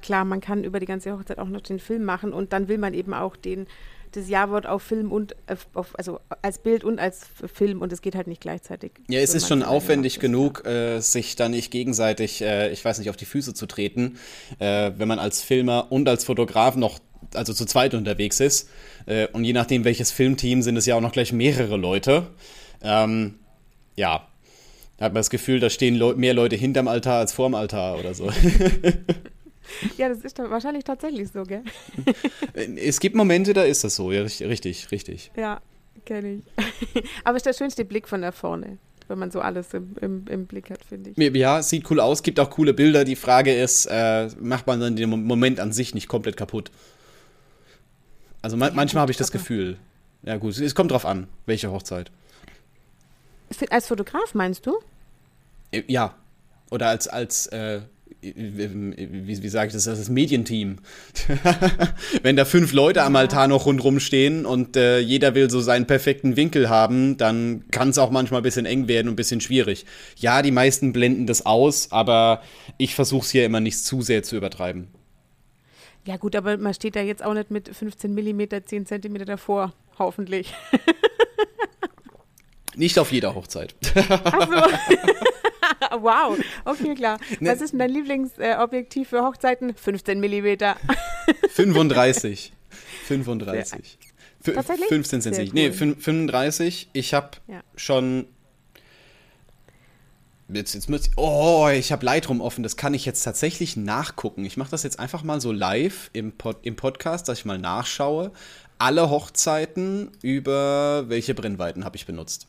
klar, 0.00 0.24
man 0.24 0.40
kann 0.40 0.64
über 0.64 0.80
die 0.80 0.86
ganze 0.86 1.12
Hochzeit 1.12 1.38
auch 1.38 1.48
noch 1.48 1.60
den 1.60 1.78
Film 1.78 2.04
machen 2.04 2.32
und 2.32 2.52
dann 2.52 2.68
will 2.68 2.78
man 2.78 2.94
eben 2.94 3.14
auch 3.14 3.36
den 3.36 3.66
das 4.12 4.28
Ja-Wort 4.28 4.66
auf 4.66 4.82
Film 4.82 5.10
und 5.10 5.34
auf, 5.72 5.98
also 5.98 6.20
als 6.42 6.58
Bild 6.58 6.84
und 6.84 6.98
als 6.98 7.22
Film 7.52 7.80
und 7.80 7.92
es 7.92 8.02
geht 8.02 8.14
halt 8.14 8.26
nicht 8.26 8.42
gleichzeitig. 8.42 8.92
Ja, 9.08 9.20
es 9.20 9.34
ist 9.34 9.48
schon 9.48 9.62
aufwendig 9.62 10.20
genug, 10.20 10.66
äh, 10.66 11.00
sich 11.00 11.34
da 11.34 11.48
nicht 11.48 11.70
gegenseitig, 11.70 12.42
äh, 12.42 12.70
ich 12.72 12.84
weiß 12.84 12.98
nicht, 12.98 13.08
auf 13.08 13.16
die 13.16 13.24
Füße 13.24 13.54
zu 13.54 13.66
treten, 13.66 14.18
äh, 14.58 14.92
wenn 14.96 15.08
man 15.08 15.18
als 15.18 15.40
Filmer 15.40 15.90
und 15.90 16.08
als 16.10 16.24
Fotograf 16.24 16.76
noch 16.76 16.98
also 17.34 17.52
zu 17.52 17.64
zweit 17.64 17.94
unterwegs 17.94 18.40
ist. 18.40 18.68
Äh, 19.06 19.28
und 19.28 19.44
je 19.44 19.52
nachdem, 19.52 19.84
welches 19.84 20.10
Filmteam, 20.10 20.62
sind 20.62 20.76
es 20.76 20.86
ja 20.86 20.96
auch 20.96 21.00
noch 21.00 21.12
gleich 21.12 21.32
mehrere 21.32 21.76
Leute. 21.76 22.26
Ähm, 22.82 23.34
ja, 23.96 24.26
da 24.98 25.06
hat 25.06 25.12
man 25.12 25.20
das 25.20 25.30
Gefühl, 25.30 25.60
da 25.60 25.70
stehen 25.70 25.94
Le 25.94 26.14
mehr 26.14 26.34
Leute 26.34 26.56
hinterm 26.56 26.88
Altar 26.88 27.20
als 27.20 27.32
vorm 27.32 27.54
Altar 27.54 27.98
oder 27.98 28.14
so. 28.14 28.30
Ja, 29.96 30.08
das 30.08 30.18
ist 30.18 30.38
wahrscheinlich 30.38 30.84
tatsächlich 30.84 31.30
so, 31.30 31.44
gell? 31.44 31.62
es 32.76 33.00
gibt 33.00 33.16
Momente, 33.16 33.52
da 33.52 33.62
ist 33.62 33.84
das 33.84 33.96
so, 33.96 34.12
ja, 34.12 34.22
richtig, 34.22 34.90
richtig. 34.90 35.30
Ja, 35.36 35.60
kenne 36.04 36.34
ich. 36.34 37.04
Aber 37.24 37.36
es 37.36 37.40
ist 37.40 37.46
der 37.46 37.52
schönste 37.54 37.84
Blick 37.84 38.08
von 38.08 38.22
da 38.22 38.32
vorne, 38.32 38.78
wenn 39.08 39.18
man 39.18 39.30
so 39.30 39.40
alles 39.40 39.72
im, 39.74 39.94
im, 40.00 40.24
im 40.28 40.46
Blick 40.46 40.70
hat, 40.70 40.80
finde 40.84 41.10
ich. 41.10 41.36
Ja, 41.36 41.62
sieht 41.62 41.90
cool 41.90 42.00
aus, 42.00 42.22
gibt 42.22 42.40
auch 42.40 42.50
coole 42.50 42.74
Bilder. 42.74 43.04
Die 43.04 43.16
Frage 43.16 43.54
ist, 43.54 43.86
äh, 43.86 44.28
macht 44.40 44.66
man 44.66 44.80
dann 44.80 44.96
den 44.96 45.08
Moment 45.08 45.60
an 45.60 45.72
sich 45.72 45.94
nicht 45.94 46.08
komplett 46.08 46.36
kaputt? 46.36 46.70
Also 48.42 48.56
ma 48.56 48.66
ja, 48.66 48.72
manchmal 48.74 49.02
habe 49.02 49.12
ich 49.12 49.18
das 49.18 49.32
Gefühl. 49.32 49.78
Ja, 50.24 50.36
gut, 50.36 50.58
es 50.58 50.74
kommt 50.74 50.90
drauf 50.90 51.06
an, 51.06 51.26
welche 51.46 51.70
Hochzeit. 51.70 52.10
Als 53.70 53.86
Fotograf 53.86 54.34
meinst 54.34 54.66
du? 54.66 54.78
Äh, 55.70 55.82
ja. 55.86 56.14
Oder 56.70 56.88
als, 56.88 57.06
als 57.06 57.48
äh, 57.48 57.80
wie, 58.22 59.42
wie 59.42 59.48
sage 59.48 59.68
ich 59.68 59.72
das, 59.72 59.84
das 59.84 60.08
Medienteam. 60.08 60.78
Wenn 62.22 62.36
da 62.36 62.44
fünf 62.44 62.72
Leute 62.72 63.02
am 63.02 63.16
Altar 63.16 63.48
noch 63.48 63.66
rundherum 63.66 64.00
stehen 64.00 64.46
und 64.46 64.76
äh, 64.76 65.00
jeder 65.00 65.34
will 65.34 65.50
so 65.50 65.60
seinen 65.60 65.86
perfekten 65.86 66.36
Winkel 66.36 66.68
haben, 66.68 67.16
dann 67.16 67.64
kann 67.70 67.88
es 67.88 67.98
auch 67.98 68.10
manchmal 68.10 68.40
ein 68.40 68.44
bisschen 68.44 68.64
eng 68.64 68.86
werden 68.86 69.08
und 69.08 69.14
ein 69.14 69.16
bisschen 69.16 69.40
schwierig. 69.40 69.86
Ja, 70.16 70.42
die 70.42 70.52
meisten 70.52 70.92
blenden 70.92 71.26
das 71.26 71.44
aus, 71.44 71.90
aber 71.90 72.42
ich 72.78 72.94
versuche 72.94 73.24
es 73.24 73.30
hier 73.30 73.44
immer 73.44 73.60
nicht 73.60 73.84
zu 73.84 74.02
sehr 74.02 74.22
zu 74.22 74.36
übertreiben. 74.36 74.88
Ja 76.04 76.16
gut, 76.16 76.34
aber 76.34 76.56
man 76.56 76.74
steht 76.74 76.96
da 76.96 77.00
jetzt 77.00 77.24
auch 77.24 77.34
nicht 77.34 77.50
mit 77.50 77.68
15 77.74 78.12
mm, 78.12 78.42
10 78.64 78.86
cm 78.86 79.24
davor, 79.24 79.72
hoffentlich. 79.98 80.52
Nicht 82.74 82.98
auf 82.98 83.12
jeder 83.12 83.34
Hochzeit. 83.34 83.74
Ach 83.94 84.48
so. 84.48 86.00
wow, 86.02 86.38
okay, 86.64 86.94
klar. 86.94 87.18
Ne. 87.38 87.50
Was 87.50 87.60
ist 87.60 87.72
denn 87.72 87.78
dein 87.78 87.90
Lieblingsobjektiv 87.90 89.10
für 89.10 89.22
Hochzeiten? 89.22 89.74
15 89.74 90.20
mm. 90.20 90.56
35. 91.50 92.52
35. 93.06 93.98
Tatsächlich? 94.42 94.88
15 94.88 95.20
sind 95.20 95.32
es 95.32 95.38
nicht. 95.38 95.54
Nee, 95.54 95.68
cool. 95.68 95.94
35. 95.96 96.88
Ich 96.92 97.14
habe 97.14 97.30
Ja. 97.46 97.60
schon. 97.76 98.26
Jetzt, 100.54 100.74
jetzt 100.74 100.88
müsst, 100.88 101.10
oh, 101.16 101.68
ich 101.72 101.92
habe 101.92 102.04
Lightroom 102.04 102.40
offen. 102.40 102.62
Das 102.62 102.76
kann 102.76 102.94
ich 102.94 103.04
jetzt 103.06 103.22
tatsächlich 103.22 103.76
nachgucken. 103.76 104.44
Ich 104.44 104.56
mache 104.56 104.70
das 104.70 104.82
jetzt 104.82 104.98
einfach 104.98 105.22
mal 105.22 105.40
so 105.40 105.52
live 105.52 106.10
im, 106.12 106.32
Pod, 106.32 106.58
im 106.62 106.76
Podcast, 106.76 107.28
dass 107.28 107.38
ich 107.40 107.44
mal 107.44 107.58
nachschaue. 107.58 108.32
Alle 108.78 109.10
Hochzeiten 109.10 110.10
über 110.22 111.04
welche 111.08 111.34
Brennweiten 111.34 111.84
habe 111.84 111.96
ich 111.96 112.06
benutzt. 112.06 112.46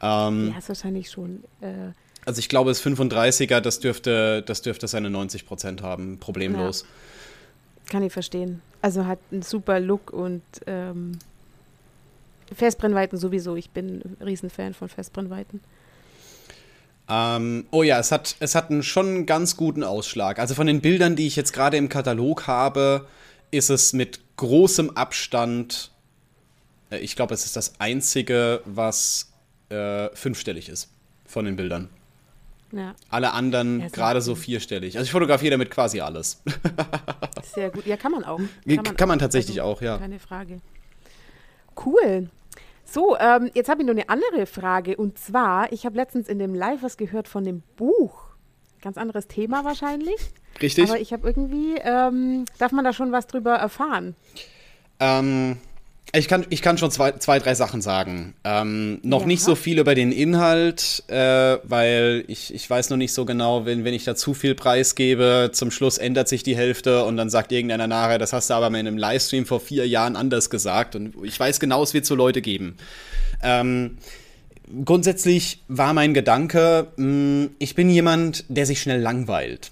Ähm, 0.00 0.50
Ja, 0.52 0.58
ist 0.58 0.68
wahrscheinlich 0.68 1.10
schon. 1.10 1.42
Äh, 1.60 1.92
Also 2.24 2.38
ich 2.38 2.48
glaube, 2.48 2.70
das 2.70 2.82
35er, 2.84 3.60
das 3.60 3.80
dürfte, 3.80 4.42
das 4.42 4.62
dürfte 4.62 4.86
seine 4.86 5.08
90% 5.08 5.82
haben, 5.82 6.18
problemlos. 6.18 6.84
kann 7.90 8.02
ich 8.02 8.12
verstehen. 8.12 8.62
Also 8.82 9.06
hat 9.06 9.18
einen 9.32 9.42
super 9.42 9.80
Look 9.80 10.12
und 10.12 10.42
ähm, 10.66 11.18
Festbrennweiten 12.54 13.18
sowieso. 13.18 13.56
Ich 13.56 13.70
bin 13.70 14.02
ein 14.20 14.24
Riesenfan 14.24 14.74
von 14.74 14.88
Festbrennweiten. 14.88 15.60
Ähm, 17.08 17.66
oh 17.70 17.82
ja, 17.82 17.98
es 17.98 18.12
hat, 18.12 18.36
es 18.40 18.54
hat 18.54 18.70
einen 18.70 18.82
schon 18.82 19.06
einen 19.06 19.26
ganz 19.26 19.56
guten 19.56 19.82
Ausschlag. 19.82 20.38
Also 20.38 20.54
von 20.54 20.66
den 20.66 20.80
Bildern, 20.80 21.16
die 21.16 21.26
ich 21.26 21.36
jetzt 21.36 21.52
gerade 21.52 21.76
im 21.76 21.88
Katalog 21.88 22.46
habe, 22.46 23.06
ist 23.50 23.70
es 23.70 23.92
mit 23.92 24.20
großem 24.36 24.90
Abstand, 24.90 25.90
äh, 26.90 26.98
ich 26.98 27.16
glaube, 27.16 27.34
es 27.34 27.46
ist 27.46 27.56
das 27.56 27.80
einzige, 27.80 28.60
was 28.66 29.32
äh, 29.70 30.08
fünfstellig 30.14 30.68
ist 30.68 30.90
von 31.26 31.44
den 31.44 31.56
Bildern. 31.56 31.88
Ja, 32.72 32.94
Alle 33.08 33.32
anderen 33.32 33.80
Ja, 33.80 33.88
gerade 33.88 34.20
so 34.20 34.34
vierstellig. 34.34 34.96
Also 34.96 35.06
ich 35.06 35.12
fotografiere 35.12 35.52
damit 35.52 35.70
quasi 35.70 36.00
alles. 36.00 36.42
sehr 37.54 37.70
gut. 37.70 37.86
Ja, 37.86 37.96
kann 37.96 38.12
man 38.12 38.24
auch. 38.24 38.40
Kann 38.96 39.08
man 39.08 39.18
tatsächlich 39.18 39.62
auch, 39.62 39.80
ja. 39.80 39.96
Keine 39.96 40.18
Frage. 40.18 40.60
Cool. 41.84 42.28
So, 42.90 43.18
ähm, 43.18 43.50
jetzt 43.52 43.68
habe 43.68 43.82
ich 43.82 43.86
noch 43.86 43.92
eine 43.92 44.08
andere 44.08 44.46
Frage. 44.46 44.96
Und 44.96 45.18
zwar, 45.18 45.72
ich 45.72 45.84
habe 45.84 45.96
letztens 45.96 46.26
in 46.28 46.38
dem 46.38 46.54
Live 46.54 46.82
was 46.82 46.96
gehört 46.96 47.28
von 47.28 47.44
dem 47.44 47.62
Buch. 47.76 48.28
Ganz 48.80 48.96
anderes 48.96 49.28
Thema 49.28 49.64
wahrscheinlich. 49.64 50.16
Richtig? 50.62 50.88
Aber 50.88 50.98
ich 50.98 51.12
habe 51.12 51.26
irgendwie, 51.26 51.74
ähm, 51.82 52.46
darf 52.58 52.72
man 52.72 52.84
da 52.84 52.94
schon 52.94 53.12
was 53.12 53.26
drüber 53.26 53.56
erfahren? 53.56 54.16
Ähm, 55.00 55.58
ich 56.14 56.26
kann, 56.28 56.46
ich 56.48 56.62
kann 56.62 56.78
schon 56.78 56.90
zwei, 56.90 57.12
zwei 57.12 57.38
drei 57.38 57.54
Sachen 57.54 57.82
sagen. 57.82 58.34
Ähm, 58.44 58.98
noch 59.02 59.20
Ja. 59.22 59.26
nicht 59.26 59.42
so 59.42 59.54
viel 59.54 59.78
über 59.78 59.94
den 59.94 60.10
Inhalt, 60.12 61.04
äh, 61.08 61.58
weil 61.64 62.24
ich, 62.28 62.54
ich 62.54 62.68
weiß 62.68 62.90
noch 62.90 62.96
nicht 62.96 63.12
so 63.12 63.24
genau, 63.24 63.66
wenn, 63.66 63.84
wenn 63.84 63.92
ich 63.94 64.04
da 64.04 64.14
zu 64.16 64.32
viel 64.34 64.54
preisgebe, 64.54 65.50
zum 65.52 65.70
Schluss 65.70 65.98
ändert 65.98 66.28
sich 66.28 66.42
die 66.42 66.56
Hälfte 66.56 67.04
und 67.04 67.16
dann 67.16 67.28
sagt 67.30 67.52
irgendeiner 67.52 67.86
nachher, 67.86 68.18
das 68.18 68.32
hast 68.32 68.48
du 68.50 68.54
aber 68.54 68.70
mal 68.70 68.78
in 68.80 68.86
einem 68.86 68.98
Livestream 68.98 69.44
vor 69.46 69.60
vier 69.60 69.86
Jahren 69.86 70.16
anders 70.16 70.48
gesagt. 70.50 70.96
Und 70.96 71.14
ich 71.24 71.38
weiß 71.38 71.60
genau, 71.60 71.82
es 71.82 71.92
wird 71.94 72.06
so 72.06 72.14
Leute 72.14 72.40
geben. 72.42 72.76
Ähm, 73.42 73.98
grundsätzlich 74.84 75.62
war 75.68 75.92
mein 75.92 76.14
Gedanke, 76.14 76.88
mh, 76.96 77.48
ich 77.58 77.74
bin 77.74 77.90
jemand, 77.90 78.44
der 78.48 78.66
sich 78.66 78.80
schnell 78.80 79.00
langweilt. 79.00 79.70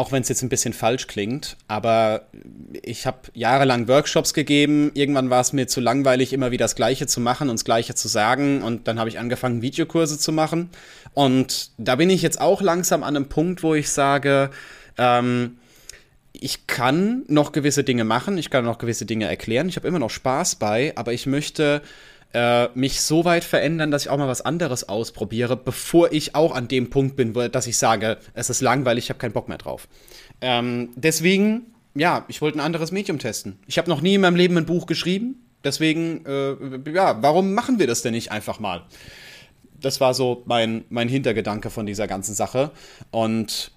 Auch 0.00 0.12
wenn 0.12 0.22
es 0.22 0.30
jetzt 0.30 0.40
ein 0.40 0.48
bisschen 0.48 0.72
falsch 0.72 1.08
klingt, 1.08 1.58
aber 1.68 2.22
ich 2.72 3.06
habe 3.06 3.18
jahrelang 3.34 3.86
Workshops 3.86 4.32
gegeben. 4.32 4.92
Irgendwann 4.94 5.28
war 5.28 5.42
es 5.42 5.52
mir 5.52 5.68
zu 5.68 5.78
langweilig, 5.78 6.32
immer 6.32 6.50
wieder 6.50 6.64
das 6.64 6.74
Gleiche 6.74 7.06
zu 7.06 7.20
machen 7.20 7.50
und 7.50 7.56
das 7.56 7.66
Gleiche 7.66 7.94
zu 7.94 8.08
sagen. 8.08 8.62
Und 8.62 8.88
dann 8.88 8.98
habe 8.98 9.10
ich 9.10 9.18
angefangen, 9.18 9.60
Videokurse 9.60 10.18
zu 10.18 10.32
machen. 10.32 10.70
Und 11.12 11.72
da 11.76 11.96
bin 11.96 12.08
ich 12.08 12.22
jetzt 12.22 12.40
auch 12.40 12.62
langsam 12.62 13.02
an 13.02 13.14
einem 13.14 13.28
Punkt, 13.28 13.62
wo 13.62 13.74
ich 13.74 13.90
sage, 13.90 14.48
ähm, 14.96 15.58
ich 16.32 16.66
kann 16.66 17.24
noch 17.28 17.52
gewisse 17.52 17.84
Dinge 17.84 18.04
machen, 18.04 18.38
ich 18.38 18.48
kann 18.48 18.64
noch 18.64 18.78
gewisse 18.78 19.04
Dinge 19.04 19.26
erklären, 19.26 19.68
ich 19.68 19.76
habe 19.76 19.86
immer 19.86 19.98
noch 19.98 20.08
Spaß 20.08 20.54
bei, 20.54 20.94
aber 20.96 21.12
ich 21.12 21.26
möchte 21.26 21.82
äh, 22.32 22.68
mich 22.74 23.00
so 23.00 23.24
weit 23.24 23.44
verändern, 23.44 23.90
dass 23.90 24.02
ich 24.02 24.10
auch 24.10 24.18
mal 24.18 24.28
was 24.28 24.42
anderes 24.42 24.88
ausprobiere, 24.88 25.56
bevor 25.56 26.12
ich 26.12 26.34
auch 26.34 26.54
an 26.54 26.68
dem 26.68 26.90
Punkt 26.90 27.16
bin, 27.16 27.34
wo, 27.34 27.48
dass 27.48 27.66
ich 27.66 27.76
sage, 27.76 28.18
es 28.34 28.50
ist 28.50 28.60
langweilig, 28.60 29.04
ich 29.04 29.10
habe 29.10 29.18
keinen 29.18 29.32
Bock 29.32 29.48
mehr 29.48 29.58
drauf. 29.58 29.88
Ähm, 30.40 30.90
deswegen, 30.96 31.74
ja, 31.94 32.24
ich 32.28 32.40
wollte 32.40 32.58
ein 32.58 32.64
anderes 32.64 32.92
Medium 32.92 33.18
testen. 33.18 33.58
Ich 33.66 33.78
habe 33.78 33.90
noch 33.90 34.00
nie 34.00 34.14
in 34.14 34.20
meinem 34.20 34.36
Leben 34.36 34.56
ein 34.56 34.66
Buch 34.66 34.86
geschrieben, 34.86 35.44
deswegen, 35.64 36.24
äh, 36.24 36.90
ja, 36.92 37.22
warum 37.22 37.54
machen 37.54 37.78
wir 37.78 37.86
das 37.86 38.02
denn 38.02 38.12
nicht 38.12 38.30
einfach 38.30 38.60
mal? 38.60 38.82
Das 39.80 40.00
war 40.00 40.14
so 40.14 40.42
mein, 40.46 40.84
mein 40.90 41.08
Hintergedanke 41.08 41.70
von 41.70 41.86
dieser 41.86 42.06
ganzen 42.06 42.34
Sache. 42.34 42.70
Und 43.10 43.72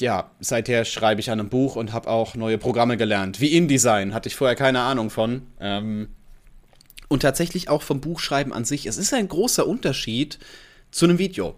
ja, 0.00 0.30
seither 0.40 0.84
schreibe 0.84 1.20
ich 1.20 1.30
an 1.30 1.40
einem 1.40 1.48
Buch 1.48 1.76
und 1.76 1.92
habe 1.92 2.08
auch 2.08 2.34
neue 2.34 2.58
Programme 2.58 2.96
gelernt. 2.96 3.40
Wie 3.40 3.56
InDesign, 3.56 4.12
hatte 4.14 4.28
ich 4.28 4.34
vorher 4.34 4.56
keine 4.56 4.80
Ahnung 4.80 5.10
von. 5.10 5.42
Ähm, 5.60 6.08
und 7.08 7.20
tatsächlich 7.20 7.68
auch 7.68 7.82
vom 7.82 8.00
Buchschreiben 8.00 8.52
an 8.52 8.64
sich. 8.64 8.86
Es 8.86 8.96
ist 8.96 9.12
ein 9.14 9.28
großer 9.28 9.66
Unterschied 9.66 10.38
zu 10.90 11.04
einem 11.04 11.18
Video. 11.18 11.54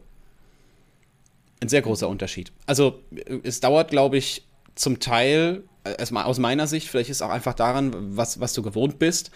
Ein 1.61 1.69
sehr 1.69 1.83
großer 1.83 2.09
Unterschied. 2.09 2.53
Also 2.67 3.03
äh, 3.15 3.39
es 3.43 3.61
dauert, 3.61 3.91
glaube 3.91 4.17
ich, 4.17 4.47
zum 4.75 5.01
Teil, 5.01 5.65
äh, 5.85 5.97
erstmal 5.99 6.25
aus 6.25 6.39
meiner 6.39 6.67
Sicht, 6.67 6.89
vielleicht 6.89 7.11
ist 7.11 7.19
es 7.19 7.23
auch 7.23 7.31
einfach 7.31 7.55
daran, 7.55 8.17
was, 8.17 8.41
was 8.41 8.53
du 8.53 8.63
gewohnt 8.63 8.99
bist. 8.99 9.31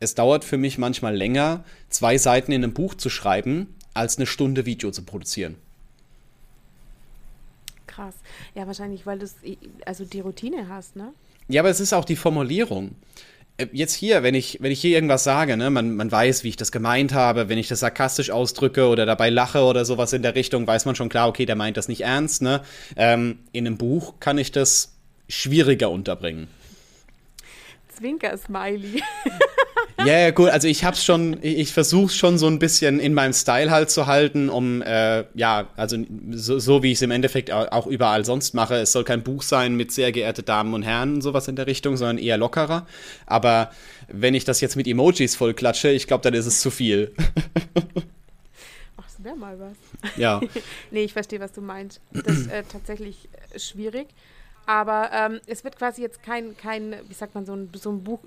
Es 0.00 0.14
dauert 0.14 0.44
für 0.44 0.58
mich 0.58 0.78
manchmal 0.78 1.16
länger, 1.16 1.64
zwei 1.88 2.18
Seiten 2.18 2.52
in 2.52 2.62
einem 2.62 2.72
Buch 2.72 2.94
zu 2.94 3.10
schreiben, 3.10 3.74
als 3.94 4.16
eine 4.16 4.26
Stunde 4.26 4.64
Video 4.64 4.90
zu 4.92 5.02
produzieren. 5.02 5.56
Krass. 7.86 8.14
Ja, 8.54 8.66
wahrscheinlich, 8.66 9.06
weil 9.06 9.18
du 9.18 9.26
also 9.84 10.04
die 10.04 10.20
Routine 10.20 10.68
hast, 10.68 10.94
ne? 10.94 11.12
Ja, 11.48 11.62
aber 11.62 11.70
es 11.70 11.80
ist 11.80 11.92
auch 11.92 12.04
die 12.04 12.16
Formulierung. 12.16 12.94
Äh, 13.58 13.66
Jetzt 13.72 13.94
hier, 13.94 14.22
wenn 14.22 14.34
ich, 14.34 14.58
wenn 14.60 14.72
ich 14.72 14.80
hier 14.80 14.92
irgendwas 14.92 15.24
sage, 15.24 15.56
ne, 15.56 15.68
man, 15.68 15.94
man 15.94 16.10
weiß, 16.10 16.44
wie 16.44 16.48
ich 16.48 16.56
das 16.56 16.72
gemeint 16.72 17.12
habe, 17.12 17.48
wenn 17.48 17.58
ich 17.58 17.68
das 17.68 17.80
sarkastisch 17.80 18.30
ausdrücke 18.30 18.88
oder 18.88 19.04
dabei 19.04 19.28
lache 19.28 19.62
oder 19.62 19.84
sowas 19.84 20.12
in 20.12 20.22
der 20.22 20.34
Richtung, 20.34 20.66
weiß 20.66 20.86
man 20.86 20.94
schon 20.94 21.08
klar, 21.08 21.28
okay, 21.28 21.44
der 21.44 21.56
meint 21.56 21.76
das 21.76 21.88
nicht 21.88 22.02
ernst, 22.02 22.40
ne? 22.40 22.62
Ähm, 22.96 23.40
in 23.52 23.66
einem 23.66 23.76
Buch 23.76 24.14
kann 24.20 24.38
ich 24.38 24.52
das 24.52 24.94
schwieriger 25.28 25.90
unterbringen. 25.90 26.48
Zwinker-Smiley. 27.98 29.02
Ja, 30.06 30.16
ja, 30.16 30.32
cool. 30.38 30.48
Also 30.48 30.68
ich 30.68 30.84
hab's 30.84 31.04
schon, 31.04 31.38
ich, 31.42 31.58
ich 31.58 31.72
versuch's 31.72 32.14
schon 32.14 32.38
so 32.38 32.46
ein 32.46 32.60
bisschen 32.60 33.00
in 33.00 33.14
meinem 33.14 33.32
Style 33.32 33.72
halt 33.72 33.90
zu 33.90 34.06
halten, 34.06 34.48
um, 34.48 34.80
äh, 34.80 35.24
ja, 35.34 35.66
also 35.76 35.96
so, 36.30 36.60
so 36.60 36.84
wie 36.84 36.92
ich 36.92 36.98
es 36.98 37.02
im 37.02 37.10
Endeffekt 37.10 37.50
au- 37.50 37.66
auch 37.72 37.88
überall 37.88 38.24
sonst 38.24 38.54
mache. 38.54 38.76
Es 38.76 38.92
soll 38.92 39.02
kein 39.02 39.24
Buch 39.24 39.42
sein 39.42 39.74
mit 39.74 39.90
sehr 39.90 40.12
geehrte 40.12 40.44
Damen 40.44 40.72
und 40.72 40.84
Herren, 40.84 41.20
sowas 41.20 41.48
in 41.48 41.56
der 41.56 41.66
Richtung, 41.66 41.96
sondern 41.96 42.18
eher 42.18 42.36
lockerer. 42.38 42.86
Aber 43.26 43.72
wenn 44.06 44.34
ich 44.34 44.44
das 44.44 44.60
jetzt 44.60 44.76
mit 44.76 44.86
Emojis 44.86 45.34
voll 45.34 45.52
klatsche, 45.52 45.88
ich 45.90 46.06
glaube, 46.06 46.22
dann 46.22 46.34
ist 46.34 46.46
es 46.46 46.60
zu 46.60 46.70
viel. 46.70 47.12
Ach, 48.96 49.02
das 49.04 49.24
wäre 49.24 49.36
mal 49.36 49.58
was. 49.58 49.76
ja. 50.16 50.40
Nee, 50.92 51.02
ich 51.02 51.12
verstehe, 51.12 51.40
was 51.40 51.50
du 51.52 51.60
meinst. 51.60 52.00
Das 52.12 52.36
ist 52.36 52.50
äh, 52.52 52.62
tatsächlich 52.70 53.28
äh, 53.52 53.58
schwierig. 53.58 54.06
Aber 54.68 55.08
ähm, 55.14 55.40
es 55.46 55.64
wird 55.64 55.78
quasi 55.78 56.02
jetzt 56.02 56.22
kein, 56.22 56.54
kein, 56.58 56.94
wie 57.08 57.14
sagt 57.14 57.34
man, 57.34 57.46
so 57.46 57.54
ein, 57.54 57.70
so 57.74 57.90
ein 57.90 58.04
Buch, 58.04 58.20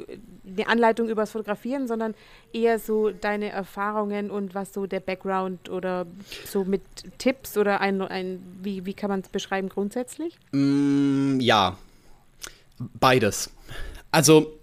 eine 0.44 0.68
Anleitung 0.68 1.08
übers 1.08 1.30
Fotografieren, 1.30 1.88
sondern 1.88 2.16
eher 2.52 2.80
so 2.80 3.12
deine 3.12 3.50
Erfahrungen 3.50 4.32
und 4.32 4.56
was 4.56 4.74
so 4.74 4.88
der 4.88 5.02
Background 5.02 5.70
oder 5.70 6.08
so 6.48 6.64
mit 6.64 6.82
Tipps 7.20 7.58
oder 7.58 7.80
ein, 7.80 8.02
ein 8.02 8.42
wie, 8.64 8.88
wie 8.88 8.96
kann 8.96 9.12
man 9.12 9.20
es 9.20 9.30
beschreiben 9.30 9.70
grundsätzlich? 9.70 10.36
Mm, 10.52 11.40
ja. 11.40 11.78
Beides. 13.00 13.52
Also, 14.10 14.58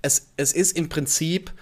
es, 0.00 0.28
es 0.38 0.54
ist 0.54 0.74
im 0.74 0.88
Prinzip 0.88 1.52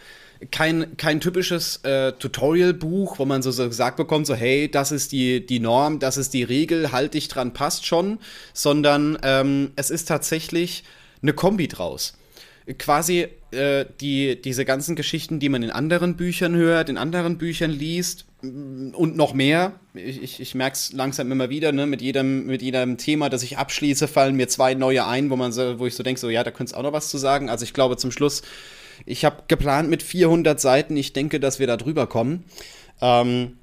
kein, 0.50 0.96
kein 0.96 1.20
typisches 1.20 1.76
äh, 1.84 2.12
Tutorial-Buch, 2.12 3.18
wo 3.18 3.24
man 3.26 3.42
so, 3.42 3.50
so 3.50 3.68
gesagt 3.68 3.96
bekommt, 3.96 4.26
so 4.26 4.34
hey, 4.34 4.70
das 4.70 4.90
ist 4.90 5.12
die, 5.12 5.44
die 5.44 5.60
Norm, 5.60 5.98
das 5.98 6.16
ist 6.16 6.32
die 6.32 6.42
Regel, 6.42 6.92
halt 6.92 7.14
dich 7.14 7.28
dran, 7.28 7.52
passt 7.52 7.86
schon, 7.86 8.18
sondern 8.54 9.18
ähm, 9.22 9.72
es 9.76 9.90
ist 9.90 10.08
tatsächlich 10.08 10.84
eine 11.22 11.34
Kombi 11.34 11.68
draus. 11.68 12.14
Quasi 12.78 13.26
äh, 13.50 13.84
die, 14.00 14.40
diese 14.40 14.64
ganzen 14.64 14.96
Geschichten, 14.96 15.40
die 15.40 15.48
man 15.48 15.62
in 15.62 15.70
anderen 15.70 16.16
Büchern 16.16 16.54
hört, 16.54 16.88
in 16.88 16.96
anderen 16.96 17.36
Büchern 17.36 17.70
liest 17.70 18.26
mm, 18.42 18.90
und 18.94 19.16
noch 19.16 19.34
mehr. 19.34 19.72
Ich, 19.92 20.22
ich, 20.22 20.40
ich 20.40 20.54
merke 20.54 20.74
es 20.74 20.92
langsam 20.92 21.32
immer 21.32 21.50
wieder, 21.50 21.72
ne? 21.72 21.86
mit, 21.86 22.00
jedem, 22.00 22.46
mit 22.46 22.62
jedem 22.62 22.96
Thema, 22.96 23.28
das 23.28 23.42
ich 23.42 23.58
abschließe, 23.58 24.08
fallen 24.08 24.36
mir 24.36 24.48
zwei 24.48 24.74
neue 24.74 25.04
ein, 25.06 25.30
wo, 25.30 25.36
man 25.36 25.52
so, 25.52 25.78
wo 25.78 25.86
ich 25.86 25.96
so 25.96 26.02
denke, 26.02 26.20
so 26.20 26.30
ja, 26.30 26.44
da 26.44 26.50
könntest 26.50 26.74
du 26.74 26.78
auch 26.78 26.84
noch 26.84 26.92
was 26.92 27.10
zu 27.10 27.18
sagen. 27.18 27.50
Also 27.50 27.64
ich 27.64 27.74
glaube 27.74 27.96
zum 27.96 28.12
Schluss, 28.12 28.42
ich 29.06 29.24
habe 29.24 29.44
geplant 29.48 29.90
mit 29.90 30.02
400 30.02 30.60
Seiten, 30.60 30.96
ich 30.96 31.12
denke, 31.12 31.40
dass 31.40 31.58
wir 31.58 31.66
da 31.66 31.76
drüber 31.76 32.06
kommen. 32.06 32.44
Ähm, 33.00 33.58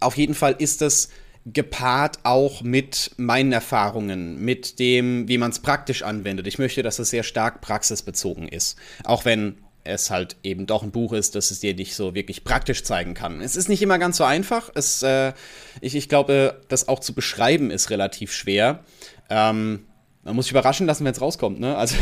auf 0.00 0.16
jeden 0.16 0.34
Fall 0.34 0.54
ist 0.58 0.82
es 0.82 1.10
gepaart 1.44 2.20
auch 2.24 2.62
mit 2.62 3.12
meinen 3.16 3.52
Erfahrungen, 3.52 4.38
mit 4.40 4.78
dem, 4.78 5.28
wie 5.28 5.38
man 5.38 5.50
es 5.50 5.60
praktisch 5.60 6.02
anwendet. 6.02 6.46
Ich 6.46 6.58
möchte, 6.58 6.82
dass 6.82 6.98
es 6.98 7.10
sehr 7.10 7.22
stark 7.22 7.60
praxisbezogen 7.60 8.48
ist. 8.48 8.76
Auch 9.04 9.24
wenn 9.24 9.56
es 9.84 10.10
halt 10.10 10.36
eben 10.42 10.66
doch 10.66 10.82
ein 10.82 10.90
Buch 10.90 11.12
ist, 11.12 11.34
das 11.34 11.50
es 11.50 11.60
dir 11.60 11.74
nicht 11.74 11.94
so 11.94 12.14
wirklich 12.14 12.44
praktisch 12.44 12.84
zeigen 12.84 13.14
kann. 13.14 13.40
Es 13.40 13.56
ist 13.56 13.68
nicht 13.68 13.82
immer 13.82 13.98
ganz 13.98 14.18
so 14.18 14.24
einfach. 14.24 14.70
Es, 14.74 15.02
äh, 15.02 15.32
ich, 15.80 15.94
ich 15.96 16.08
glaube, 16.08 16.60
das 16.68 16.88
auch 16.88 17.00
zu 17.00 17.14
beschreiben 17.14 17.70
ist 17.70 17.90
relativ 17.90 18.32
schwer. 18.32 18.84
Ähm, 19.30 19.86
Man 20.28 20.36
muss 20.36 20.44
sich 20.44 20.52
überraschen 20.52 20.86
lassen, 20.86 21.04
wenn 21.04 21.12
es 21.12 21.20
rauskommt. 21.20 21.58
Ne? 21.58 21.74
Also 21.74 21.96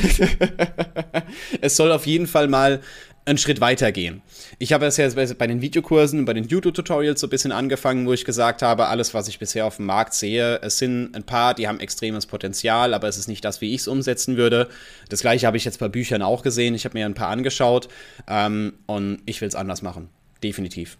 es 1.60 1.76
soll 1.76 1.92
auf 1.92 2.06
jeden 2.06 2.26
Fall 2.26 2.48
mal 2.48 2.80
einen 3.24 3.38
Schritt 3.38 3.60
weiter 3.60 3.92
gehen. 3.92 4.22
Ich 4.58 4.72
habe 4.72 4.86
es 4.86 4.96
ja 4.96 5.08
bei 5.38 5.46
den 5.46 5.60
Videokursen, 5.60 6.24
bei 6.24 6.32
den 6.32 6.44
YouTube-Tutorials 6.44 7.20
so 7.20 7.26
ein 7.26 7.30
bisschen 7.30 7.52
angefangen, 7.52 8.06
wo 8.06 8.12
ich 8.12 8.24
gesagt 8.24 8.62
habe, 8.62 8.86
alles, 8.86 9.14
was 9.14 9.28
ich 9.28 9.38
bisher 9.38 9.66
auf 9.66 9.76
dem 9.76 9.86
Markt 9.86 10.14
sehe, 10.14 10.60
es 10.62 10.78
sind 10.78 11.14
ein 11.14 11.24
paar, 11.24 11.54
die 11.54 11.66
haben 11.66 11.80
extremes 11.80 12.26
Potenzial, 12.26 12.94
aber 12.94 13.08
es 13.08 13.16
ist 13.16 13.28
nicht 13.28 13.44
das, 13.44 13.60
wie 13.60 13.74
ich 13.74 13.82
es 13.82 13.88
umsetzen 13.88 14.36
würde. 14.36 14.68
Das 15.08 15.20
gleiche 15.20 15.46
habe 15.46 15.56
ich 15.56 15.64
jetzt 15.64 15.78
bei 15.78 15.88
Büchern 15.88 16.22
auch 16.22 16.42
gesehen. 16.42 16.74
Ich 16.74 16.84
habe 16.84 16.98
mir 16.98 17.06
ein 17.06 17.14
paar 17.14 17.28
angeschaut 17.28 17.88
ähm, 18.28 18.74
und 18.86 19.22
ich 19.26 19.40
will 19.40 19.48
es 19.48 19.54
anders 19.54 19.82
machen. 19.82 20.08
Definitiv. 20.42 20.98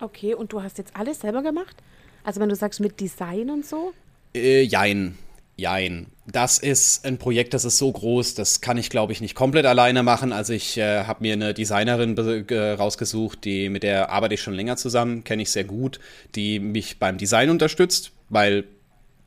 Okay, 0.00 0.34
und 0.34 0.52
du 0.52 0.62
hast 0.62 0.78
jetzt 0.78 0.96
alles 0.96 1.20
selber 1.20 1.42
gemacht? 1.42 1.76
Also 2.24 2.40
wenn 2.40 2.48
du 2.48 2.56
sagst 2.56 2.80
mit 2.80 3.00
Design 3.00 3.50
und 3.50 3.66
so? 3.66 3.92
Äh, 4.34 4.62
jein. 4.62 5.16
Jein. 5.60 6.06
Das 6.26 6.58
ist 6.58 7.04
ein 7.04 7.18
Projekt, 7.18 7.52
das 7.52 7.66
ist 7.66 7.76
so 7.76 7.92
groß, 7.92 8.34
das 8.34 8.62
kann 8.62 8.78
ich, 8.78 8.88
glaube 8.88 9.12
ich, 9.12 9.20
nicht 9.20 9.34
komplett 9.34 9.66
alleine 9.66 10.02
machen. 10.02 10.32
Also 10.32 10.54
ich 10.54 10.78
äh, 10.78 11.04
habe 11.04 11.20
mir 11.20 11.34
eine 11.34 11.52
Designerin 11.52 12.18
rausgesucht, 12.18 13.44
die 13.44 13.68
mit 13.68 13.82
der 13.82 14.08
arbeite 14.08 14.34
ich 14.34 14.40
schon 14.40 14.54
länger 14.54 14.78
zusammen, 14.78 15.22
kenne 15.22 15.42
ich 15.42 15.50
sehr 15.50 15.64
gut, 15.64 16.00
die 16.34 16.60
mich 16.60 16.98
beim 16.98 17.18
Design 17.18 17.50
unterstützt, 17.50 18.12
weil 18.30 18.64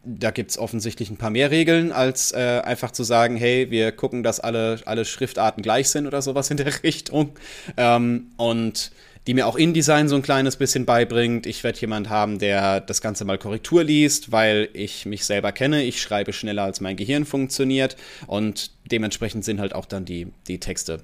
da 0.05 0.31
gibt 0.31 0.49
es 0.49 0.57
offensichtlich 0.57 1.11
ein 1.11 1.17
paar 1.17 1.29
mehr 1.29 1.51
Regeln, 1.51 1.91
als 1.91 2.31
äh, 2.31 2.61
einfach 2.63 2.91
zu 2.91 3.03
sagen, 3.03 3.37
hey, 3.37 3.69
wir 3.69 3.91
gucken, 3.91 4.23
dass 4.23 4.39
alle, 4.39 4.79
alle 4.85 5.05
Schriftarten 5.05 5.61
gleich 5.61 5.89
sind 5.89 6.07
oder 6.07 6.23
sowas 6.23 6.49
in 6.49 6.57
der 6.57 6.73
Richtung. 6.83 7.37
Ähm, 7.77 8.31
und 8.37 8.91
die 9.27 9.33
mir 9.33 9.47
auch 9.47 9.55
InDesign 9.55 10.09
so 10.09 10.15
ein 10.15 10.21
kleines 10.21 10.57
bisschen 10.57 10.85
beibringt. 10.85 11.45
Ich 11.45 11.63
werde 11.63 11.79
jemand 11.79 12.09
haben, 12.09 12.39
der 12.39 12.81
das 12.81 13.01
Ganze 13.01 13.25
mal 13.25 13.37
Korrektur 13.37 13.83
liest, 13.83 14.31
weil 14.31 14.69
ich 14.73 15.05
mich 15.05 15.25
selber 15.25 15.51
kenne. 15.51 15.83
Ich 15.83 16.01
schreibe 16.01 16.33
schneller, 16.33 16.63
als 16.63 16.81
mein 16.81 16.97
Gehirn 16.97 17.25
funktioniert 17.25 17.95
und 18.27 18.71
dementsprechend 18.91 19.45
sind 19.45 19.59
halt 19.59 19.73
auch 19.73 19.85
dann 19.85 20.05
die, 20.05 20.27
die 20.47 20.59
Texte. 20.59 21.01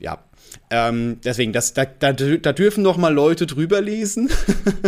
Ja, 0.00 0.18
ähm, 0.70 1.20
deswegen, 1.24 1.52
das, 1.52 1.74
da, 1.74 1.84
da, 1.84 2.12
da, 2.12 2.52
dürfen 2.52 2.82
noch 2.82 2.96
mal 2.96 3.12
Leute 3.12 3.46
drüber 3.46 3.80
lesen. 3.80 4.30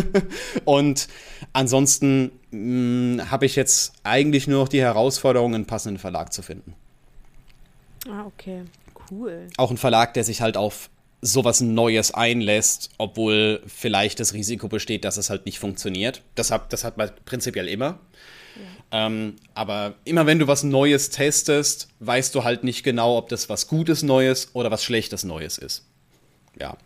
und 0.64 1.08
ansonsten 1.52 2.32
hm, 2.50 3.22
habe 3.30 3.46
ich 3.46 3.56
jetzt 3.56 3.92
eigentlich 4.04 4.46
nur 4.46 4.60
noch 4.60 4.68
die 4.68 4.80
Herausforderung, 4.80 5.54
einen 5.54 5.66
passenden 5.66 5.98
Verlag 5.98 6.32
zu 6.32 6.42
finden. 6.42 6.74
Ah, 8.08 8.24
okay. 8.26 8.62
Cool. 9.10 9.48
Auch 9.56 9.70
ein 9.70 9.76
Verlag, 9.76 10.14
der 10.14 10.24
sich 10.24 10.40
halt 10.40 10.56
auf 10.56 10.88
sowas 11.22 11.60
Neues 11.60 12.12
einlässt, 12.12 12.90
obwohl 12.98 13.62
vielleicht 13.66 14.20
das 14.20 14.32
Risiko 14.32 14.68
besteht, 14.68 15.04
dass 15.04 15.16
es 15.16 15.30
halt 15.30 15.46
nicht 15.46 15.58
funktioniert. 15.58 16.22
Das 16.34 16.50
hat, 16.50 16.72
das 16.72 16.84
hat 16.84 16.96
man 16.96 17.10
prinzipiell 17.24 17.68
immer. 17.68 17.98
Ja. 18.90 19.06
Ähm, 19.06 19.36
aber 19.54 19.94
immer 20.04 20.26
wenn 20.26 20.38
du 20.38 20.46
was 20.46 20.62
Neues 20.62 21.10
testest, 21.10 21.88
weißt 22.00 22.34
du 22.34 22.44
halt 22.44 22.64
nicht 22.64 22.82
genau, 22.82 23.18
ob 23.18 23.28
das 23.28 23.48
was 23.48 23.68
Gutes 23.68 24.02
Neues 24.02 24.50
oder 24.54 24.70
was 24.70 24.82
Schlechtes 24.82 25.24
Neues 25.24 25.58
ist. 25.58 25.86
Ja. 26.58 26.76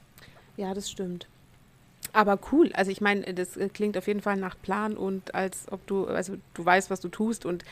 Ja, 0.57 0.75
das 0.75 0.91
stimmt. 0.91 1.27
Aber 2.13 2.39
cool. 2.53 2.71
Also 2.75 2.91
ich 2.91 3.01
meine, 3.01 3.35
das 3.35 3.59
klingt 3.73 3.97
auf 3.97 4.07
jeden 4.07 4.21
Fall 4.21 4.37
nach 4.37 4.57
Plan 4.61 4.97
und 4.97 5.35
als 5.35 5.67
ob 5.71 5.85
du, 5.87 6.07
also 6.07 6.37
du 6.55 6.65
weißt, 6.65 6.91
was 6.91 7.01
du 7.01 7.09
tust 7.09 7.45
und 7.45 7.65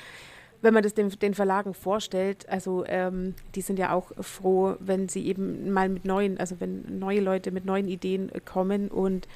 wenn 0.62 0.72
man 0.72 0.82
das 0.84 0.94
den, 0.94 1.10
den 1.10 1.34
Verlagen 1.34 1.74
vorstellt, 1.74 2.48
also 2.48 2.84
ähm, 2.86 3.34
die 3.54 3.60
sind 3.60 3.78
ja 3.78 3.92
auch 3.92 4.12
froh, 4.20 4.76
wenn 4.78 5.08
sie 5.08 5.26
eben 5.26 5.72
mal 5.72 5.88
mit 5.88 6.04
neuen, 6.04 6.38
also 6.38 6.60
wenn 6.60 6.98
neue 6.98 7.20
Leute 7.20 7.50
mit 7.50 7.64
neuen 7.64 7.88
Ideen 7.88 8.30
kommen 8.44 8.88
und 8.88 9.26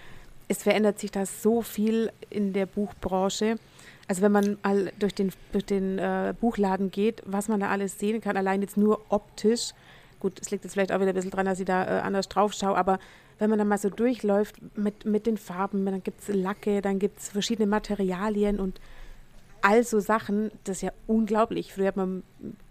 es 0.49 0.63
verändert 0.63 1.01
sich 1.01 1.11
da 1.11 1.27
so 1.27 1.63
viel 1.63 2.13
in 2.31 2.53
der 2.53 2.67
Buchbranche. 2.67 3.57
Also 4.07 4.23
wenn 4.23 4.31
man 4.31 4.57
mal 4.63 4.93
durch 5.01 5.15
den, 5.15 5.33
durch 5.51 5.65
den 5.65 5.99
äh, 5.99 6.33
Buchladen 6.41 6.93
geht, 6.93 7.23
was 7.27 7.49
man 7.49 7.59
da 7.59 7.69
alles 7.71 7.99
sehen 7.99 8.21
kann, 8.21 8.37
allein 8.37 8.63
jetzt 8.63 8.77
nur 8.77 9.01
optisch. 9.09 9.73
Gut, 10.21 10.41
es 10.41 10.53
liegt 10.53 10.63
jetzt 10.63 10.75
vielleicht 10.75 10.93
auch 10.93 11.01
wieder 11.01 11.09
ein 11.09 11.15
bisschen 11.17 11.33
dran, 11.33 11.47
dass 11.47 11.59
ich 11.59 11.67
da 11.67 11.85
äh, 11.85 12.01
anders 12.01 12.29
drauf 12.29 12.53
schaue, 12.53 12.77
aber 12.77 13.01
wenn 13.39 13.51
man 13.51 13.59
dann 13.59 13.69
mal 13.69 13.79
so 13.79 13.91
durchläuft 13.91 14.57
mit, 14.77 15.05
mit 15.05 15.27
den 15.27 15.37
Farben, 15.37 15.85
dann 15.85 16.03
gibt 16.03 16.21
es 16.21 16.29
Lacke, 16.29 16.81
dann 16.81 17.01
gibt 17.01 17.19
es 17.19 17.29
verschiedene 17.29 17.67
Materialien 17.67 18.61
und 18.61 18.81
all 19.63 19.85
so 19.85 20.01
Sachen, 20.01 20.51
das 20.65 20.79
ist 20.79 20.83
ja 20.83 20.93
unglaublich. 21.07 21.73
Früher 21.73 21.89
hat 21.89 21.97
man 21.97 22.23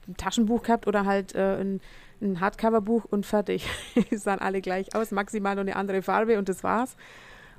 ein 0.08 0.18
Taschenbuch 0.18 0.64
gehabt 0.64 0.88
oder 0.88 1.06
halt 1.06 1.36
äh, 1.36 1.58
ein, 1.60 1.82
ein 2.22 2.40
Hardcover-Buch 2.40 3.06
und 3.06 3.26
fertig. 3.26 3.68
Die 4.12 4.18
sahen 4.18 4.40
alle 4.40 4.62
gleich 4.62 4.96
aus, 4.96 5.12
maximal 5.12 5.56
nur 5.56 5.64
eine 5.64 5.76
andere 5.76 6.02
Farbe 6.02 6.38
und 6.38 6.50
das 6.50 6.64
war's. 6.64 6.96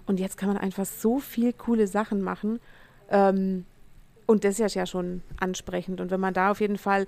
Und 0.07 0.21
jetzt 0.21 0.37
kann 0.37 0.49
man 0.49 0.59
einfach 0.59 0.87
so 0.87 1.19
viel 1.19 1.53
coole 1.53 1.87
Sachen 1.87 2.23
machen. 2.23 2.61
Ähm, 3.11 3.65
und 4.27 4.45
das 4.45 4.59
ist 4.59 4.75
ja 4.75 4.87
schon 4.87 5.23
ansprechend. 5.39 6.01
Und 6.01 6.11
wenn 6.11 6.21
man 6.21 6.35
da 6.35 6.51
auf 6.51 6.61
jeden 6.61 6.79
Fall 6.79 7.07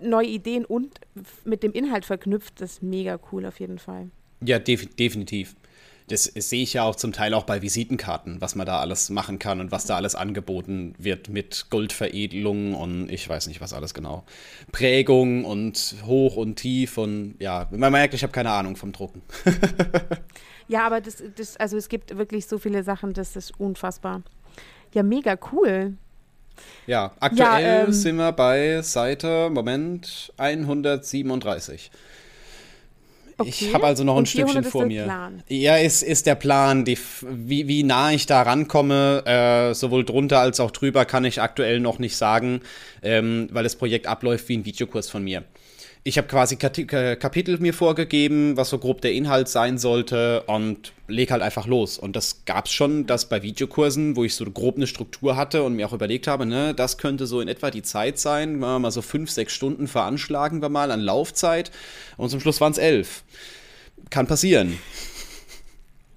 neue 0.00 0.26
Ideen 0.26 0.64
und 0.64 1.00
mit 1.44 1.62
dem 1.62 1.72
Inhalt 1.72 2.04
verknüpft, 2.04 2.60
das 2.60 2.72
ist 2.72 2.82
mega 2.82 3.18
cool 3.30 3.46
auf 3.46 3.60
jeden 3.60 3.78
Fall. 3.78 4.10
Ja, 4.44 4.58
def 4.58 4.86
definitiv 4.96 5.54
das, 6.12 6.30
das 6.32 6.50
sehe 6.50 6.62
ich 6.62 6.74
ja 6.74 6.84
auch 6.84 6.94
zum 6.94 7.12
Teil 7.12 7.32
auch 7.32 7.44
bei 7.44 7.62
Visitenkarten, 7.62 8.40
was 8.40 8.54
man 8.54 8.66
da 8.66 8.80
alles 8.80 9.08
machen 9.08 9.38
kann 9.38 9.60
und 9.60 9.72
was 9.72 9.86
da 9.86 9.96
alles 9.96 10.14
angeboten 10.14 10.94
wird 10.98 11.28
mit 11.28 11.66
Goldveredelung 11.70 12.74
und 12.74 13.10
ich 13.10 13.28
weiß 13.28 13.46
nicht, 13.46 13.60
was 13.60 13.72
alles 13.72 13.94
genau. 13.94 14.24
Prägung 14.72 15.44
und 15.44 15.96
hoch 16.04 16.36
und 16.36 16.56
tief 16.56 16.98
und 16.98 17.36
ja, 17.38 17.66
man 17.70 17.90
merkt, 17.92 18.12
ich 18.12 18.22
habe 18.22 18.32
keine 18.32 18.50
Ahnung 18.50 18.76
vom 18.76 18.92
Drucken. 18.92 19.22
ja, 20.68 20.84
aber 20.86 21.00
das, 21.00 21.22
das, 21.34 21.56
also 21.56 21.78
es 21.78 21.88
gibt 21.88 22.16
wirklich 22.16 22.46
so 22.46 22.58
viele 22.58 22.82
Sachen, 22.82 23.14
das 23.14 23.34
ist 23.34 23.58
unfassbar. 23.58 24.22
Ja, 24.92 25.02
mega 25.02 25.38
cool. 25.52 25.96
Ja, 26.86 27.12
aktuell 27.20 27.62
ja, 27.62 27.84
ähm, 27.84 27.92
sind 27.92 28.16
wir 28.16 28.32
bei 28.32 28.82
Seite, 28.82 29.48
Moment, 29.50 30.32
137. 30.36 31.90
Okay. 33.42 33.66
Ich 33.66 33.74
habe 33.74 33.86
also 33.86 34.04
noch 34.04 34.16
ein 34.16 34.26
Stückchen 34.26 34.64
vor 34.64 34.86
mir. 34.86 35.04
Plan. 35.04 35.42
Ja, 35.48 35.76
ist, 35.76 36.02
ist 36.02 36.26
der 36.26 36.34
Plan. 36.34 36.84
Die, 36.84 36.98
wie, 37.22 37.68
wie 37.68 37.82
nah 37.82 38.12
ich 38.12 38.26
da 38.26 38.42
rankomme, 38.42 39.22
äh, 39.26 39.74
sowohl 39.74 40.04
drunter 40.04 40.40
als 40.40 40.60
auch 40.60 40.70
drüber, 40.70 41.04
kann 41.04 41.24
ich 41.24 41.40
aktuell 41.40 41.80
noch 41.80 41.98
nicht 41.98 42.16
sagen, 42.16 42.60
ähm, 43.02 43.48
weil 43.52 43.64
das 43.64 43.76
Projekt 43.76 44.06
abläuft 44.06 44.48
wie 44.48 44.56
ein 44.56 44.64
Videokurs 44.64 45.08
von 45.08 45.24
mir 45.24 45.44
ich 46.04 46.18
habe 46.18 46.26
quasi 46.26 46.56
Kapitel 46.56 47.58
mir 47.58 47.72
vorgegeben, 47.72 48.56
was 48.56 48.70
so 48.70 48.78
grob 48.78 49.00
der 49.02 49.12
Inhalt 49.12 49.48
sein 49.48 49.78
sollte 49.78 50.42
und 50.48 50.92
leg 51.06 51.30
halt 51.30 51.42
einfach 51.42 51.66
los. 51.66 51.96
Und 51.96 52.16
das 52.16 52.44
gab's 52.44 52.72
schon, 52.72 53.06
dass 53.06 53.28
bei 53.28 53.42
Videokursen, 53.42 54.16
wo 54.16 54.24
ich 54.24 54.34
so 54.34 54.44
grob 54.44 54.76
eine 54.76 54.88
Struktur 54.88 55.36
hatte 55.36 55.62
und 55.62 55.74
mir 55.76 55.86
auch 55.86 55.92
überlegt 55.92 56.26
habe, 56.26 56.44
ne, 56.44 56.74
das 56.74 56.98
könnte 56.98 57.26
so 57.26 57.40
in 57.40 57.46
etwa 57.46 57.70
die 57.70 57.82
Zeit 57.82 58.18
sein, 58.18 58.58
mal 58.58 58.90
so 58.90 59.00
fünf, 59.00 59.30
sechs 59.30 59.52
Stunden 59.52 59.86
veranschlagen 59.86 60.60
wir 60.60 60.70
mal 60.70 60.90
an 60.90 61.00
Laufzeit 61.00 61.70
und 62.16 62.30
zum 62.30 62.40
Schluss 62.40 62.60
waren 62.60 62.72
es 62.72 62.78
elf. 62.78 63.22
Kann 64.10 64.26
passieren 64.26 64.78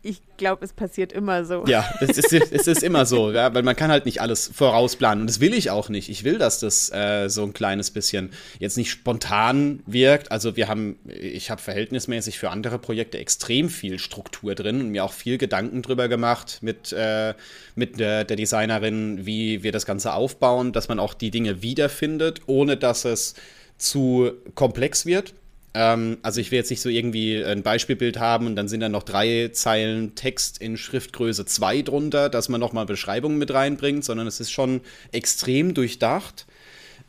ich 0.05 0.21
glaube, 0.37 0.63
es 0.63 0.71
passiert 0.71 1.11
immer 1.11 1.45
so. 1.45 1.65
Ja, 1.65 1.89
es 1.99 2.17
ist, 2.17 2.31
es 2.31 2.67
ist 2.67 2.83
immer 2.83 3.07
so, 3.07 3.31
ja, 3.31 3.53
weil 3.55 3.63
man 3.63 3.75
kann 3.75 3.89
halt 3.89 4.05
nicht 4.05 4.21
alles 4.21 4.51
vorausplanen. 4.53 5.21
Und 5.21 5.27
das 5.27 5.39
will 5.39 5.53
ich 5.53 5.71
auch 5.71 5.89
nicht. 5.89 6.09
Ich 6.09 6.23
will, 6.23 6.37
dass 6.37 6.59
das 6.59 6.91
äh, 6.93 7.27
so 7.27 7.43
ein 7.43 7.53
kleines 7.53 7.89
bisschen 7.89 8.29
jetzt 8.59 8.77
nicht 8.77 8.91
spontan 8.91 9.81
wirkt. 9.87 10.31
Also 10.31 10.55
wir 10.55 10.67
haben, 10.67 10.99
ich 11.07 11.49
habe 11.49 11.59
verhältnismäßig 11.59 12.37
für 12.37 12.51
andere 12.51 12.77
Projekte 12.77 13.17
extrem 13.17 13.67
viel 13.67 13.97
Struktur 13.97 14.53
drin 14.53 14.79
und 14.79 14.89
mir 14.89 15.03
auch 15.03 15.13
viel 15.13 15.39
Gedanken 15.39 15.81
drüber 15.81 16.07
gemacht 16.07 16.59
mit, 16.61 16.93
äh, 16.93 17.33
mit 17.73 17.99
der, 17.99 18.25
der 18.25 18.37
Designerin, 18.37 19.25
wie 19.25 19.63
wir 19.63 19.71
das 19.71 19.87
Ganze 19.87 20.13
aufbauen, 20.13 20.71
dass 20.71 20.87
man 20.87 20.99
auch 20.99 21.15
die 21.15 21.31
Dinge 21.31 21.63
wiederfindet, 21.63 22.41
ohne 22.45 22.77
dass 22.77 23.05
es 23.05 23.33
zu 23.77 24.31
komplex 24.53 25.07
wird 25.07 25.33
ähm, 25.75 26.17
also 26.21 26.39
ich 26.39 26.51
will 26.51 26.57
jetzt 26.57 26.69
nicht 26.69 26.81
so 26.81 26.87
irgendwie 26.87 27.43
ein 27.43 27.61
Beispielbild 27.61 28.17
haben 28.17 28.47
und 28.47 28.55
dann 28.55 28.69
sind 28.69 28.79
da 28.79 28.87
noch 28.87 29.03
drei 29.03 29.49
Zeilen 29.51 30.15
Text 30.15 30.59
in 30.59 30.77
Schriftgröße 30.77 31.45
2 31.45 31.81
drunter, 31.81 32.29
dass 32.29 32.47
man 32.47 32.61
nochmal 32.61 32.85
Beschreibungen 32.85 33.37
mit 33.37 33.53
reinbringt, 33.53 34.05
sondern 34.05 34.25
es 34.25 34.39
ist 34.39 34.51
schon 34.51 34.79
extrem 35.11 35.73
durchdacht. 35.73 36.47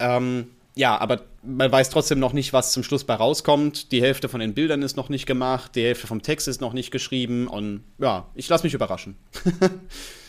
Ähm, 0.01 0.49
ja, 0.75 0.99
aber 0.99 1.23
man 1.43 1.71
weiß 1.71 1.91
trotzdem 1.91 2.19
noch 2.19 2.33
nicht, 2.33 2.53
was 2.53 2.73
zum 2.73 2.83
Schluss 2.83 3.05
bei 3.05 3.14
rauskommt. 3.14 3.93
Die 3.93 4.03
Hälfte 4.03 4.29
von 4.29 4.41
den 4.41 4.53
Bildern 4.53 4.83
ist 4.83 4.97
noch 4.97 5.11
nicht 5.11 5.27
gemacht, 5.27 5.77
die 5.77 5.85
Hälfte 5.85 6.09
vom 6.09 6.21
Text 6.21 6.49
ist 6.49 6.61
noch 6.61 6.73
nicht 6.73 6.91
geschrieben 6.91 7.47
und 7.47 7.85
ja, 7.99 8.27
ich 8.35 8.49
lasse 8.49 8.64
mich 8.64 8.75
überraschen. 8.75 9.17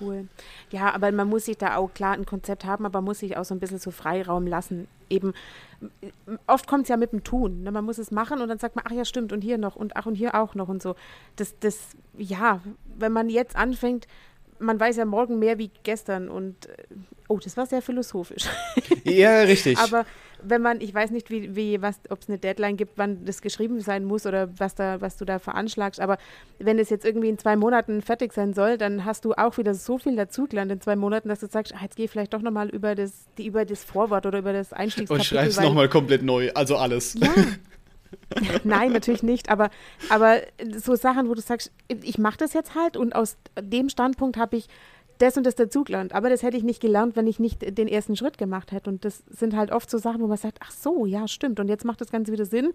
cool. 0.00 0.28
Ja, 0.70 0.94
aber 0.94 1.12
man 1.12 1.28
muss 1.28 1.46
sich 1.46 1.58
da 1.58 1.76
auch 1.76 1.92
klar 1.92 2.14
ein 2.14 2.26
Konzept 2.26 2.64
haben, 2.64 2.86
aber 2.86 3.00
muss 3.00 3.20
sich 3.20 3.36
auch 3.36 3.44
so 3.44 3.54
ein 3.54 3.60
bisschen 3.60 3.78
so 3.78 3.90
Freiraum 3.90 4.46
lassen. 4.46 4.88
Eben, 5.08 5.34
oft 6.46 6.66
kommt 6.66 6.84
es 6.84 6.88
ja 6.88 6.96
mit 6.96 7.12
dem 7.12 7.24
Tun. 7.24 7.62
Ne? 7.62 7.72
Man 7.72 7.84
muss 7.84 7.98
es 7.98 8.10
machen 8.10 8.40
und 8.40 8.48
dann 8.48 8.58
sagt 8.58 8.76
man, 8.76 8.84
ach 8.86 8.92
ja, 8.92 9.04
stimmt, 9.04 9.32
und 9.32 9.42
hier 9.42 9.58
noch 9.58 9.76
und 9.76 9.96
ach 9.96 10.06
und 10.06 10.14
hier 10.14 10.34
auch 10.34 10.54
noch 10.54 10.68
und 10.68 10.82
so. 10.82 10.94
Das, 11.36 11.54
das, 11.60 11.96
ja, 12.16 12.60
wenn 12.98 13.12
man 13.12 13.28
jetzt 13.28 13.56
anfängt, 13.56 14.06
man 14.58 14.78
weiß 14.78 14.96
ja 14.96 15.04
morgen 15.04 15.38
mehr 15.38 15.58
wie 15.58 15.70
gestern 15.82 16.28
und 16.28 16.68
oh, 17.28 17.38
das 17.38 17.56
war 17.56 17.66
sehr 17.66 17.82
philosophisch. 17.82 18.44
Ja, 19.04 19.40
richtig. 19.40 19.78
Aber 19.80 20.04
wenn 20.42 20.62
man, 20.62 20.80
ich 20.80 20.94
weiß 20.94 21.10
nicht, 21.10 21.30
wie, 21.30 21.54
wie 21.54 21.78
ob 21.78 22.20
es 22.20 22.28
eine 22.28 22.38
Deadline 22.38 22.76
gibt, 22.76 22.96
wann 22.96 23.24
das 23.24 23.42
geschrieben 23.42 23.80
sein 23.80 24.04
muss 24.04 24.26
oder 24.26 24.48
was 24.58 24.74
da, 24.74 25.00
was 25.00 25.16
du 25.16 25.24
da 25.24 25.38
veranschlagst, 25.38 26.00
aber 26.00 26.18
wenn 26.58 26.78
es 26.78 26.90
jetzt 26.90 27.04
irgendwie 27.04 27.28
in 27.28 27.38
zwei 27.38 27.56
Monaten 27.56 28.02
fertig 28.02 28.32
sein 28.32 28.54
soll, 28.54 28.78
dann 28.78 29.04
hast 29.04 29.24
du 29.24 29.32
auch 29.32 29.58
wieder 29.58 29.74
so 29.74 29.98
viel 29.98 30.16
dazugelernt 30.16 30.72
in 30.72 30.80
zwei 30.80 30.96
Monaten, 30.96 31.28
dass 31.28 31.40
du 31.40 31.46
sagst, 31.46 31.74
ah, 31.74 31.80
jetzt 31.82 31.96
gehe 31.96 32.06
ich 32.06 32.10
vielleicht 32.10 32.34
doch 32.34 32.42
nochmal 32.42 32.68
über 32.68 32.94
das, 32.94 33.26
die, 33.38 33.46
über 33.46 33.64
das 33.64 33.84
Vorwort 33.84 34.26
oder 34.26 34.38
über 34.38 34.52
das 34.52 34.72
Einstiegskapitel. 34.72 35.36
Und 35.36 35.42
schreibst 35.42 35.60
nochmal 35.60 35.88
komplett 35.88 36.22
neu, 36.22 36.50
also 36.54 36.76
alles. 36.76 37.14
Ja. 37.14 37.28
Nein, 38.64 38.92
natürlich 38.92 39.22
nicht, 39.22 39.50
aber, 39.50 39.70
aber 40.08 40.40
so 40.76 40.94
Sachen, 40.94 41.28
wo 41.28 41.34
du 41.34 41.40
sagst, 41.40 41.72
ich 41.88 42.18
mache 42.18 42.38
das 42.38 42.52
jetzt 42.52 42.74
halt 42.74 42.96
und 42.96 43.14
aus 43.14 43.36
dem 43.60 43.88
Standpunkt 43.88 44.36
habe 44.36 44.56
ich 44.56 44.68
das 45.22 45.36
und 45.36 45.44
das 45.44 45.54
dazugelernt. 45.54 46.14
Aber 46.14 46.30
das 46.30 46.42
hätte 46.42 46.56
ich 46.56 46.62
nicht 46.62 46.80
gelernt, 46.80 47.16
wenn 47.16 47.26
ich 47.26 47.38
nicht 47.38 47.78
den 47.78 47.88
ersten 47.88 48.16
Schritt 48.16 48.38
gemacht 48.38 48.72
hätte. 48.72 48.90
Und 48.90 49.04
das 49.04 49.22
sind 49.28 49.54
halt 49.56 49.70
oft 49.70 49.90
so 49.90 49.98
Sachen, 49.98 50.20
wo 50.20 50.26
man 50.26 50.36
sagt, 50.36 50.58
ach 50.60 50.70
so, 50.70 51.06
ja, 51.06 51.28
stimmt. 51.28 51.60
Und 51.60 51.68
jetzt 51.68 51.84
macht 51.84 52.00
das 52.00 52.10
Ganze 52.10 52.32
wieder 52.32 52.44
Sinn. 52.44 52.72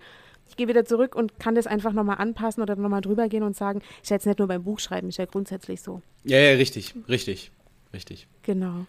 Ich 0.48 0.56
gehe 0.56 0.68
wieder 0.68 0.86
zurück 0.86 1.16
und 1.16 1.40
kann 1.40 1.56
das 1.56 1.68
einfach 1.68 1.92
nochmal 1.92 2.18
anpassen 2.18 2.62
oder 2.62 2.76
nochmal 2.76 3.02
drüber 3.02 3.28
gehen 3.28 3.44
und 3.44 3.56
sagen, 3.56 3.82
ist 4.02 4.10
ja 4.10 4.16
jetzt 4.16 4.28
nicht 4.28 4.40
nur 4.40 4.48
beim 4.48 4.64
Buchschreiben, 4.64 5.10
ist 5.10 5.18
ja 5.18 5.26
grundsätzlich 5.26 5.82
so. 5.82 6.02
Ja, 6.24 6.38
ja, 6.38 6.56
richtig, 6.56 6.94
richtig, 7.10 7.52
richtig. 7.94 8.28
Genau. 8.44 8.86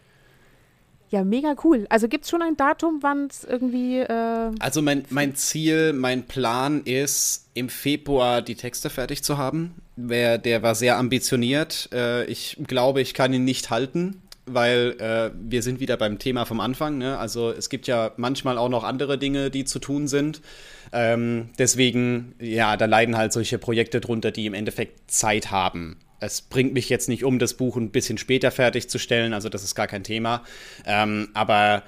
Ja, 1.11 1.23
mega 1.23 1.55
cool. 1.63 1.87
Also 1.89 2.09
gibt 2.09 2.25
es 2.25 2.31
schon 2.31 2.43
ein 2.43 2.57
Datum, 2.57 2.99
wann 3.01 3.29
es 3.29 3.45
irgendwie. 3.45 3.99
Äh 3.99 4.51
also 4.59 4.83
mein, 4.83 5.05
mein 5.11 5.35
Ziel, 5.37 5.93
mein 5.93 6.25
Plan 6.25 6.83
ist, 6.83 7.47
im 7.55 7.69
Februar 7.69 8.43
die 8.43 8.57
Texte 8.57 8.91
fertig 8.91 9.23
zu 9.23 9.39
haben. 9.39 9.75
Der, 9.97 10.39
der 10.39 10.63
war 10.63 10.75
sehr 10.75 10.99
ambitioniert. 10.99 11.89
Äh, 11.93 12.25
ich 12.25 12.57
glaube, 12.67 13.01
ich 13.01 13.15
kann 13.15 13.33
ihn 13.33 13.45
nicht 13.45 13.71
halten, 13.71 14.21
weil 14.47 14.97
äh, 14.99 15.31
wir 15.39 15.63
sind 15.63 15.79
wieder 15.81 15.97
beim 15.97 16.19
Thema 16.19 16.45
vom 16.45 16.61
Anfang. 16.61 16.99
Ne? 16.99 17.19
Also 17.19 17.51
es 17.51 17.69
gibt 17.69 17.87
ja 17.87 18.11
manchmal 18.17 18.59
auch 18.59 18.69
noch 18.69 18.83
andere 18.83 19.17
Dinge, 19.17 19.51
die 19.51 19.65
zu 19.65 19.79
tun 19.79 20.09
sind. 20.09 20.43
Ähm, 20.93 21.51
deswegen, 21.59 22.35
ja, 22.41 22.77
da 22.77 22.87
leiden 22.87 23.17
halt 23.17 23.33
solche 23.33 23.59
Projekte 23.59 24.01
drunter, 24.01 24.31
die 24.31 24.47
im 24.47 24.55
Endeffekt 24.55 25.11
Zeit 25.11 25.51
haben 25.51 25.99
es 26.21 26.41
bringt 26.41 26.73
mich 26.73 26.89
jetzt 26.89 27.09
nicht 27.09 27.25
um, 27.25 27.39
das 27.39 27.55
Buch 27.55 27.77
ein 27.77 27.91
bisschen 27.91 28.19
später 28.19 28.51
fertigzustellen, 28.51 29.33
also 29.33 29.49
das 29.49 29.63
ist 29.65 29.75
gar 29.75 29.87
kein 29.87 30.05
Thema. 30.05 30.43
Ähm, 30.87 31.29
aber 31.35 31.83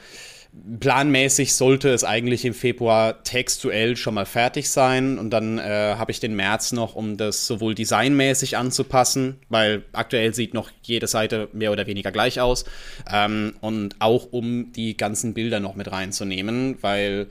planmäßig 0.80 1.54
sollte 1.54 1.90
es 1.90 2.04
eigentlich 2.04 2.44
im 2.44 2.54
Februar 2.54 3.22
textuell 3.22 3.96
schon 3.96 4.14
mal 4.14 4.24
fertig 4.24 4.70
sein 4.70 5.18
und 5.18 5.30
dann 5.30 5.58
äh, 5.58 5.94
habe 5.96 6.10
ich 6.10 6.20
den 6.20 6.34
März 6.34 6.72
noch, 6.72 6.94
um 6.94 7.16
das 7.16 7.46
sowohl 7.46 7.74
designmäßig 7.74 8.56
anzupassen, 8.56 9.36
weil 9.48 9.84
aktuell 9.92 10.34
sieht 10.34 10.54
noch 10.54 10.70
jede 10.82 11.06
Seite 11.06 11.48
mehr 11.52 11.70
oder 11.70 11.86
weniger 11.86 12.12
gleich 12.12 12.40
aus 12.40 12.64
ähm, 13.12 13.56
und 13.60 13.96
auch 13.98 14.32
um 14.32 14.72
die 14.72 14.96
ganzen 14.96 15.34
Bilder 15.34 15.60
noch 15.60 15.74
mit 15.74 15.92
reinzunehmen, 15.92 16.78
weil 16.80 17.28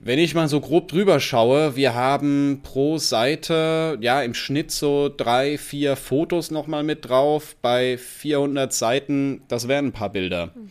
wenn 0.00 0.18
ich 0.18 0.34
mal 0.34 0.48
so 0.48 0.60
grob 0.60 0.88
drüber 0.88 1.18
schaue, 1.18 1.74
wir 1.74 1.94
haben 1.94 2.60
pro 2.62 2.98
Seite 2.98 3.98
ja 4.00 4.22
im 4.22 4.34
Schnitt 4.34 4.70
so 4.70 5.12
drei, 5.14 5.58
vier 5.58 5.96
Fotos 5.96 6.50
nochmal 6.50 6.84
mit 6.84 7.08
drauf. 7.08 7.56
Bei 7.62 7.98
400 7.98 8.72
Seiten, 8.72 9.42
das 9.48 9.66
wären 9.66 9.86
ein 9.86 9.92
paar 9.92 10.10
Bilder. 10.10 10.52
Mhm. 10.54 10.70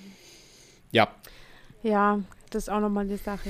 Ja. 0.92 1.10
Ja, 1.84 2.20
das 2.50 2.64
ist 2.64 2.70
auch 2.70 2.80
nochmal 2.80 3.06
eine 3.06 3.18
Sache. 3.18 3.50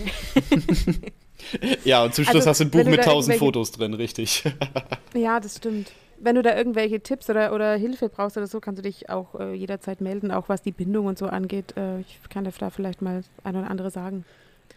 ja, 1.83 2.03
und 2.03 2.15
zum 2.15 2.25
Schluss 2.25 2.47
also, 2.47 2.49
hast 2.49 2.59
du 2.59 2.65
ein 2.65 2.71
Buch 2.71 2.85
mit 2.85 2.99
1000 2.99 3.37
Fotos 3.37 3.71
drin, 3.71 3.93
richtig. 3.93 4.43
ja, 5.13 5.39
das 5.39 5.57
stimmt. 5.57 5.91
Wenn 6.19 6.33
du 6.33 6.41
da 6.41 6.57
irgendwelche 6.57 6.99
Tipps 7.01 7.29
oder, 7.29 7.53
oder 7.53 7.75
Hilfe 7.75 8.09
brauchst 8.09 8.37
oder 8.37 8.47
so, 8.47 8.59
kannst 8.59 8.79
du 8.79 8.83
dich 8.83 9.11
auch 9.11 9.39
äh, 9.39 9.53
jederzeit 9.53 10.01
melden, 10.01 10.31
auch 10.31 10.49
was 10.49 10.63
die 10.63 10.71
Bindung 10.71 11.05
und 11.05 11.19
so 11.19 11.27
angeht. 11.27 11.77
Äh, 11.77 11.99
ich 11.99 12.19
kann 12.29 12.43
dir 12.43 12.51
da 12.57 12.71
vielleicht 12.71 13.03
mal 13.03 13.21
ein 13.43 13.55
oder 13.55 13.69
andere 13.69 13.91
sagen. 13.91 14.25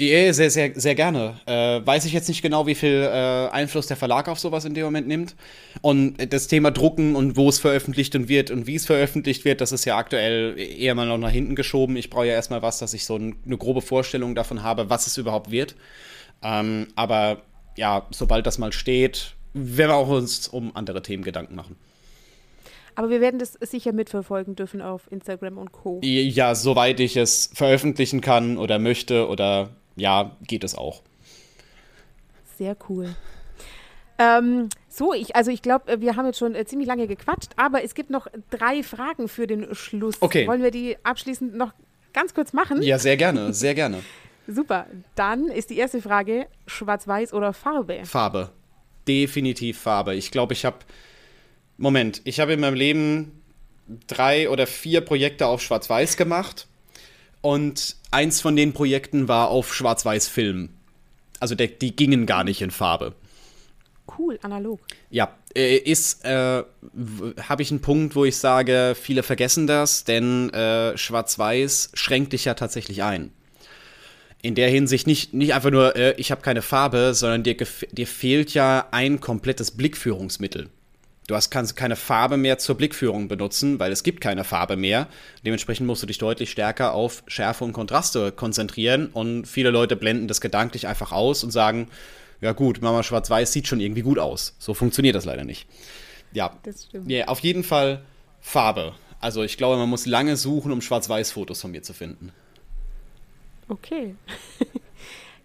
Ja, 0.01 0.33
sehr, 0.33 0.51
sehr, 0.51 0.73
sehr 0.75 0.95
gerne. 0.95 1.39
Äh, 1.45 1.85
weiß 1.85 2.07
ich 2.07 2.15
jetzt 2.15 2.29
nicht 2.29 2.41
genau, 2.41 2.67
wie 2.67 2.75
viel 2.75 3.03
äh, 3.03 3.49
Einfluss 3.51 3.87
der 3.87 3.99
Verlag 3.99 4.29
auf 4.29 4.39
sowas 4.39 4.65
in 4.65 4.73
dem 4.73 4.85
Moment 4.85 5.07
nimmt. 5.07 5.37
Und 5.83 6.33
das 6.33 6.47
Thema 6.47 6.71
Drucken 6.71 7.15
und 7.17 7.37
wo 7.37 7.51
es 7.51 7.59
veröffentlicht 7.59 8.17
und 8.17 8.29
wird 8.29 8.51
und 8.51 8.67
wie 8.67 8.77
es 8.77 8.87
veröffentlicht 8.87 9.45
wird, 9.45 9.61
das 9.61 9.73
ist 9.73 9.85
ja 9.85 9.99
aktuell 9.99 10.59
eher 10.59 10.95
mal 10.95 11.07
noch 11.07 11.19
nach 11.19 11.31
hinten 11.31 11.55
geschoben. 11.55 11.97
Ich 11.97 12.09
brauche 12.09 12.27
ja 12.27 12.33
erstmal 12.33 12.63
was, 12.63 12.79
dass 12.79 12.95
ich 12.95 13.05
so 13.05 13.17
ein, 13.17 13.37
eine 13.45 13.59
grobe 13.59 13.83
Vorstellung 13.83 14.35
davon 14.35 14.63
habe, 14.63 14.89
was 14.89 15.07
es 15.07 15.19
überhaupt 15.19 15.51
wird. 15.51 15.75
Ähm, 16.43 16.89
aber 16.97 17.43
ja, 17.77 18.07
sobald 18.11 18.47
das 18.47 18.57
mal 18.57 18.73
steht, 18.73 19.35
werden 19.53 19.91
wir 19.91 19.97
auch 19.97 20.09
uns 20.09 20.49
um 20.49 20.75
andere 20.75 21.03
Themen 21.03 21.25
Gedanken 21.25 21.57
machen. 21.57 21.77
Aber 22.95 23.11
wir 23.11 23.21
werden 23.21 23.39
das 23.39 23.59
sicher 23.61 23.93
mitverfolgen 23.93 24.57
dürfen 24.57 24.81
auf 24.81 25.11
Instagram 25.11 25.59
und 25.59 25.73
Co. 25.73 26.01
Ja, 26.03 26.55
soweit 26.55 27.01
ich 27.01 27.17
es 27.17 27.51
veröffentlichen 27.55 28.21
kann 28.21 28.57
oder 28.59 28.79
möchte 28.79 29.29
oder 29.29 29.71
ja, 29.97 30.37
geht 30.47 30.65
es 30.65 30.75
auch. 30.75 31.03
Sehr 32.59 32.77
cool. 32.89 33.15
Ähm, 34.19 34.69
so, 34.89 35.15
ich, 35.15 35.35
also 35.35 35.51
ich 35.51 35.63
glaube, 35.63 36.01
wir 36.03 36.17
haben 36.17 36.27
jetzt 36.27 36.39
schon 36.39 36.55
äh, 36.55 36.67
ziemlich 36.67 36.87
lange 36.87 37.07
gequatscht, 37.07 37.53
aber 37.57 37.83
es 37.83 37.95
gibt 37.95 38.11
noch 38.11 38.27
drei 38.51 38.83
Fragen 38.83 39.29
für 39.29 39.47
den 39.47 39.75
Schluss. 39.75 40.17
Okay. 40.21 40.47
Wollen 40.47 40.63
wir 40.63 40.71
die 40.71 40.99
abschließend 41.03 41.55
noch 41.55 41.73
ganz 42.13 42.35
kurz 42.35 42.53
machen? 42.53 42.83
Ja, 42.83 42.99
sehr 42.99 43.17
gerne, 43.17 43.53
sehr 43.55 43.75
gerne. 43.75 44.03
Super. 44.47 44.87
Dann 45.15 45.47
ist 45.47 45.71
die 45.71 45.79
erste 45.79 46.03
Frage: 46.03 46.49
Schwarz-Weiß 46.67 47.33
oder 47.33 47.55
Farbe? 47.55 48.05
Farbe. 48.05 48.51
Definitiv 49.09 49.79
Farbe. 49.79 50.15
Ich 50.15 50.31
glaube, 50.31 50.53
ich 50.53 50.65
habe. 50.67 50.79
Moment, 51.79 52.21
ich 52.25 52.41
habe 52.41 52.53
in 52.53 52.61
meinem 52.61 52.75
Leben 52.75 53.41
drei 54.07 54.51
oder 54.51 54.67
vier 54.67 55.01
Projekte 55.01 55.47
auf 55.47 55.63
Schwarz-Weiß 55.63 56.19
gemacht. 56.19 56.69
Und 57.43 57.97
eins 58.11 58.41
von 58.41 58.57
den 58.57 58.73
Projekten 58.73 59.29
war 59.29 59.49
auf 59.49 59.75
Schwarz-Weiß-Film. 59.75 60.71
Also 61.39 61.55
der, 61.55 61.69
die 61.69 61.97
gingen 61.97 62.27
gar 62.27 62.45
nicht 62.45 62.61
in 62.61 62.71
Farbe. 62.71 63.15
Cool, 64.19 64.39
analog. 64.43 64.81
Ja, 65.11 65.35
äh, 65.55 65.77
ist, 65.77 66.25
äh, 66.25 66.63
habe 67.49 67.63
ich 67.63 67.71
einen 67.71 67.81
Punkt, 67.81 68.15
wo 68.17 68.25
ich 68.25 68.37
sage, 68.37 68.97
viele 69.01 69.23
vergessen 69.23 69.67
das, 69.67 70.05
denn 70.05 70.51
äh, 70.51 70.97
Schwarz-Weiß 70.99 71.93
schränkt 71.95 72.33
dich 72.33 72.45
ja 72.45 72.55
tatsächlich 72.55 73.03
ein. 73.03 73.33
In 74.43 74.55
der 74.55 74.69
Hinsicht 74.69 75.07
nicht, 75.07 75.33
nicht 75.35 75.55
einfach 75.55 75.71
nur, 75.71 75.97
äh, 75.97 76.15
ich 76.17 76.31
habe 76.31 76.43
keine 76.43 76.63
Farbe, 76.63 77.15
sondern 77.15 77.43
dir, 77.43 77.57
dir 77.93 78.07
fehlt 78.07 78.53
ja 78.53 78.89
ein 78.91 79.21
komplettes 79.21 79.71
Blickführungsmittel. 79.71 80.69
Du 81.31 81.37
hast, 81.37 81.51
kannst 81.51 81.77
keine 81.77 81.95
Farbe 81.95 82.37
mehr 82.37 82.59
zur 82.59 82.77
Blickführung 82.77 83.29
benutzen, 83.29 83.79
weil 83.79 83.93
es 83.93 84.03
gibt 84.03 84.21
keine 84.21 84.43
Farbe 84.43 84.77
mehr. 84.77 85.07
Dementsprechend 85.47 85.87
musst 85.87 86.03
du 86.03 86.09
dich 86.09 86.19
deutlich 86.19 86.51
stärker 86.51 86.93
auf 86.93 87.23
Schärfe 87.29 87.63
und 87.63 87.73
Kontraste 87.73 88.33
konzentrieren. 88.33 89.07
Und 89.07 89.47
viele 89.47 89.71
Leute 89.71 89.95
blenden 89.95 90.27
das 90.27 90.41
gedanklich 90.41 90.89
einfach 90.89 91.13
aus 91.13 91.45
und 91.45 91.53
sagen, 91.53 91.87
ja 92.41 92.51
gut, 92.51 92.83
Mama 92.83 93.05
Schwarz-Weiß 93.05 93.53
sieht 93.53 93.69
schon 93.69 93.79
irgendwie 93.79 94.03
gut 94.03 94.19
aus. 94.19 94.57
So 94.59 94.75
funktioniert 94.75 95.15
das 95.15 95.25
leider 95.25 95.45
nicht. 95.45 95.69
Ja, 96.33 96.59
das 96.65 96.87
stimmt. 96.87 97.09
Yeah, 97.09 97.29
auf 97.29 97.39
jeden 97.39 97.63
Fall 97.63 98.03
Farbe. 98.41 98.95
Also 99.21 99.45
ich 99.45 99.57
glaube, 99.57 99.77
man 99.77 99.89
muss 99.89 100.07
lange 100.07 100.37
suchen, 100.37 100.73
um 100.73 100.81
Schwarz-Weiß-Fotos 100.81 101.61
von 101.61 101.71
mir 101.71 101.85
zu 101.85 101.93
finden. 101.93 102.33
Okay. 103.69 104.17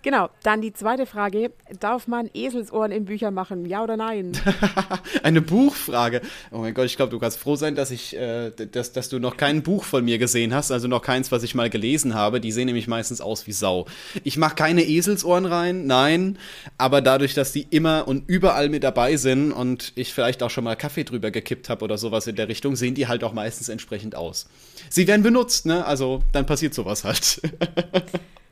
Genau, 0.06 0.30
dann 0.44 0.62
die 0.62 0.72
zweite 0.72 1.08
Frage. 1.08 1.52
Darf 1.80 2.08
man 2.08 2.30
Eselsohren 2.32 2.92
in 2.92 3.06
Bücher 3.06 3.32
machen, 3.32 3.66
ja 3.66 3.82
oder 3.82 3.98
nein? 3.98 4.34
Eine 5.24 5.42
Buchfrage. 5.42 6.22
Oh 6.52 6.60
mein 6.60 6.76
Gott, 6.76 6.86
ich 6.86 6.96
glaube, 6.96 7.10
du 7.10 7.18
kannst 7.18 7.40
froh 7.40 7.56
sein, 7.56 7.74
dass, 7.74 7.90
ich, 7.90 8.16
äh, 8.16 8.52
dass, 8.52 8.92
dass 8.92 9.10
du 9.10 9.18
noch 9.18 9.36
kein 9.36 9.64
Buch 9.64 9.84
von 9.84 10.06
mir 10.06 10.20
gesehen 10.20 10.54
hast, 10.54 10.72
also 10.72 10.88
noch 10.88 11.02
keins, 11.02 11.32
was 11.32 11.42
ich 11.42 11.56
mal 11.56 11.72
gelesen 11.72 12.14
habe. 12.14 12.40
Die 12.40 12.52
sehen 12.52 12.68
nämlich 12.68 12.88
meistens 12.88 13.20
aus 13.20 13.48
wie 13.48 13.52
Sau. 13.52 13.88
Ich 14.24 14.38
mache 14.38 14.54
keine 14.54 14.84
Eselsohren 14.84 15.48
rein, 15.48 15.88
nein, 15.88 16.38
aber 16.78 17.02
dadurch, 17.02 17.34
dass 17.34 17.52
die 17.52 17.66
immer 17.72 18.08
und 18.08 18.30
überall 18.30 18.70
mit 18.70 18.84
dabei 18.84 19.18
sind 19.18 19.52
und 19.54 19.92
ich 19.96 20.14
vielleicht 20.14 20.44
auch 20.44 20.52
schon 20.52 20.66
mal 20.66 20.76
Kaffee 20.76 21.04
drüber 21.04 21.32
gekippt 21.32 21.68
habe 21.68 21.84
oder 21.84 21.98
sowas 21.98 22.28
in 22.28 22.36
der 22.36 22.48
Richtung, 22.48 22.76
sehen 22.76 22.94
die 22.94 23.08
halt 23.08 23.24
auch 23.24 23.34
meistens 23.34 23.70
entsprechend 23.70 24.14
aus. 24.14 24.46
Sie 24.88 25.08
werden 25.08 25.24
benutzt, 25.24 25.66
ne? 25.66 25.84
Also 25.84 26.22
dann 26.32 26.46
passiert 26.46 26.76
sowas 26.76 27.04
halt. 27.04 27.42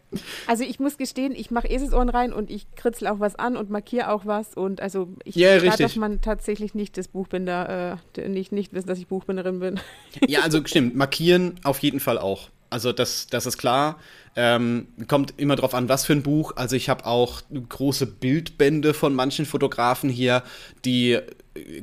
Also 0.47 0.63
ich 0.63 0.79
muss 0.79 0.97
gestehen, 0.97 1.33
ich 1.35 1.51
mache 1.51 1.67
Eselsohren 1.67 2.09
rein 2.09 2.33
und 2.33 2.49
ich 2.49 2.67
kritzel 2.75 3.07
auch 3.07 3.19
was 3.19 3.35
an 3.35 3.57
und 3.57 3.69
markiere 3.69 4.09
auch 4.11 4.25
was 4.25 4.53
und 4.53 4.81
also 4.81 5.09
ich 5.23 5.35
ja, 5.35 5.59
da 5.59 5.75
darf 5.75 5.95
man 5.95 6.21
tatsächlich 6.21 6.73
nicht 6.75 6.97
das 6.97 7.07
Buchbinder, 7.07 7.97
äh, 8.17 8.29
nicht, 8.29 8.51
nicht 8.51 8.73
wissen, 8.73 8.87
dass 8.87 8.99
ich 8.99 9.07
Buchbinderin 9.07 9.59
bin. 9.59 9.79
Ja, 10.27 10.41
also 10.41 10.61
stimmt, 10.65 10.95
markieren 10.95 11.59
auf 11.63 11.79
jeden 11.79 11.99
Fall 11.99 12.17
auch. 12.17 12.49
Also 12.69 12.91
das, 12.91 13.27
das 13.27 13.45
ist 13.45 13.57
klar. 13.57 13.99
Ähm, 14.35 14.87
kommt 15.07 15.35
immer 15.37 15.55
drauf 15.55 15.75
an, 15.75 15.89
was 15.89 16.05
für 16.05 16.13
ein 16.13 16.23
Buch. 16.23 16.53
Also 16.55 16.75
ich 16.75 16.89
habe 16.89 17.05
auch 17.05 17.41
große 17.69 18.07
Bildbände 18.07 18.93
von 18.93 19.13
manchen 19.13 19.45
Fotografen 19.45 20.09
hier, 20.09 20.43
die 20.85 21.19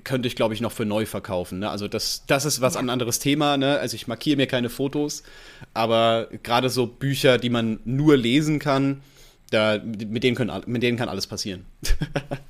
könnte 0.02 0.26
ich, 0.26 0.34
glaube 0.34 0.54
ich, 0.54 0.60
noch 0.60 0.72
für 0.72 0.84
neu 0.84 1.06
verkaufen. 1.06 1.60
Ne? 1.60 1.70
Also 1.70 1.86
das, 1.86 2.24
das 2.26 2.44
ist 2.44 2.60
was 2.60 2.74
ja. 2.74 2.80
ein 2.80 2.90
anderes 2.90 3.20
Thema. 3.20 3.56
Ne? 3.56 3.78
Also 3.78 3.94
ich 3.94 4.08
markiere 4.08 4.36
mir 4.36 4.46
keine 4.46 4.68
Fotos, 4.68 5.22
aber 5.74 6.28
gerade 6.42 6.70
so 6.70 6.86
Bücher, 6.86 7.38
die 7.38 7.50
man 7.50 7.78
nur 7.84 8.16
lesen 8.16 8.58
kann, 8.58 9.02
da, 9.50 9.78
mit, 9.78 10.24
denen 10.24 10.36
können, 10.36 10.52
mit 10.66 10.82
denen 10.82 10.98
kann 10.98 11.08
alles 11.08 11.26
passieren. 11.26 11.66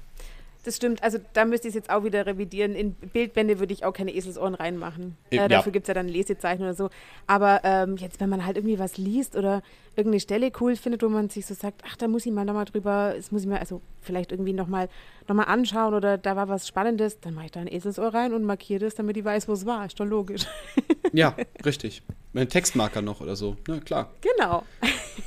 Das 0.63 0.77
stimmt, 0.77 1.03
also 1.03 1.19
da 1.33 1.47
müsste 1.47 1.69
ich 1.69 1.73
es 1.73 1.75
jetzt 1.77 1.89
auch 1.91 2.05
wieder 2.05 2.27
revidieren. 2.27 2.75
In 2.75 2.93
Bildbände 2.93 3.59
würde 3.61 3.73
ich 3.73 3.85
auch 3.87 3.93
keine 3.95 4.15
Eselsohren 4.15 4.55
reinmachen. 4.55 5.17
Äh, 5.31 5.37
Ja. 5.37 5.49
Dafür 5.49 5.73
gibt 5.73 5.85
es 5.85 5.89
ja 5.89 5.95
dann 5.95 6.07
Lesezeichen 6.07 6.63
oder 6.63 6.75
so. 6.75 6.91
Aber 7.27 7.61
ähm, 7.65 7.97
jetzt, 7.97 8.21
wenn 8.21 8.29
man 8.29 8.45
halt 8.45 8.59
irgendwie 8.59 8.79
was 8.79 8.99
liest 8.99 9.37
oder 9.37 9.63
irgendeine 9.97 10.21
Stelle 10.21 10.53
cool 10.61 10.77
findet, 10.77 11.03
wo 11.03 11.09
man 11.09 11.31
sich 11.31 11.47
so 11.47 11.55
sagt, 11.55 11.83
ach, 11.87 11.97
da 11.97 12.09
muss 12.09 12.27
ich 12.27 12.33
mal 12.33 12.45
nochmal 12.45 12.67
drüber, 12.67 13.15
das 13.17 13.33
muss 13.33 13.43
ich 13.43 13.49
mir 13.49 13.59
also 13.59 13.81
vielleicht 14.03 14.33
irgendwie 14.33 14.53
nochmal 14.53 14.89
noch 15.29 15.35
mal 15.35 15.45
anschauen 15.45 15.95
oder 15.95 16.19
da 16.19 16.37
war 16.37 16.49
was 16.49 16.69
Spannendes, 16.69 17.21
dann 17.21 17.35
mache 17.35 17.47
ich 17.47 17.53
da 17.53 17.61
ein 17.61 17.67
Eselsohr 17.73 18.13
rein 18.13 18.35
und 18.35 18.45
markiere 18.45 18.81
das, 18.81 18.95
damit 18.97 19.17
ich 19.17 19.25
weiß, 19.25 19.49
wo 19.49 19.53
es 19.53 19.65
war. 19.65 19.87
Ist 19.87 19.99
doch 19.99 20.05
logisch. 20.07 20.43
Ja, 21.13 21.35
richtig. 21.65 22.03
Ein 22.35 22.49
Textmarker 22.49 23.03
noch 23.03 23.21
oder 23.21 23.35
so. 23.35 23.57
Na 23.67 23.81
klar. 23.81 24.11
genau. 24.21 24.63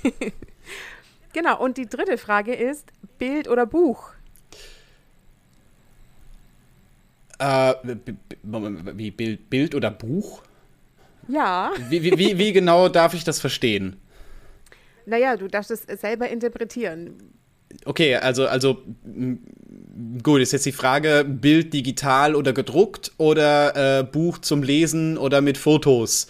genau, 1.34 1.62
und 1.62 1.78
die 1.78 1.88
dritte 1.88 2.18
Frage 2.18 2.54
ist, 2.54 2.88
Bild 3.18 3.50
oder 3.50 3.66
Buch? 3.66 4.13
Äh, 7.40 7.74
wie 8.44 9.12
Bild, 9.12 9.50
Bild 9.50 9.76
oder 9.76 9.92
Buch? 9.92 10.44
Ja. 11.28 11.72
Wie, 11.90 12.04
wie, 12.04 12.38
wie, 12.38 12.54
genau 12.54 12.90
darf 12.90 13.14
ich 13.14 13.24
das 13.24 13.40
verstehen? 13.40 13.96
Naja, 15.06 15.36
du 15.38 15.48
darfst 15.48 15.72
es 15.72 15.84
selber 16.00 16.30
interpretieren. 16.30 17.34
Okay, 17.86 18.16
also, 18.16 18.48
also 18.48 18.84
gut, 20.22 20.42
ist 20.42 20.54
jetzt 20.54 20.66
die 20.66 20.72
Frage, 20.72 21.26
Bild 21.28 21.74
digital 21.74 22.36
oder 22.36 22.54
gedruckt 22.54 23.12
oder 23.18 24.00
äh, 24.00 24.04
Buch 24.04 24.38
zum 24.38 24.64
Lesen 24.64 25.18
oder 25.18 25.42
mit 25.42 25.58
Fotos? 25.58 26.28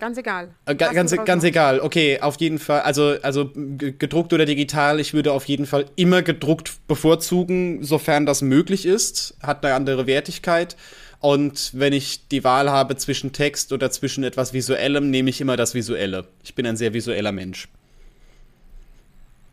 Ganz 0.00 0.18
egal. 0.18 0.48
Äh, 0.66 0.74
ga, 0.74 0.92
ganz, 0.92 1.12
draus 1.12 1.24
ganz 1.24 1.44
egal, 1.44 1.80
okay, 1.80 2.20
auf 2.20 2.40
jeden 2.40 2.58
Fall, 2.58 2.80
also, 2.80 3.16
also 3.22 3.50
gedruckt 3.54 4.32
oder 4.32 4.46
digital, 4.46 4.98
ich 4.98 5.14
würde 5.14 5.32
auf 5.32 5.44
jeden 5.44 5.66
Fall 5.66 5.86
immer 5.96 6.22
gedruckt 6.22 6.86
bevorzugen, 6.88 7.84
sofern 7.84 8.26
das 8.26 8.42
möglich 8.42 8.86
ist, 8.86 9.36
hat 9.42 9.64
eine 9.64 9.74
andere 9.74 10.06
Wertigkeit. 10.06 10.76
Und 11.20 11.72
wenn 11.74 11.92
ich 11.92 12.28
die 12.28 12.44
Wahl 12.44 12.70
habe 12.70 12.96
zwischen 12.96 13.32
Text 13.32 13.72
oder 13.72 13.90
zwischen 13.90 14.24
etwas 14.24 14.54
Visuellem, 14.54 15.10
nehme 15.10 15.28
ich 15.28 15.40
immer 15.42 15.58
das 15.58 15.74
Visuelle. 15.74 16.26
Ich 16.42 16.54
bin 16.54 16.66
ein 16.66 16.76
sehr 16.76 16.94
visueller 16.94 17.32
Mensch. 17.32 17.68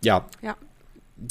Ja, 0.01 0.25
Ja. 0.41 0.55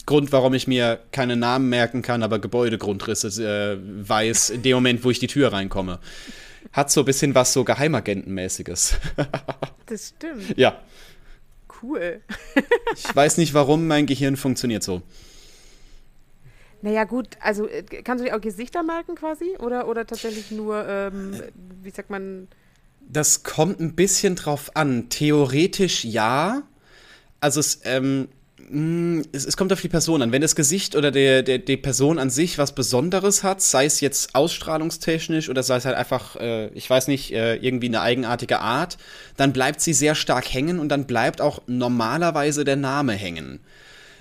Grund, 0.04 0.32
warum 0.32 0.52
ich 0.54 0.66
mir 0.66 0.98
keine 1.12 1.36
Namen 1.36 1.68
merken 1.68 2.02
kann, 2.02 2.24
aber 2.24 2.40
Gebäudegrundrisse 2.40 3.28
äh, 3.40 4.08
weiß, 4.08 4.50
in 4.50 4.62
dem 4.62 4.74
Moment, 4.74 5.04
wo 5.04 5.10
ich 5.10 5.20
die 5.20 5.28
Tür 5.28 5.52
reinkomme. 5.52 6.00
Hat 6.76 6.90
so 6.90 7.00
ein 7.00 7.06
bisschen 7.06 7.34
was 7.34 7.54
so 7.54 7.64
Geheimagentenmäßiges. 7.64 8.96
Das 9.88 10.08
stimmt. 10.08 10.58
ja. 10.58 10.80
Cool. 11.80 12.20
Ich 12.96 13.14
weiß 13.14 13.36
nicht, 13.38 13.54
warum 13.54 13.86
mein 13.86 14.06
Gehirn 14.06 14.36
funktioniert 14.36 14.82
so. 14.82 15.00
Naja, 16.82 17.04
gut, 17.04 17.28
also 17.40 17.68
äh, 17.68 17.84
kannst 17.84 18.24
du 18.24 18.28
dir 18.28 18.36
auch 18.36 18.40
Gesichter 18.40 18.82
merken 18.82 19.14
quasi? 19.14 19.56
Oder, 19.60 19.86
oder 19.86 20.04
tatsächlich 20.04 20.50
nur, 20.50 20.84
ähm, 20.88 21.40
wie 21.82 21.90
sagt 21.90 22.10
man, 22.10 22.48
Das 23.00 23.44
kommt 23.44 23.78
ein 23.78 23.94
bisschen 23.94 24.34
drauf 24.34 24.74
an. 24.74 25.08
Theoretisch 25.08 26.04
ja. 26.04 26.62
Also 27.38 27.60
es, 27.60 27.80
ähm, 27.84 28.26
es, 29.32 29.44
es 29.44 29.56
kommt 29.56 29.72
auf 29.72 29.80
die 29.80 29.88
Person 29.88 30.22
an. 30.22 30.32
Wenn 30.32 30.42
das 30.42 30.56
Gesicht 30.56 30.96
oder 30.96 31.10
der, 31.10 31.42
der, 31.42 31.58
die 31.58 31.76
Person 31.76 32.18
an 32.18 32.30
sich 32.30 32.58
was 32.58 32.74
Besonderes 32.74 33.42
hat, 33.42 33.60
sei 33.62 33.84
es 33.84 34.00
jetzt 34.00 34.34
ausstrahlungstechnisch 34.34 35.48
oder 35.48 35.62
sei 35.62 35.76
es 35.76 35.84
halt 35.84 35.96
einfach, 35.96 36.36
äh, 36.36 36.68
ich 36.68 36.88
weiß 36.88 37.08
nicht, 37.08 37.32
äh, 37.32 37.56
irgendwie 37.56 37.86
eine 37.86 38.00
eigenartige 38.00 38.60
Art, 38.60 38.98
dann 39.36 39.52
bleibt 39.52 39.80
sie 39.80 39.92
sehr 39.92 40.14
stark 40.14 40.52
hängen 40.52 40.78
und 40.80 40.88
dann 40.88 41.06
bleibt 41.06 41.40
auch 41.40 41.62
normalerweise 41.66 42.64
der 42.64 42.76
Name 42.76 43.12
hängen. 43.12 43.60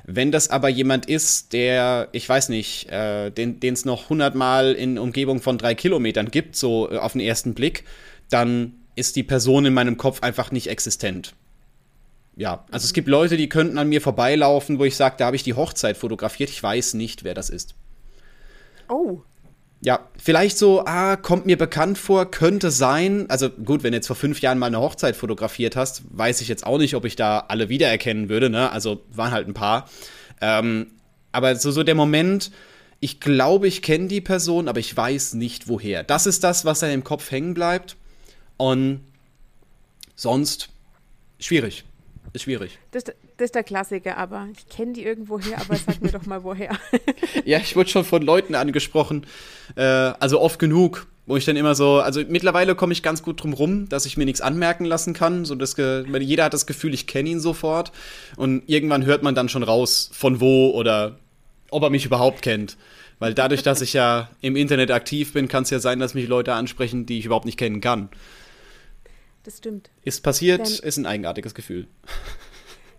Wenn 0.07 0.31
das 0.31 0.51
aber 0.51 0.69
jemand 0.69 1.07
ist, 1.07 1.53
der, 1.53 2.09
ich 2.11 2.29
weiß 2.29 2.49
nicht, 2.49 2.89
äh, 2.91 3.31
den 3.31 3.57
es 3.61 3.85
noch 3.85 4.09
hundertmal 4.09 4.73
in 4.73 4.99
Umgebung 4.99 5.41
von 5.41 5.57
drei 5.57 5.73
Kilometern 5.73 6.29
gibt, 6.29 6.55
so 6.55 6.91
äh, 6.91 6.97
auf 6.97 7.13
den 7.13 7.21
ersten 7.21 7.55
Blick, 7.55 7.85
dann 8.29 8.73
ist 8.95 9.15
die 9.15 9.23
Person 9.23 9.65
in 9.65 9.73
meinem 9.73 9.97
Kopf 9.97 10.21
einfach 10.21 10.51
nicht 10.51 10.67
existent. 10.67 11.33
Ja, 12.36 12.65
also 12.71 12.86
es 12.86 12.93
gibt 12.93 13.07
Leute, 13.07 13.38
die 13.38 13.47
könnten 13.47 13.77
an 13.77 13.88
mir 13.88 14.01
vorbeilaufen, 14.01 14.77
wo 14.77 14.86
ich 14.86 14.95
sage, 14.97 15.15
da 15.17 15.27
habe 15.27 15.36
ich 15.36 15.43
die 15.43 15.53
Hochzeit 15.53 15.95
fotografiert, 15.95 16.49
ich 16.49 16.61
weiß 16.61 16.93
nicht, 16.95 17.23
wer 17.23 17.33
das 17.33 17.49
ist. 17.49 17.75
oh, 18.89 19.21
Ja, 19.81 20.09
vielleicht 20.17 20.57
so, 20.57 20.83
ah, 20.86 21.15
kommt 21.15 21.45
mir 21.45 21.57
bekannt 21.57 21.97
vor, 21.97 22.29
könnte 22.31 22.71
sein. 22.71 23.29
Also 23.29 23.49
gut, 23.49 23.83
wenn 23.83 23.91
du 23.91 23.97
jetzt 23.97 24.07
vor 24.07 24.15
fünf 24.15 24.41
Jahren 24.41 24.57
mal 24.57 24.67
eine 24.67 24.79
Hochzeit 24.79 25.15
fotografiert 25.15 25.75
hast, 25.75 26.03
weiß 26.09 26.41
ich 26.41 26.47
jetzt 26.47 26.65
auch 26.65 26.77
nicht, 26.77 26.95
ob 26.95 27.05
ich 27.05 27.15
da 27.15 27.45
alle 27.47 27.69
wiedererkennen 27.69 28.27
würde, 28.29 28.49
ne? 28.49 28.71
Also 28.71 29.03
waren 29.11 29.31
halt 29.31 29.47
ein 29.47 29.53
paar. 29.53 29.88
Ähm, 30.41 30.88
aber 31.31 31.55
so, 31.55 31.71
so 31.71 31.83
der 31.83 31.95
Moment, 31.95 32.51
ich 32.99 33.19
glaube, 33.19 33.67
ich 33.67 33.81
kenne 33.81 34.07
die 34.07 34.21
Person, 34.21 34.67
aber 34.67 34.79
ich 34.79 34.95
weiß 34.95 35.36
nicht 35.36 35.67
woher. 35.67 36.03
Das 36.03 36.25
ist 36.25 36.43
das, 36.43 36.65
was 36.65 36.79
dann 36.79 36.91
im 36.91 37.03
Kopf 37.03 37.29
hängen 37.31 37.53
bleibt. 37.53 37.95
Und 38.57 39.01
sonst 40.15 40.69
schwierig. 41.39 41.83
Ist 42.34 42.43
schwierig. 42.43 42.78
das, 42.91 43.05
das 43.05 43.15
ist 43.38 43.55
der 43.55 43.63
Klassiker, 43.63 44.17
aber 44.17 44.47
ich 44.51 44.67
kenne 44.67 44.93
die 44.93 45.03
irgendwoher, 45.03 45.59
aber 45.61 45.76
sag 45.76 46.01
mir 46.01 46.11
doch 46.11 46.26
mal 46.26 46.43
woher. 46.43 46.78
Ja, 47.45 47.59
ich 47.59 47.76
wurde 47.76 47.89
schon 47.89 48.05
von 48.05 48.21
Leuten 48.21 48.55
angesprochen, 48.55 49.26
äh, 49.76 49.84
also 49.84 50.41
oft 50.41 50.57
genug, 50.57 51.07
wo 51.28 51.38
ich 51.38 51.45
dann 51.45 51.55
immer 51.55 51.76
so, 51.76 51.99
also 51.99 52.21
mittlerweile 52.28 52.76
komme 52.76 52.93
ich 52.93 53.03
ganz 53.03 53.23
gut 53.23 53.41
drum 53.41 53.53
rum, 53.53 53.89
dass 53.89 54.05
ich 54.05 54.17
mir 54.17 54.26
nichts 54.26 54.41
anmerken 54.41 54.86
lassen 54.86 55.13
kann, 55.13 55.45
so 55.45 55.55
dass 55.55 55.76
jeder 55.78 56.43
hat 56.45 56.53
das 56.53 56.65
Gefühl, 56.65 56.93
ich 56.93 57.07
kenne 57.07 57.30
ihn 57.30 57.39
sofort 57.39 57.91
und 58.38 58.63
irgendwann 58.67 59.05
hört 59.05 59.23
man 59.23 59.36
dann 59.36 59.49
schon 59.49 59.63
raus, 59.63 60.09
von 60.13 60.39
wo 60.39 60.71
oder 60.71 61.19
ob 61.71 61.84
er 61.84 61.89
mich 61.89 62.05
überhaupt 62.05 62.41
kennt. 62.41 62.78
Weil 63.19 63.34
dadurch, 63.34 63.63
dass 63.63 63.82
ich 63.82 63.93
ja 63.93 64.30
im 64.41 64.55
Internet 64.55 64.91
aktiv 64.91 65.34
bin, 65.34 65.47
kann 65.47 65.63
es 65.63 65.69
ja 65.69 65.80
sein, 65.80 65.99
dass 65.99 66.13
mich 66.13 66.28
Leute 66.28 66.53
ansprechen, 66.53 67.05
die 67.05 67.19
ich 67.19 67.26
überhaupt 67.26 67.45
nicht 67.45 67.57
kennen 67.57 67.82
kann. 67.82 68.09
Das 69.45 69.57
stimmt. 69.59 69.89
Ist 70.03 70.21
passiert, 70.21 70.59
Dann- 70.61 70.87
ist 70.87 70.97
ein 70.97 71.05
eigenartiges 71.05 71.53
Gefühl. 71.55 71.87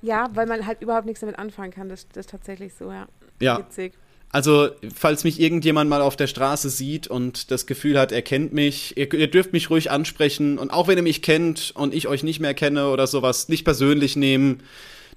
Ja, 0.02 0.28
weil 0.34 0.46
man 0.46 0.66
halt 0.66 0.82
überhaupt 0.82 1.06
nichts 1.06 1.20
damit 1.20 1.38
anfangen 1.38 1.72
kann. 1.72 1.88
Das, 1.88 2.06
das 2.08 2.26
ist 2.26 2.30
tatsächlich 2.30 2.74
so, 2.74 2.92
ja. 2.92 3.08
Ja. 3.40 3.58
Witzig. 3.58 3.94
Also, 4.30 4.68
falls 4.94 5.24
mich 5.24 5.40
irgendjemand 5.40 5.88
mal 5.88 6.02
auf 6.02 6.16
der 6.16 6.26
Straße 6.26 6.68
sieht 6.68 7.08
und 7.08 7.50
das 7.50 7.66
Gefühl 7.66 7.98
hat, 7.98 8.12
er 8.12 8.20
kennt 8.22 8.52
mich, 8.52 8.96
ihr, 8.98 9.12
ihr 9.14 9.28
dürft 9.28 9.52
mich 9.54 9.70
ruhig 9.70 9.90
ansprechen. 9.90 10.58
Und 10.58 10.70
auch 10.70 10.86
wenn 10.86 10.98
ihr 10.98 11.02
mich 11.02 11.22
kennt 11.22 11.72
und 11.74 11.94
ich 11.94 12.06
euch 12.08 12.22
nicht 12.22 12.40
mehr 12.40 12.52
kenne 12.54 12.90
oder 12.90 13.06
sowas, 13.06 13.48
nicht 13.48 13.64
persönlich 13.64 14.16
nehmen. 14.16 14.62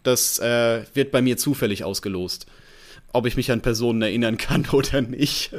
Das 0.02 0.40
äh, 0.40 0.84
wird 0.94 1.12
bei 1.12 1.22
mir 1.22 1.38
zufällig 1.38 1.84
ausgelost. 1.84 2.46
Ob 3.12 3.26
ich 3.26 3.36
mich 3.36 3.52
an 3.52 3.62
Personen 3.62 4.02
erinnern 4.02 4.38
kann 4.38 4.66
oder 4.72 5.02
nicht. 5.02 5.52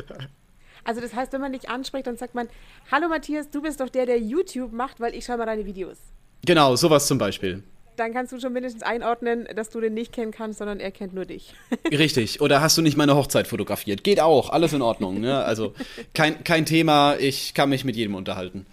Also 0.85 1.01
das 1.01 1.15
heißt, 1.15 1.33
wenn 1.33 1.41
man 1.41 1.53
dich 1.53 1.69
anspricht, 1.69 2.07
dann 2.07 2.17
sagt 2.17 2.35
man, 2.35 2.49
hallo 2.91 3.09
Matthias, 3.09 3.51
du 3.51 3.63
bist 3.63 3.81
doch 3.81 3.89
der, 3.89 4.07
der 4.07 4.19
YouTube 4.19 4.73
macht, 4.73 5.01
weil 5.01 5.15
ich 5.15 5.25
schaue 5.25 5.37
mal 5.39 5.47
deine 5.47 5.67
Videos. 5.67 5.99
genau, 6.45 6.77
sowas 6.77 7.07
zum 7.07 7.19
Beispiel. 7.19 7.63
Dann 7.97 8.15
kannst 8.15 8.33
du 8.33 8.41
schon 8.41 8.55
mindestens 8.55 8.83
einordnen, 8.83 9.47
dass 9.55 9.69
du 9.69 9.81
den 9.81 9.93
nicht 9.93 10.13
kennen 10.13 10.31
kannst, 10.33 10.59
sondern 10.59 10.81
er 10.81 10.91
kennt 10.91 11.13
nur 11.13 11.27
dich. 11.27 11.53
Richtig. 11.91 12.41
Oder 12.41 12.63
hast 12.63 12.79
du 12.79 12.83
nicht 12.83 12.97
meine 12.97 13.15
Hochzeit 13.15 13.47
fotografiert? 13.47 14.05
Geht 14.05 14.21
auch, 14.21 14.49
alles 14.51 14.73
in 14.73 14.81
Ordnung. 14.81 15.21
Ne? 15.21 15.45
Also 15.45 15.75
kein, 16.15 16.43
kein 16.43 16.65
Thema, 16.65 17.17
ich 17.19 17.53
kann 17.53 17.69
mich 17.69 17.85
mit 17.85 17.97
jedem 17.97 18.15
unterhalten. 18.15 18.65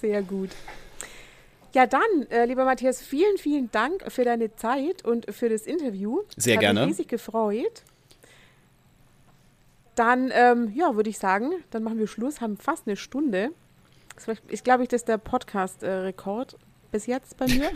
Sehr 0.00 0.22
gut. 0.22 0.50
Ja, 1.74 1.86
dann, 1.86 2.00
äh, 2.30 2.44
lieber 2.46 2.64
Matthias, 2.64 3.02
vielen, 3.02 3.36
vielen 3.38 3.70
Dank 3.72 4.04
für 4.10 4.24
deine 4.24 4.54
Zeit 4.54 5.04
und 5.04 5.26
für 5.34 5.48
das 5.48 5.62
Interview. 5.62 6.22
Sehr 6.36 6.54
Hat 6.54 6.60
gerne. 6.60 6.80
Mich 6.80 6.90
riesig 6.90 7.08
gefreut. 7.08 7.82
Dann, 9.98 10.30
ähm, 10.32 10.72
ja, 10.76 10.94
würde 10.94 11.10
ich 11.10 11.18
sagen, 11.18 11.50
dann 11.70 11.82
machen 11.82 11.98
wir 11.98 12.06
Schluss, 12.06 12.40
haben 12.40 12.56
fast 12.56 12.86
eine 12.86 12.96
Stunde. 12.96 13.50
Ich 14.48 14.62
glaube, 14.62 14.84
ich, 14.84 14.88
das 14.88 15.02
ist 15.02 15.08
der 15.08 15.18
Podcast-Rekord 15.18 16.56
bis 16.92 17.06
jetzt 17.06 17.36
bei 17.36 17.46
mir. 17.46 17.70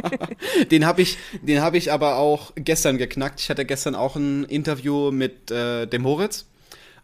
Den 0.70 0.86
habe 0.86 1.02
ich, 1.02 1.18
den 1.42 1.62
hab 1.62 1.74
ich 1.74 1.92
aber 1.92 2.16
auch 2.16 2.52
gestern 2.56 2.98
geknackt. 2.98 3.40
Ich 3.40 3.50
hatte 3.50 3.64
gestern 3.64 3.94
auch 3.94 4.16
ein 4.16 4.44
Interview 4.44 5.10
mit 5.10 5.50
äh, 5.50 5.86
dem 5.86 6.02
Moritz. 6.02 6.46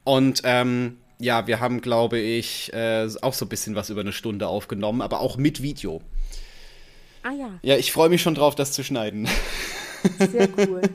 Und 0.05 0.41
ähm, 0.45 0.99
ja, 1.19 1.47
wir 1.47 1.61
haben, 1.61 1.83
glaube 1.83 2.19
ich, 2.19 2.73
äh, 2.73 3.09
auch 3.23 3.35
so 3.35 3.45
ein 3.45 3.49
bisschen 3.49 3.75
was 3.75 3.91
über 3.91 4.01
eine 4.01 4.13
Stunde 4.13 4.49
aufgenommen, 4.49 5.03
aber 5.03 5.21
auch 5.21 5.37
mit 5.37 5.63
Video. 5.63 6.01
ah 7.23 7.33
ja, 7.33 7.59
Ja, 7.63 7.77
ich 7.77 7.93
freue 7.93 8.09
mich 8.09 8.23
schon 8.23 8.35
drauf, 8.35 8.55
das 8.55 8.73
zu 8.73 8.83
schneiden. 8.83 9.29
sehr 10.31 10.49
cool. 10.59 10.81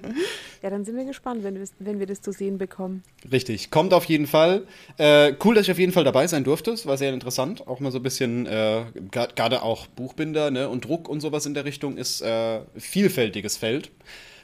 Ja, 0.63 0.69
dann 0.69 0.85
sind 0.85 0.95
wir 0.95 1.05
gespannt, 1.05 1.43
wenn, 1.43 1.55
wir- 1.55 1.67
wenn 1.79 1.97
wir 1.97 2.05
das 2.05 2.21
zu 2.21 2.31
sehen 2.31 2.59
bekommen. 2.59 3.01
Richtig, 3.31 3.71
kommt 3.71 3.95
auf 3.95 4.05
jeden 4.05 4.27
Fall. 4.27 4.67
Äh, 4.99 5.33
cool, 5.43 5.55
dass 5.55 5.63
ich 5.63 5.71
auf 5.71 5.79
jeden 5.79 5.91
Fall 5.91 6.03
dabei 6.03 6.27
sein 6.27 6.43
durfte. 6.43 6.69
Es 6.69 6.85
war 6.85 6.97
sehr 6.99 7.11
interessant. 7.15 7.65
Auch 7.67 7.79
mal 7.79 7.91
so 7.91 7.97
ein 7.97 8.03
bisschen, 8.03 8.45
äh, 8.45 8.83
gerade 9.09 9.63
auch 9.63 9.87
Buchbinder 9.87 10.51
ne, 10.51 10.69
und 10.69 10.85
Druck 10.85 11.09
und 11.09 11.19
sowas 11.19 11.47
in 11.47 11.55
der 11.55 11.65
Richtung 11.65 11.97
ist 11.97 12.21
äh, 12.21 12.59
vielfältiges 12.77 13.57
Feld. 13.57 13.89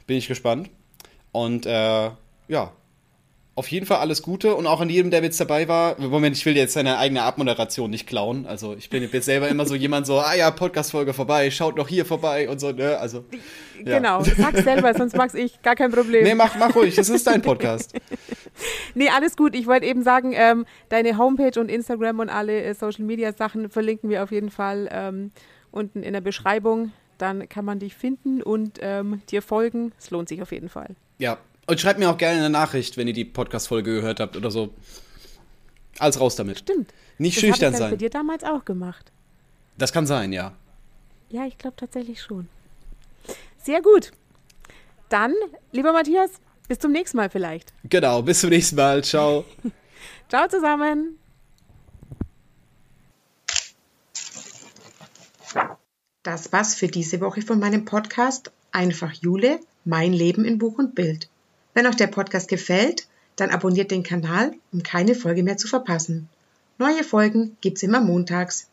Bin 0.08 0.16
ich 0.16 0.26
gespannt. 0.26 0.70
Und 1.30 1.66
äh, 1.66 2.10
ja, 2.48 2.72
auf 3.58 3.68
jeden 3.72 3.86
Fall 3.86 3.98
alles 3.98 4.22
Gute 4.22 4.54
und 4.54 4.68
auch 4.68 4.80
an 4.80 4.88
jedem, 4.88 5.10
der 5.10 5.20
jetzt 5.20 5.40
dabei 5.40 5.66
war. 5.66 6.00
Moment, 6.00 6.36
ich 6.36 6.46
will 6.46 6.56
jetzt 6.56 6.74
seine 6.74 6.96
eigene 6.96 7.24
Abmoderation 7.24 7.90
nicht 7.90 8.06
klauen. 8.06 8.46
Also 8.46 8.76
ich 8.78 8.88
bin 8.88 9.02
jetzt 9.02 9.24
selber 9.24 9.48
immer 9.48 9.66
so 9.66 9.74
jemand 9.74 10.06
so, 10.06 10.20
ah 10.20 10.34
ja, 10.36 10.52
Podcast-Folge 10.52 11.12
vorbei, 11.12 11.50
schaut 11.50 11.76
noch 11.76 11.88
hier 11.88 12.06
vorbei 12.06 12.48
und 12.48 12.60
so, 12.60 12.70
ne? 12.70 12.96
Also. 12.98 13.24
Ja. 13.84 13.98
Genau, 13.98 14.22
sag's 14.22 14.62
selber, 14.62 14.94
sonst 14.94 15.16
mag's 15.16 15.34
ich, 15.34 15.60
gar 15.62 15.74
kein 15.74 15.90
Problem. 15.90 16.22
Nee, 16.22 16.36
mach, 16.36 16.56
mach 16.56 16.72
ruhig, 16.76 16.94
das 16.94 17.08
ist 17.08 17.26
dein 17.26 17.42
Podcast. 17.42 17.94
nee, 18.94 19.08
alles 19.08 19.36
gut. 19.36 19.56
Ich 19.56 19.66
wollte 19.66 19.86
eben 19.86 20.04
sagen, 20.04 20.32
ähm, 20.34 20.64
deine 20.88 21.18
Homepage 21.18 21.58
und 21.58 21.68
Instagram 21.68 22.20
und 22.20 22.28
alle 22.28 22.62
äh, 22.62 22.74
Social 22.74 23.04
Media 23.04 23.32
Sachen 23.32 23.70
verlinken 23.70 24.08
wir 24.08 24.22
auf 24.22 24.30
jeden 24.30 24.50
Fall 24.50 24.88
ähm, 24.92 25.32
unten 25.72 26.04
in 26.04 26.12
der 26.12 26.20
Beschreibung. 26.20 26.92
Dann 27.18 27.48
kann 27.48 27.64
man 27.64 27.80
dich 27.80 27.96
finden 27.96 28.40
und 28.40 28.78
ähm, 28.82 29.22
dir 29.30 29.42
folgen. 29.42 29.90
Es 29.98 30.10
lohnt 30.10 30.28
sich 30.28 30.42
auf 30.42 30.52
jeden 30.52 30.68
Fall. 30.68 30.94
Ja, 31.18 31.38
und 31.68 31.80
schreibt 31.80 31.98
mir 31.98 32.10
auch 32.10 32.16
gerne 32.16 32.38
eine 32.38 32.50
Nachricht, 32.50 32.96
wenn 32.96 33.06
ihr 33.06 33.14
die 33.14 33.26
Podcast-Folge 33.26 33.96
gehört 33.96 34.20
habt 34.20 34.36
oder 34.36 34.50
so. 34.50 34.72
Alles 35.98 36.18
raus 36.18 36.34
damit. 36.34 36.60
Stimmt. 36.60 36.92
Nicht 37.18 37.36
das 37.36 37.42
schüchtern 37.42 37.72
ich 37.72 37.78
sein. 37.78 37.90
Das 37.90 37.98
bei 37.98 38.04
dir 38.04 38.10
damals 38.10 38.42
auch 38.42 38.64
gemacht. 38.64 39.12
Das 39.76 39.92
kann 39.92 40.06
sein, 40.06 40.32
ja. 40.32 40.54
Ja, 41.28 41.44
ich 41.46 41.58
glaube 41.58 41.76
tatsächlich 41.76 42.22
schon. 42.22 42.48
Sehr 43.62 43.82
gut. 43.82 44.12
Dann, 45.10 45.34
lieber 45.72 45.92
Matthias, 45.92 46.30
bis 46.68 46.78
zum 46.78 46.92
nächsten 46.92 47.18
Mal 47.18 47.28
vielleicht. 47.28 47.72
Genau, 47.84 48.22
bis 48.22 48.40
zum 48.40 48.50
nächsten 48.50 48.76
Mal. 48.76 49.04
Ciao. 49.04 49.44
Ciao 50.30 50.48
zusammen. 50.48 51.18
Das 56.22 56.50
war's 56.52 56.74
für 56.74 56.88
diese 56.88 57.20
Woche 57.20 57.42
von 57.42 57.58
meinem 57.58 57.84
Podcast 57.84 58.52
Einfach 58.70 59.12
Jule, 59.12 59.60
mein 59.84 60.12
Leben 60.12 60.44
in 60.44 60.58
Buch 60.58 60.78
und 60.78 60.94
Bild. 60.94 61.28
Wenn 61.78 61.86
euch 61.86 61.94
der 61.94 62.08
Podcast 62.08 62.48
gefällt, 62.48 63.06
dann 63.36 63.50
abonniert 63.50 63.92
den 63.92 64.02
Kanal, 64.02 64.50
um 64.72 64.82
keine 64.82 65.14
Folge 65.14 65.44
mehr 65.44 65.58
zu 65.58 65.68
verpassen. 65.68 66.28
Neue 66.76 67.04
Folgen 67.04 67.56
gibt's 67.60 67.84
immer 67.84 68.00
montags. 68.00 68.66